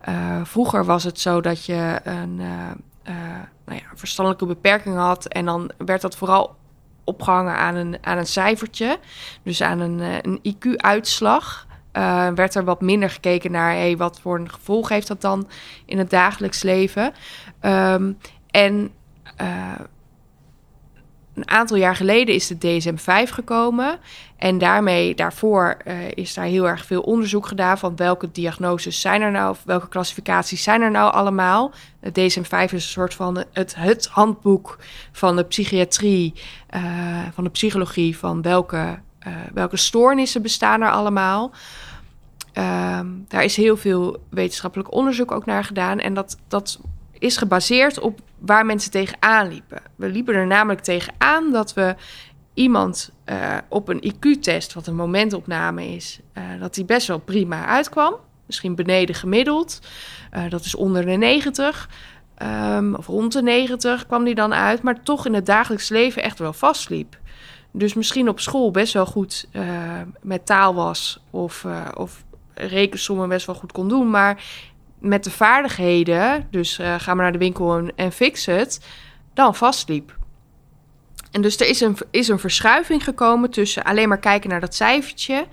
Eh, 0.00 0.40
vroeger 0.44 0.84
was 0.84 1.04
het 1.04 1.20
zo 1.20 1.40
dat 1.40 1.64
je 1.64 2.00
een, 2.04 2.40
eh, 2.40 2.70
eh, 3.02 3.14
nou 3.66 3.78
ja, 3.78 3.90
een 3.90 3.98
verstandelijke 3.98 4.46
beperking 4.46 4.96
had 4.96 5.26
en 5.26 5.44
dan 5.44 5.70
werd 5.78 6.00
dat 6.00 6.16
vooral 6.16 6.56
opgehangen 7.10 7.56
aan 7.56 7.74
een, 7.74 7.98
aan 8.00 8.18
een 8.18 8.26
cijfertje, 8.26 8.98
dus 9.42 9.62
aan 9.62 9.80
een, 9.80 10.00
eh, 10.00 10.16
een 10.22 10.40
IQ-uitslag. 10.42 11.68
Uh, 11.92 12.28
werd 12.34 12.54
er 12.54 12.64
wat 12.64 12.80
minder 12.80 13.10
gekeken 13.10 13.50
naar 13.50 13.72
hey, 13.72 13.96
wat 13.96 14.20
voor 14.20 14.38
een 14.38 14.50
gevolg 14.50 14.88
heeft 14.88 15.06
dat 15.06 15.20
dan 15.20 15.48
in 15.86 15.98
het 15.98 16.10
dagelijks 16.10 16.62
leven. 16.62 17.12
Um, 17.62 18.18
en 18.50 18.90
uh, 19.40 19.72
een 21.40 21.50
aantal 21.50 21.76
jaar 21.76 21.96
geleden 21.96 22.34
is 22.34 22.46
de 22.46 22.58
DSM-5 22.58 23.32
gekomen. 23.32 23.98
En 24.36 24.58
daarmee, 24.58 25.14
daarvoor 25.14 25.76
uh, 25.86 25.94
is 26.14 26.34
daar 26.34 26.44
heel 26.44 26.68
erg 26.68 26.84
veel 26.84 27.00
onderzoek 27.00 27.46
gedaan 27.46 27.78
van 27.78 27.96
welke 27.96 28.32
diagnoses 28.32 29.00
zijn 29.00 29.22
er 29.22 29.30
nou, 29.30 29.50
of 29.50 29.62
welke 29.64 29.88
klassificaties 29.88 30.62
zijn 30.62 30.80
er 30.80 30.90
nou 30.90 31.12
allemaal. 31.12 31.72
De 32.00 32.10
DSM-5 32.10 32.64
is 32.64 32.72
een 32.72 32.80
soort 32.80 33.14
van 33.14 33.44
het, 33.52 33.74
het 33.76 34.06
handboek 34.06 34.78
van 35.12 35.36
de 35.36 35.44
psychiatrie, 35.44 36.34
uh, 36.74 36.82
van 37.34 37.44
de 37.44 37.50
psychologie, 37.50 38.18
van 38.18 38.42
welke, 38.42 38.98
uh, 39.26 39.34
welke 39.52 39.76
stoornissen 39.76 40.42
bestaan 40.42 40.82
er 40.82 40.90
allemaal. 40.90 41.52
Um, 42.54 43.24
daar 43.28 43.44
is 43.44 43.56
heel 43.56 43.76
veel 43.76 44.22
wetenschappelijk 44.28 44.92
onderzoek 44.92 45.32
ook 45.32 45.46
naar 45.46 45.64
gedaan. 45.64 45.98
En 45.98 46.14
dat, 46.14 46.36
dat 46.48 46.80
is 47.18 47.36
gebaseerd 47.36 48.00
op 48.00 48.20
waar 48.40 48.66
mensen 48.66 48.90
tegenaan 48.90 49.48
liepen. 49.48 49.82
We 49.96 50.08
liepen 50.08 50.34
er 50.34 50.46
namelijk 50.46 50.80
tegenaan 50.80 51.52
dat 51.52 51.74
we 51.74 51.94
iemand 52.54 53.10
uh, 53.26 53.56
op 53.68 53.88
een 53.88 54.12
IQ-test, 54.12 54.74
wat 54.74 54.86
een 54.86 54.96
momentopname 54.96 55.86
is, 55.88 56.20
uh, 56.34 56.44
dat 56.60 56.74
die 56.74 56.84
best 56.84 57.06
wel 57.06 57.18
prima 57.18 57.66
uitkwam. 57.66 58.14
Misschien 58.46 58.74
beneden 58.74 59.14
gemiddeld. 59.14 59.80
Uh, 60.32 60.50
dat 60.50 60.64
is 60.64 60.74
onder 60.74 61.04
de 61.04 61.10
90. 61.10 61.88
Um, 62.42 62.94
of 62.94 63.06
rond 63.06 63.32
de 63.32 63.42
90 63.42 64.06
kwam 64.06 64.24
die 64.24 64.34
dan 64.34 64.54
uit, 64.54 64.82
maar 64.82 65.02
toch 65.02 65.26
in 65.26 65.34
het 65.34 65.46
dagelijks 65.46 65.88
leven 65.88 66.22
echt 66.22 66.38
wel 66.38 66.52
vastliep. 66.52 67.18
Dus 67.72 67.94
misschien 67.94 68.28
op 68.28 68.40
school 68.40 68.70
best 68.70 68.92
wel 68.92 69.06
goed 69.06 69.48
met 70.20 70.46
taal 70.46 70.74
was 70.74 71.22
of, 71.30 71.66
of 71.94 72.24
rekensommen 72.54 73.28
best 73.28 73.46
wel 73.46 73.54
goed 73.54 73.72
kon 73.72 73.88
doen, 73.88 74.10
maar 74.10 74.44
met 75.00 75.24
de 75.24 75.30
vaardigheden, 75.30 76.46
dus 76.50 76.78
uh, 76.78 76.94
ga 76.98 77.14
maar 77.14 77.22
naar 77.22 77.32
de 77.32 77.38
winkel 77.38 77.76
en, 77.78 77.92
en 77.96 78.12
fix 78.12 78.46
het, 78.46 78.86
dan 79.34 79.54
vastliep. 79.54 80.18
En 81.30 81.42
dus 81.42 81.60
er 81.60 81.68
is 81.68 81.80
een, 81.80 81.96
is 82.10 82.28
een 82.28 82.38
verschuiving 82.38 83.04
gekomen 83.04 83.50
tussen 83.50 83.84
alleen 83.84 84.08
maar 84.08 84.18
kijken 84.18 84.50
naar 84.50 84.60
dat 84.60 84.74
cijfertje, 84.74 85.46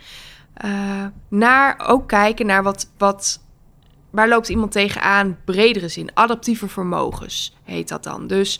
uh, 0.66 1.06
naar 1.28 1.84
ook 1.88 2.08
kijken 2.08 2.46
naar 2.46 2.64
wat, 2.64 2.90
wat, 2.98 3.44
waar 4.10 4.28
loopt 4.28 4.50
iemand 4.50 4.72
tegenaan, 4.72 5.38
bredere 5.46 5.88
zin, 5.88 6.12
adaptieve 6.14 6.68
vermogens 6.68 7.56
heet 7.64 7.88
dat 7.88 8.04
dan. 8.04 8.28
Dus 8.28 8.60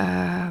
uh, 0.00 0.48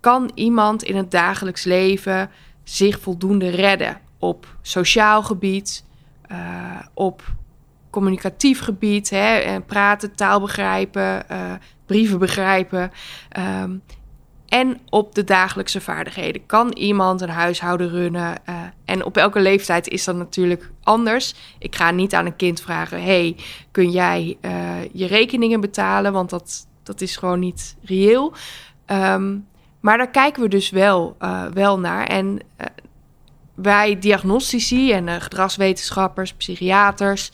kan 0.00 0.30
iemand 0.34 0.82
in 0.82 0.96
het 0.96 1.10
dagelijks 1.10 1.64
leven 1.64 2.30
zich 2.64 3.00
voldoende 3.00 3.48
redden 3.48 4.00
op 4.18 4.56
sociaal 4.62 5.22
gebied, 5.22 5.84
uh, 6.32 6.80
op 6.94 7.22
communicatief 7.90 8.60
gebied, 8.60 9.10
hè, 9.10 9.36
en 9.36 9.64
praten, 9.64 10.14
taal 10.14 10.40
begrijpen, 10.40 11.24
uh, 11.30 11.52
brieven 11.86 12.18
begrijpen. 12.18 12.92
Um, 13.38 13.82
en 14.48 14.80
op 14.88 15.14
de 15.14 15.24
dagelijkse 15.24 15.80
vaardigheden. 15.80 16.46
Kan 16.46 16.72
iemand 16.72 17.20
een 17.20 17.28
huishouden 17.28 17.88
runnen? 17.88 18.38
Uh, 18.48 18.54
en 18.84 19.04
op 19.04 19.16
elke 19.16 19.40
leeftijd 19.40 19.88
is 19.88 20.04
dat 20.04 20.16
natuurlijk 20.16 20.70
anders. 20.82 21.34
Ik 21.58 21.76
ga 21.76 21.90
niet 21.90 22.14
aan 22.14 22.26
een 22.26 22.36
kind 22.36 22.60
vragen: 22.60 23.02
hey, 23.02 23.36
kun 23.70 23.90
jij 23.90 24.38
je 24.92 25.06
rekeningen 25.06 25.60
betalen? 25.60 26.12
Want 26.12 26.30
dat, 26.30 26.66
dat 26.82 27.00
is 27.00 27.16
gewoon 27.16 27.38
niet 27.38 27.76
reëel. 27.82 28.32
Um, 28.86 29.46
maar 29.80 29.96
daar 29.96 30.10
kijken 30.10 30.42
we 30.42 30.48
dus 30.48 30.70
wel, 30.70 31.16
wel 31.52 31.78
naar. 31.78 32.06
En 32.06 32.40
wij 33.54 33.98
diagnostici 33.98 34.92
en 34.92 35.20
gedragswetenschappers, 35.20 36.32
psychiaters 36.32 37.32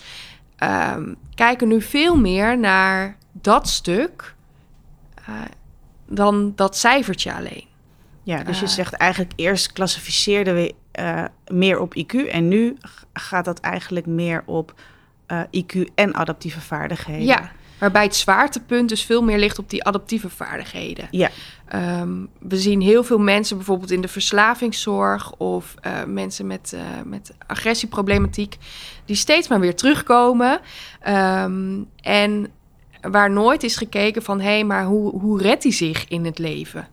um, 0.59 1.16
kijken 1.35 1.69
nu 1.69 1.83
veel 1.83 2.16
meer 2.16 2.59
naar 2.59 3.16
dat 3.33 3.69
stuk 3.69 4.35
uh, 5.29 5.40
dan 6.07 6.53
dat 6.55 6.77
cijfertje 6.77 7.35
alleen. 7.35 7.64
Ja, 8.23 8.42
dus 8.42 8.59
je 8.59 8.64
uh, 8.64 8.71
zegt 8.71 8.92
eigenlijk 8.92 9.33
eerst 9.37 9.73
klassificeerden 9.73 10.55
we 10.55 10.75
uh, 11.01 11.25
meer 11.47 11.81
op 11.81 11.95
IQ 11.99 12.31
en 12.31 12.49
nu 12.49 12.77
gaat 13.12 13.45
dat 13.45 13.61
eigenlijk 13.61 14.07
meer 14.07 14.42
op 14.47 14.75
IQ 15.51 15.95
en 15.95 16.14
adaptieve 16.14 16.61
vaardigheden. 16.61 17.25
Ja, 17.25 17.51
waarbij 17.79 18.03
het 18.03 18.17
zwaartepunt 18.17 18.89
dus 18.89 19.03
veel 19.03 19.23
meer 19.23 19.39
ligt 19.39 19.59
op 19.59 19.71
die 19.71 19.85
adaptieve 19.85 20.29
vaardigheden. 20.29 21.09
Ja. 21.11 21.31
Um, 22.01 22.29
we 22.39 22.57
zien 22.57 22.81
heel 22.81 23.05
veel 23.05 23.19
mensen 23.19 23.57
bijvoorbeeld 23.57 23.91
in 23.91 24.01
de 24.01 24.09
verslavingszorg 24.09 25.33
of 25.33 25.75
uh, 25.87 26.05
mensen 26.05 26.47
met, 26.47 26.73
uh, 26.75 26.81
met 27.05 27.35
agressieproblematiek, 27.47 28.57
die 29.05 29.17
steeds 29.17 29.49
maar 29.49 29.61
weer 29.61 29.77
terugkomen. 29.77 30.61
Um, 31.09 31.89
en 32.01 32.47
waar 33.01 33.31
nooit 33.31 33.62
is 33.62 33.77
gekeken 33.77 34.23
van 34.23 34.41
hé, 34.41 34.51
hey, 34.51 34.65
maar 34.65 34.85
hoe, 34.85 35.21
hoe 35.21 35.43
redt 35.43 35.62
hij 35.62 35.73
zich 35.73 36.09
in 36.09 36.25
het 36.25 36.39
leven? 36.39 36.89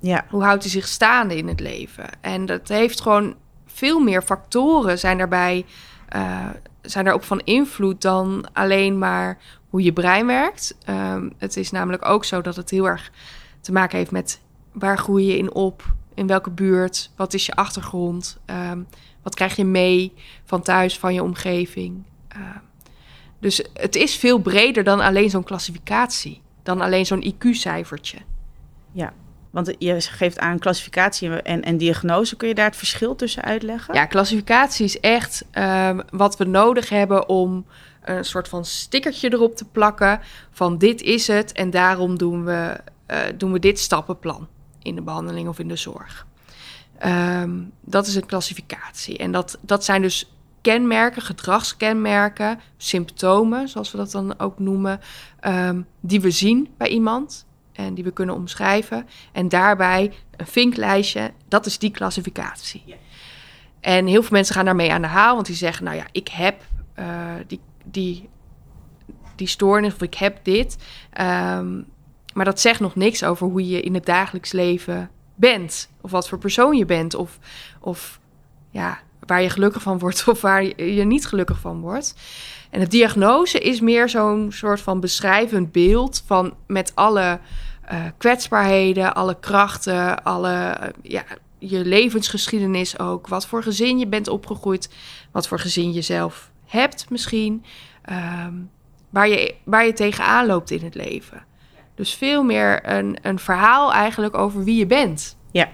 Ja. 0.00 0.24
Hoe 0.28 0.42
houdt 0.42 0.62
hij 0.62 0.72
zich 0.72 0.86
staande 0.86 1.36
in 1.36 1.48
het 1.48 1.60
leven? 1.60 2.04
En 2.20 2.46
dat 2.46 2.68
heeft 2.68 3.00
gewoon 3.00 3.34
veel 3.66 4.00
meer 4.00 4.22
factoren 4.22 4.98
zijn 4.98 5.18
daarbij. 5.18 5.64
Uh, 6.16 6.46
zijn 6.82 7.04
daarop 7.04 7.24
van 7.24 7.40
invloed 7.44 8.02
dan 8.02 8.46
alleen 8.52 8.98
maar 8.98 9.38
hoe 9.68 9.82
je 9.82 9.92
brein 9.92 10.26
werkt. 10.26 10.76
Um, 10.88 11.32
het 11.38 11.56
is 11.56 11.70
namelijk 11.70 12.04
ook 12.04 12.24
zo 12.24 12.40
dat 12.40 12.56
het 12.56 12.70
heel 12.70 12.86
erg 12.88 13.12
te 13.60 13.72
maken 13.72 13.98
heeft 13.98 14.10
met 14.10 14.40
waar 14.72 14.98
groei 14.98 15.26
je 15.26 15.38
in 15.38 15.54
op, 15.54 15.94
in 16.14 16.26
welke 16.26 16.50
buurt, 16.50 17.10
wat 17.16 17.34
is 17.34 17.46
je 17.46 17.54
achtergrond, 17.54 18.38
um, 18.70 18.86
wat 19.22 19.34
krijg 19.34 19.56
je 19.56 19.64
mee 19.64 20.12
van 20.44 20.62
thuis, 20.62 20.98
van 20.98 21.14
je 21.14 21.22
omgeving. 21.22 22.02
Uh, 22.36 22.42
dus 23.40 23.62
het 23.72 23.96
is 23.96 24.16
veel 24.16 24.38
breder 24.38 24.84
dan 24.84 25.00
alleen 25.00 25.30
zo'n 25.30 25.44
klassificatie, 25.44 26.42
dan 26.62 26.80
alleen 26.80 27.06
zo'n 27.06 27.34
IQ-cijfertje. 27.34 28.18
Ja, 28.92 29.12
want 29.50 29.74
je 29.78 30.00
geeft 30.00 30.38
aan 30.38 30.58
klassificatie 30.58 31.42
en, 31.42 31.62
en 31.62 31.76
diagnose. 31.76 32.36
Kun 32.36 32.48
je 32.48 32.54
daar 32.54 32.66
het 32.66 32.76
verschil 32.76 33.14
tussen 33.14 33.42
uitleggen? 33.42 33.94
Ja, 33.94 34.06
klassificatie 34.06 34.84
is 34.84 35.00
echt 35.00 35.44
wat 36.10 36.36
we 36.36 36.44
nodig 36.44 36.88
hebben 36.88 37.28
om 37.28 37.66
een 38.08 38.24
soort 38.24 38.48
van 38.48 38.64
stickertje 38.64 39.32
erop 39.32 39.56
te 39.56 39.64
plakken 39.64 40.20
van 40.50 40.78
dit 40.78 41.02
is 41.02 41.26
het 41.26 41.52
en 41.52 41.70
daarom 41.70 42.18
doen 42.18 42.44
we, 42.44 42.80
uh, 43.10 43.18
doen 43.36 43.52
we 43.52 43.58
dit 43.58 43.78
stappenplan 43.78 44.48
in 44.82 44.94
de 44.94 45.02
behandeling 45.02 45.48
of 45.48 45.58
in 45.58 45.68
de 45.68 45.76
zorg. 45.76 46.26
Um, 47.06 47.72
dat 47.80 48.06
is 48.06 48.14
een 48.14 48.26
klassificatie. 48.26 49.18
En 49.18 49.32
dat, 49.32 49.58
dat 49.60 49.84
zijn 49.84 50.02
dus 50.02 50.32
kenmerken, 50.60 51.22
gedragskenmerken, 51.22 52.60
symptomen, 52.76 53.68
zoals 53.68 53.90
we 53.90 53.98
dat 53.98 54.10
dan 54.10 54.38
ook 54.38 54.58
noemen, 54.58 55.00
um, 55.46 55.86
die 56.00 56.20
we 56.20 56.30
zien 56.30 56.68
bij 56.76 56.88
iemand 56.88 57.46
en 57.72 57.94
die 57.94 58.04
we 58.04 58.10
kunnen 58.10 58.34
omschrijven. 58.34 59.06
En 59.32 59.48
daarbij 59.48 60.12
een 60.36 60.46
vinklijstje, 60.46 61.32
dat 61.48 61.66
is 61.66 61.78
die 61.78 61.90
klassificatie. 61.90 62.82
Yeah. 62.86 62.98
En 63.80 64.06
heel 64.06 64.22
veel 64.22 64.32
mensen 64.32 64.54
gaan 64.54 64.64
daarmee 64.64 64.92
aan 64.92 65.02
de 65.02 65.08
haal, 65.08 65.34
want 65.34 65.46
die 65.46 65.56
zeggen, 65.56 65.84
nou 65.84 65.96
ja, 65.96 66.06
ik 66.12 66.28
heb 66.28 66.62
uh, 66.98 67.06
die, 67.46 67.60
die, 67.90 68.28
die 69.36 69.46
stoornis 69.46 69.94
of 69.94 70.02
ik 70.02 70.14
heb 70.14 70.38
dit. 70.42 70.76
Um, 71.20 71.86
maar 72.34 72.44
dat 72.44 72.60
zegt 72.60 72.80
nog 72.80 72.94
niks 72.94 73.24
over 73.24 73.46
hoe 73.46 73.68
je 73.68 73.80
in 73.80 73.94
het 73.94 74.06
dagelijks 74.06 74.52
leven 74.52 75.10
bent. 75.34 75.90
Of 76.00 76.10
wat 76.10 76.28
voor 76.28 76.38
persoon 76.38 76.76
je 76.76 76.84
bent. 76.84 77.14
Of, 77.14 77.38
of 77.80 78.20
ja, 78.70 78.98
waar 79.26 79.42
je 79.42 79.50
gelukkig 79.50 79.82
van 79.82 79.98
wordt 79.98 80.28
of 80.28 80.40
waar 80.40 80.82
je 80.82 81.04
niet 81.04 81.26
gelukkig 81.26 81.58
van 81.58 81.80
wordt. 81.80 82.14
En 82.70 82.80
de 82.80 82.86
diagnose 82.86 83.58
is 83.58 83.80
meer 83.80 84.08
zo'n 84.08 84.52
soort 84.52 84.80
van 84.80 85.00
beschrijvend 85.00 85.72
beeld 85.72 86.22
van 86.26 86.54
met 86.66 86.92
alle 86.94 87.40
uh, 87.92 88.04
kwetsbaarheden, 88.16 89.14
alle 89.14 89.36
krachten, 89.40 90.22
alle 90.22 90.78
uh, 90.80 90.88
ja, 91.02 91.24
je 91.58 91.84
levensgeschiedenis 91.84 92.98
ook. 92.98 93.28
Wat 93.28 93.46
voor 93.46 93.62
gezin 93.62 93.98
je 93.98 94.06
bent 94.06 94.28
opgegroeid, 94.28 94.90
wat 95.30 95.48
voor 95.48 95.58
gezin 95.58 95.92
je 95.92 96.02
zelf 96.02 96.50
hebt 96.68 97.10
misschien. 97.10 97.64
Um, 98.10 98.70
waar, 99.10 99.28
je, 99.28 99.54
waar 99.64 99.86
je 99.86 99.92
tegenaan 99.92 100.46
loopt 100.46 100.70
in 100.70 100.84
het 100.84 100.94
leven. 100.94 101.44
Dus 101.94 102.14
veel 102.14 102.42
meer 102.42 102.88
een, 102.88 103.18
een 103.22 103.38
verhaal 103.38 103.92
eigenlijk 103.92 104.36
over 104.36 104.64
wie 104.64 104.78
je 104.78 104.86
bent. 104.86 105.36
Ja. 105.50 105.68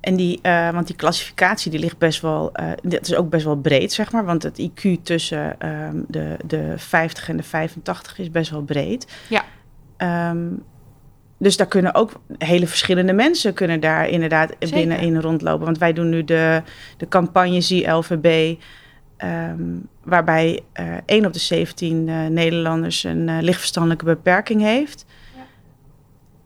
En 0.00 0.16
die, 0.16 0.38
uh, 0.42 0.70
want 0.70 0.86
die 0.86 0.96
klassificatie 0.96 1.70
die 1.70 1.80
ligt 1.80 1.98
best 1.98 2.20
wel, 2.20 2.52
uh, 2.60 2.70
dat 2.82 3.06
is 3.08 3.14
ook 3.14 3.30
best 3.30 3.44
wel 3.44 3.56
breed, 3.56 3.92
zeg 3.92 4.12
maar. 4.12 4.24
Want 4.24 4.42
het 4.42 4.70
IQ 4.70 5.02
tussen 5.02 5.68
um, 5.68 6.04
de, 6.08 6.36
de 6.44 6.74
50 6.76 7.28
en 7.28 7.36
de 7.36 7.42
85 7.42 8.18
is 8.18 8.30
best 8.30 8.50
wel 8.50 8.62
breed. 8.62 9.12
Ja. 9.28 9.44
Um, 10.30 10.62
dus 11.38 11.56
daar 11.56 11.66
kunnen 11.66 11.94
ook 11.94 12.12
hele 12.38 12.66
verschillende 12.66 13.12
mensen 13.12 13.54
kunnen 13.54 13.80
daar 13.80 14.08
inderdaad 14.08 14.52
Zeker. 14.58 14.76
binnenin 14.76 15.20
rondlopen. 15.20 15.64
Want 15.64 15.78
wij 15.78 15.92
doen 15.92 16.08
nu 16.08 16.24
de, 16.24 16.62
de 16.96 17.08
campagne 17.08 17.60
Zie 17.60 17.90
LVB. 17.90 18.60
Um, 19.24 19.88
waarbij 20.02 20.60
uh, 20.80 20.96
1 21.06 21.26
op 21.26 21.32
de 21.32 21.38
17 21.38 22.08
uh, 22.08 22.26
Nederlanders 22.26 23.04
een 23.04 23.28
uh, 23.28 23.38
lichtverstandelijke 23.40 24.04
beperking 24.04 24.60
heeft. 24.60 25.04
Ja. 25.36 25.42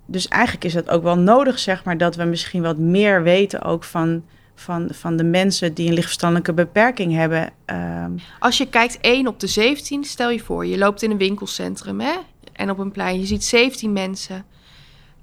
Dus 0.06 0.28
eigenlijk 0.28 0.64
is 0.64 0.72
dat 0.72 0.88
ook 0.88 1.02
wel 1.02 1.18
nodig, 1.18 1.58
zeg 1.58 1.84
maar, 1.84 1.98
dat 1.98 2.16
we 2.16 2.24
misschien 2.24 2.62
wat 2.62 2.78
meer 2.78 3.22
weten 3.22 3.62
ook 3.62 3.84
van 3.84 4.22
van, 4.60 4.88
van 4.90 5.16
de 5.16 5.24
mensen 5.24 5.74
die 5.74 5.86
een 5.86 5.92
lichtverstandelijke 5.92 6.52
beperking 6.52 7.12
hebben. 7.12 7.50
Ehm, 7.64 8.12
Als 8.38 8.58
je 8.58 8.68
kijkt 8.68 8.98
1 9.00 9.26
op 9.26 9.40
de 9.40 9.46
17, 9.46 10.04
stel 10.04 10.30
je 10.30 10.40
voor, 10.40 10.66
je 10.66 10.78
loopt 10.78 11.02
in 11.02 11.10
een 11.10 11.18
winkelcentrum 11.18 12.00
hè? 12.00 12.16
en 12.52 12.70
op 12.70 12.78
een 12.78 12.92
plein, 12.92 13.20
je 13.20 13.26
ziet 13.26 13.44
17 13.44 13.92
mensen. 13.92 14.44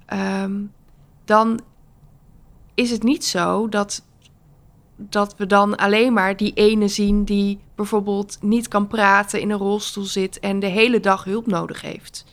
Ehm, 0.06 0.52
dan 1.24 1.60
is 2.74 2.90
het 2.90 3.02
niet 3.02 3.24
zo 3.24 3.68
dat, 3.68 4.04
dat 4.96 5.34
we 5.36 5.46
dan 5.46 5.76
alleen 5.76 6.12
maar 6.12 6.36
die 6.36 6.52
ene 6.54 6.88
zien 6.88 7.24
die 7.24 7.58
bijvoorbeeld 7.74 8.38
niet 8.40 8.68
kan 8.68 8.86
praten, 8.86 9.40
in 9.40 9.50
een 9.50 9.58
rolstoel 9.58 10.04
zit 10.04 10.40
en 10.40 10.60
de 10.60 10.66
hele 10.66 11.00
dag 11.00 11.24
hulp 11.24 11.46
nodig 11.46 11.80
heeft. 11.80 12.24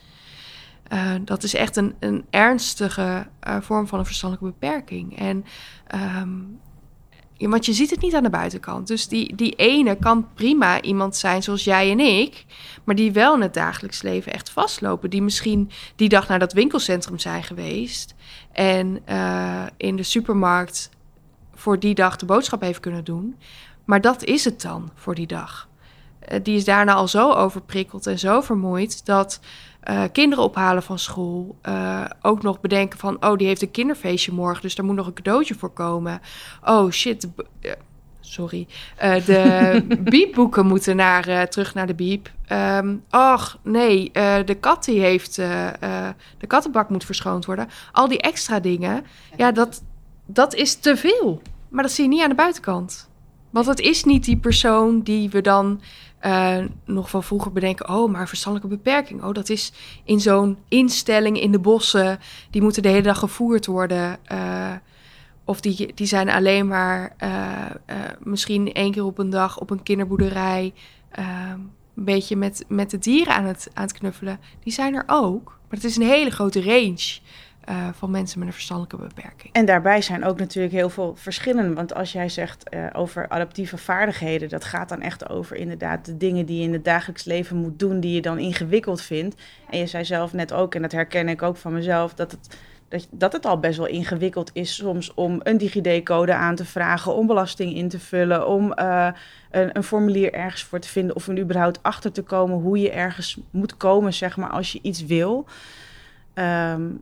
Uh, 0.93 1.11
dat 1.21 1.43
is 1.43 1.53
echt 1.53 1.75
een, 1.75 1.95
een 1.99 2.25
ernstige 2.29 3.27
uh, 3.47 3.57
vorm 3.61 3.87
van 3.87 3.99
een 3.99 4.05
verstandelijke 4.05 4.57
beperking. 4.59 5.17
En 5.17 5.45
ja, 7.43 7.49
want 7.49 7.65
je 7.65 7.73
ziet 7.73 7.89
het 7.89 8.01
niet 8.01 8.15
aan 8.15 8.23
de 8.23 8.29
buitenkant. 8.29 8.87
Dus 8.87 9.07
die, 9.07 9.35
die 9.35 9.55
ene 9.55 9.95
kan 9.95 10.27
prima 10.33 10.81
iemand 10.81 11.15
zijn 11.15 11.43
zoals 11.43 11.63
jij 11.63 11.91
en 11.91 11.99
ik, 11.99 12.45
maar 12.83 12.95
die 12.95 13.11
wel 13.11 13.35
in 13.35 13.41
het 13.41 13.53
dagelijks 13.53 14.01
leven 14.01 14.33
echt 14.33 14.49
vastlopen. 14.49 15.09
Die 15.09 15.21
misschien 15.21 15.69
die 15.95 16.09
dag 16.09 16.27
naar 16.27 16.39
dat 16.39 16.53
winkelcentrum 16.53 17.19
zijn 17.19 17.43
geweest 17.43 18.15
en 18.51 18.99
uh, 19.09 19.63
in 19.77 19.95
de 19.95 20.03
supermarkt 20.03 20.89
voor 21.55 21.79
die 21.79 21.95
dag 21.95 22.15
de 22.15 22.25
boodschap 22.25 22.61
heeft 22.61 22.79
kunnen 22.79 23.03
doen. 23.03 23.35
Maar 23.85 24.01
dat 24.01 24.23
is 24.23 24.45
het 24.45 24.61
dan 24.61 24.89
voor 24.95 25.15
die 25.15 25.27
dag. 25.27 25.67
Uh, 26.31 26.39
die 26.43 26.55
is 26.55 26.65
daarna 26.65 26.93
al 26.93 27.07
zo 27.07 27.31
overprikkeld 27.31 28.07
en 28.07 28.19
zo 28.19 28.41
vermoeid 28.41 29.05
dat 29.05 29.39
uh, 29.89 30.03
kinderen 30.11 30.43
ophalen 30.43 30.83
van 30.83 30.99
school. 30.99 31.57
Uh, 31.67 32.05
ook 32.21 32.41
nog 32.41 32.61
bedenken 32.61 32.99
van, 32.99 33.25
oh, 33.25 33.37
die 33.37 33.47
heeft 33.47 33.61
een 33.61 33.71
kinderfeestje 33.71 34.31
morgen, 34.31 34.61
dus 34.61 34.75
daar 34.75 34.85
moet 34.85 34.95
nog 34.95 35.07
een 35.07 35.13
cadeautje 35.13 35.55
voor 35.55 35.73
komen. 35.73 36.21
Oh 36.65 36.91
shit, 36.91 37.27
uh, 37.61 37.71
sorry. 38.19 38.67
de 39.25 39.85
biepboeken 40.03 40.65
moeten 40.65 40.95
naar, 40.95 41.49
terug 41.49 41.73
naar 41.73 41.87
de 41.87 41.93
biep. 41.93 42.31
Um, 42.51 43.03
ach, 43.09 43.57
nee, 43.63 44.11
de 44.45 44.57
kat 44.59 44.85
die 44.85 44.99
heeft, 44.99 45.35
de 45.35 46.47
kattenbak 46.47 46.89
moet 46.89 47.05
verschoond 47.05 47.45
worden. 47.45 47.67
Al 47.91 48.07
die 48.07 48.21
extra 48.21 48.59
dingen, 48.59 49.05
ja, 49.35 49.51
dat, 49.51 49.83
dat 50.25 50.53
is 50.53 50.75
te 50.75 50.97
veel. 50.97 51.41
Maar 51.69 51.83
dat 51.83 51.91
zie 51.91 52.03
je 52.03 52.09
niet 52.09 52.21
aan 52.21 52.29
de 52.29 52.35
buitenkant. 52.35 53.09
Want 53.49 53.65
het 53.65 53.79
is 53.79 54.03
niet 54.03 54.23
die 54.23 54.37
persoon 54.37 55.01
die 55.01 55.29
we 55.29 55.41
dan 55.41 55.81
uh, 56.25 56.57
nog 56.85 57.09
van 57.09 57.23
vroeger 57.23 57.51
bedenken... 57.51 57.89
oh, 57.89 58.11
maar 58.11 58.27
verstandelijke 58.27 58.75
beperking. 58.75 59.23
Oh, 59.23 59.33
dat 59.33 59.49
is 59.49 59.73
in 60.03 60.19
zo'n 60.19 60.57
instelling 60.67 61.39
in 61.39 61.51
de 61.51 61.59
bossen. 61.59 62.19
Die 62.49 62.61
moeten 62.61 62.81
de 62.81 62.89
hele 62.89 63.01
dag 63.01 63.19
gevoerd 63.19 63.65
worden. 63.65 64.19
Uh, 64.31 64.71
of 65.45 65.61
die, 65.61 65.93
die 65.93 66.07
zijn 66.07 66.29
alleen 66.29 66.67
maar 66.67 67.15
uh, 67.23 67.65
misschien 68.19 68.73
één 68.73 68.91
keer 68.91 69.05
op 69.05 69.17
een 69.17 69.29
dag 69.29 69.59
op 69.59 69.69
een 69.69 69.83
kinderboerderij... 69.83 70.73
een 71.11 72.03
beetje 72.05 72.35
met, 72.35 72.65
met 72.67 72.89
de 72.89 72.97
dieren 72.97 73.35
aan 73.35 73.45
het, 73.45 73.69
aan 73.73 73.83
het 73.83 73.93
knuffelen. 73.93 74.39
Die 74.63 74.73
zijn 74.73 74.95
er 74.95 75.03
ook. 75.07 75.45
Maar 75.45 75.79
het 75.79 75.83
is 75.83 75.95
een 75.95 76.07
hele 76.07 76.29
grote 76.29 76.63
range... 76.63 77.19
Uh, 77.69 77.87
van 77.93 78.11
mensen 78.11 78.39
met 78.39 78.47
een 78.47 78.53
verstandelijke 78.53 78.97
beperking. 78.97 79.53
En 79.53 79.65
daarbij 79.65 80.01
zijn 80.01 80.25
ook 80.25 80.39
natuurlijk 80.39 80.73
heel 80.73 80.89
veel 80.89 81.15
verschillen. 81.15 81.73
Want 81.73 81.93
als 81.93 82.11
jij 82.11 82.29
zegt 82.29 82.63
uh, 82.73 82.85
over 82.93 83.29
adaptieve 83.29 83.77
vaardigheden, 83.77 84.49
dat 84.49 84.63
gaat 84.63 84.89
dan 84.89 85.01
echt 85.01 85.29
over 85.29 85.55
inderdaad 85.55 86.05
de 86.05 86.17
dingen 86.17 86.45
die 86.45 86.57
je 86.57 86.63
in 86.63 86.73
het 86.73 86.85
dagelijks 86.85 87.23
leven 87.23 87.57
moet 87.57 87.79
doen, 87.79 87.99
die 87.99 88.13
je 88.13 88.21
dan 88.21 88.39
ingewikkeld 88.39 89.01
vindt. 89.01 89.41
En 89.69 89.79
je 89.79 89.87
zei 89.87 90.05
zelf 90.05 90.33
net 90.33 90.53
ook, 90.53 90.75
en 90.75 90.81
dat 90.81 90.91
herken 90.91 91.29
ik 91.29 91.41
ook 91.41 91.57
van 91.57 91.73
mezelf, 91.73 92.13
dat 92.13 92.31
het, 92.31 92.57
dat, 93.09 93.33
het 93.33 93.45
al 93.45 93.59
best 93.59 93.77
wel 93.77 93.87
ingewikkeld 93.87 94.49
is 94.53 94.75
soms 94.75 95.13
om 95.13 95.39
een 95.43 95.57
DigiD-code 95.57 96.33
aan 96.33 96.55
te 96.55 96.65
vragen, 96.65 97.15
om 97.15 97.27
belasting 97.27 97.75
in 97.75 97.89
te 97.89 97.99
vullen, 97.99 98.47
om 98.47 98.73
uh, 98.79 99.07
een, 99.51 99.77
een, 99.77 99.83
formulier 99.83 100.33
ergens 100.33 100.63
voor 100.63 100.79
te 100.79 100.87
vinden 100.87 101.15
of 101.15 101.27
er 101.27 101.39
überhaupt 101.39 101.79
achter 101.83 102.11
te 102.11 102.21
komen 102.21 102.57
hoe 102.57 102.79
je 102.79 102.91
ergens 102.91 103.39
moet 103.51 103.77
komen, 103.77 104.13
zeg 104.13 104.37
maar, 104.37 104.49
als 104.49 104.71
je 104.71 104.79
iets 104.81 105.05
wil. 105.05 105.45
Um, 106.33 107.01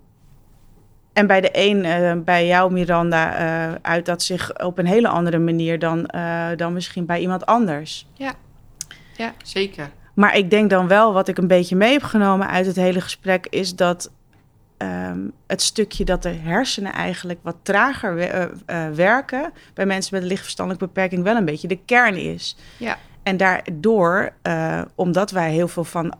en 1.13 1.27
bij 1.27 1.41
de 1.41 1.49
een, 1.51 1.85
uh, 1.85 2.23
bij 2.23 2.47
jou 2.47 2.71
Miranda, 2.71 3.41
uh, 3.41 3.75
uit 3.81 4.05
dat 4.05 4.23
zich 4.23 4.63
op 4.63 4.77
een 4.77 4.85
hele 4.85 5.07
andere 5.07 5.39
manier 5.39 5.79
dan, 5.79 6.09
uh, 6.15 6.47
dan 6.55 6.73
misschien 6.73 7.05
bij 7.05 7.19
iemand 7.19 7.45
anders. 7.45 8.07
Ja. 8.13 8.33
ja, 9.17 9.33
zeker. 9.43 9.89
Maar 10.13 10.37
ik 10.37 10.49
denk 10.49 10.69
dan 10.69 10.87
wel, 10.87 11.13
wat 11.13 11.27
ik 11.27 11.37
een 11.37 11.47
beetje 11.47 11.75
mee 11.75 11.91
heb 11.91 12.03
genomen 12.03 12.47
uit 12.49 12.65
het 12.65 12.75
hele 12.75 13.01
gesprek, 13.01 13.47
is 13.49 13.75
dat 13.75 14.11
um, 14.77 15.31
het 15.47 15.61
stukje 15.61 16.05
dat 16.05 16.23
de 16.23 16.29
hersenen 16.29 16.93
eigenlijk 16.93 17.39
wat 17.43 17.55
trager 17.61 18.15
we 18.15 18.49
werken 18.95 19.51
bij 19.73 19.85
mensen 19.85 20.13
met 20.13 20.23
een 20.23 20.29
lichtverstandelijke 20.29 20.87
beperking 20.87 21.23
wel 21.23 21.35
een 21.35 21.45
beetje 21.45 21.67
de 21.67 21.79
kern 21.85 22.15
is. 22.15 22.57
Ja. 22.77 22.97
En 23.23 23.37
daardoor, 23.37 24.33
omdat 24.95 25.31
wij 25.31 25.51
heel 25.51 25.67
veel 25.67 25.83
van 25.83 26.13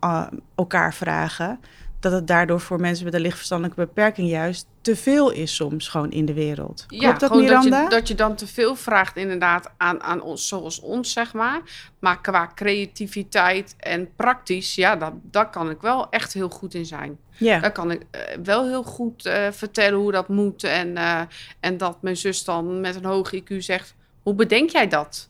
elkaar 0.56 0.94
vragen, 0.94 1.60
dat 2.02 2.12
het 2.12 2.28
daardoor 2.28 2.60
voor 2.60 2.80
mensen 2.80 3.06
met 3.06 3.14
een 3.14 3.22
lichtverstandelijke 3.22 3.82
beperking 3.86 4.30
juist 4.30 4.68
te 4.82 4.96
veel 4.96 5.32
is 5.32 5.56
soms 5.56 5.88
gewoon 5.88 6.12
in 6.12 6.26
de 6.26 6.34
wereld. 6.34 6.86
Klopt 6.88 7.04
ja, 7.04 7.14
dat, 7.14 7.36
Miranda? 7.36 7.70
Dat 7.70 7.90
je, 7.90 7.96
dat 7.96 8.08
je 8.08 8.16
dan 8.16 8.36
te 8.36 8.48
veel 8.48 8.76
vraagt 8.76 9.18
inderdaad 9.18 9.72
aan, 9.78 10.04
aan 10.04 10.22
ons, 10.22 10.48
zoals 10.48 10.80
ons, 10.80 11.12
zeg 11.12 11.34
maar. 11.34 11.62
Maar 12.00 12.22
qua 12.22 12.52
creativiteit 12.56 13.76
en 13.78 14.16
praktisch, 14.16 14.76
ja, 14.76 14.96
dat, 14.96 15.14
dat 15.22 15.50
kan 15.50 15.70
ik 15.70 15.82
wel 15.82 16.10
echt 16.10 16.34
heel 16.34 16.50
goed 16.50 16.74
in 16.74 16.86
zijn. 16.86 17.18
Ja. 17.38 17.60
Daar 17.60 17.72
kan 17.72 17.92
ik 17.92 18.02
uh, 18.02 18.22
wel 18.44 18.68
heel 18.68 18.84
goed 18.84 19.26
uh, 19.26 19.48
vertellen 19.52 20.00
hoe 20.00 20.12
dat 20.12 20.28
moet. 20.28 20.64
En, 20.64 20.88
uh, 20.88 21.22
en 21.60 21.78
dat 21.78 22.02
mijn 22.02 22.18
zus 22.18 22.44
dan 22.44 22.82
met 22.82 22.96
een 22.96 23.06
hoog 23.06 23.34
IQ 23.36 23.58
zegt, 23.58 23.96
hoe 24.24 24.36
bedenk 24.36 24.70
jij 24.70 24.88
dat? 24.88 25.30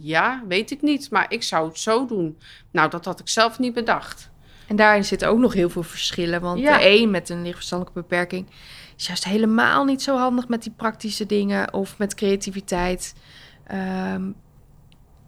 ja, 0.00 0.42
weet 0.48 0.70
ik 0.70 0.82
niet, 0.82 1.10
maar 1.10 1.26
ik 1.28 1.42
zou 1.42 1.68
het 1.68 1.78
zo 1.78 2.06
doen. 2.06 2.38
Nou, 2.70 2.90
dat 2.90 3.04
had 3.04 3.20
ik 3.20 3.28
zelf 3.28 3.58
niet 3.58 3.74
bedacht. 3.74 4.29
En 4.70 4.76
daarin 4.76 5.04
zitten 5.04 5.28
ook 5.28 5.38
nog 5.38 5.52
heel 5.52 5.70
veel 5.70 5.82
verschillen. 5.82 6.40
Want 6.40 6.60
ja. 6.60 6.78
de 6.78 6.88
een 6.88 7.10
met 7.10 7.28
een 7.28 7.42
lichtverstandelijke 7.42 8.00
beperking 8.00 8.46
is 8.96 9.06
juist 9.06 9.24
helemaal 9.24 9.84
niet 9.84 10.02
zo 10.02 10.16
handig 10.16 10.48
met 10.48 10.62
die 10.62 10.72
praktische 10.76 11.26
dingen 11.26 11.72
of 11.72 11.98
met 11.98 12.14
creativiteit. 12.14 13.14
Um, 14.14 14.34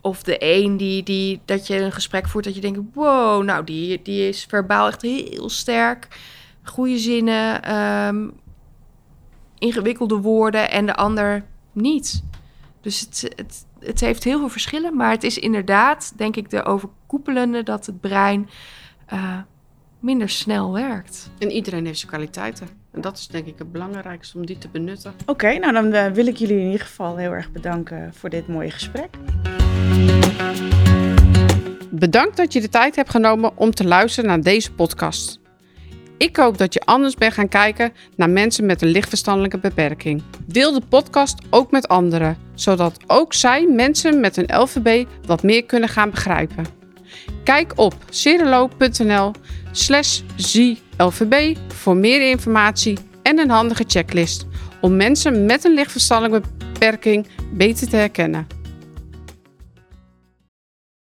of 0.01 0.23
de 0.23 0.37
een 0.39 0.77
die, 0.77 1.03
die 1.03 1.41
dat 1.45 1.67
je 1.67 1.81
een 1.81 1.93
gesprek 1.93 2.29
voert 2.29 2.45
dat 2.45 2.55
je 2.55 2.61
denkt: 2.61 2.81
wow, 2.95 3.45
nou 3.45 3.65
die, 3.65 4.03
die 4.03 4.29
is 4.29 4.45
verbaal 4.45 4.87
echt 4.87 5.03
heel 5.03 5.51
sterk. 5.51 6.09
Goede 6.63 6.99
zinnen, 6.99 7.77
um, 7.77 8.33
ingewikkelde 9.59 10.17
woorden 10.17 10.71
en 10.71 10.87
de 10.87 10.95
ander 10.95 11.45
niet. 11.73 12.25
Dus 12.81 13.01
het, 13.01 13.33
het, 13.37 13.67
het 13.81 14.01
heeft 14.01 14.25
heel 14.25 14.39
veel 14.39 14.49
verschillen. 14.49 14.97
Maar 14.97 15.11
het 15.11 15.25
is 15.25 15.39
inderdaad, 15.39 16.13
denk 16.17 16.37
ik, 16.37 16.51
de 16.51 16.65
overkoepelende 16.65 17.63
dat 17.63 17.87
het 17.87 18.01
brein 18.01 18.49
uh, 19.13 19.39
minder 20.01 20.29
snel 20.29 20.73
werkt. 20.73 21.31
En 21.39 21.51
iedereen 21.51 21.87
heeft 21.87 21.99
zijn 21.99 22.11
kwaliteiten. 22.11 22.69
En 22.91 23.01
dat 23.01 23.19
is 23.19 23.27
denk 23.27 23.47
ik 23.47 23.59
het 23.59 23.73
belangrijkste 23.73 24.37
om 24.37 24.47
die 24.47 24.59
te 24.59 24.69
benutten. 24.69 25.13
Oké, 25.21 25.31
okay, 25.31 25.57
nou 25.57 25.73
dan 25.73 25.87
uh, 25.87 26.07
wil 26.07 26.27
ik 26.27 26.37
jullie 26.37 26.59
in 26.59 26.65
ieder 26.65 26.87
geval 26.87 27.17
heel 27.17 27.33
erg 27.33 27.53
bedanken 27.53 28.15
voor 28.15 28.31
dit 28.31 28.49
mooie 28.49 28.71
gesprek. 28.71 29.09
Bedankt 31.91 32.37
dat 32.37 32.53
je 32.53 32.61
de 32.61 32.69
tijd 32.69 32.97
hebt 32.97 33.11
genomen 33.11 33.57
om 33.57 33.71
te 33.71 33.85
luisteren 33.85 34.31
naar 34.31 34.41
deze 34.41 34.73
podcast. 34.73 35.41
Ik 36.17 36.37
hoop 36.37 36.59
dat 36.59 36.75
je 36.75 36.81
anders 36.81 37.15
bent 37.15 37.33
gaan 37.33 37.49
kijken 37.49 37.93
naar 38.17 38.31
mensen 38.31 38.67
met 38.67 38.83
een 38.83 38.89
lichtverstandelijke 38.89 39.59
beperking. 39.59 40.23
Deel 40.47 40.73
de 40.73 40.83
podcast 40.89 41.39
ook 41.51 41.71
met 41.71 41.89
anderen, 41.89 42.37
zodat 42.55 42.99
ook 43.07 43.35
zij 43.35 43.67
mensen 43.67 44.21
met 44.21 44.37
een 44.37 44.61
LVB 44.61 45.09
wat 45.27 45.43
meer 45.43 45.65
kunnen 45.65 45.89
gaan 45.89 46.11
begrijpen. 46.11 46.82
Kijk 47.45 47.73
op 47.79 47.95
cerelo.nl 48.11 49.33
slash 49.73 50.21
ZLVB 50.37 51.57
voor 51.69 51.97
meer 51.97 52.29
informatie 52.31 52.99
en 53.23 53.39
een 53.39 53.51
handige 53.51 53.85
checklist 53.87 54.47
om 54.81 54.97
mensen 54.97 55.45
met 55.45 55.65
een 55.65 55.75
lichtverstandelijke 55.75 56.49
beperking 56.59 57.27
beter 57.53 57.89
te 57.89 57.97
herkennen. 57.97 58.62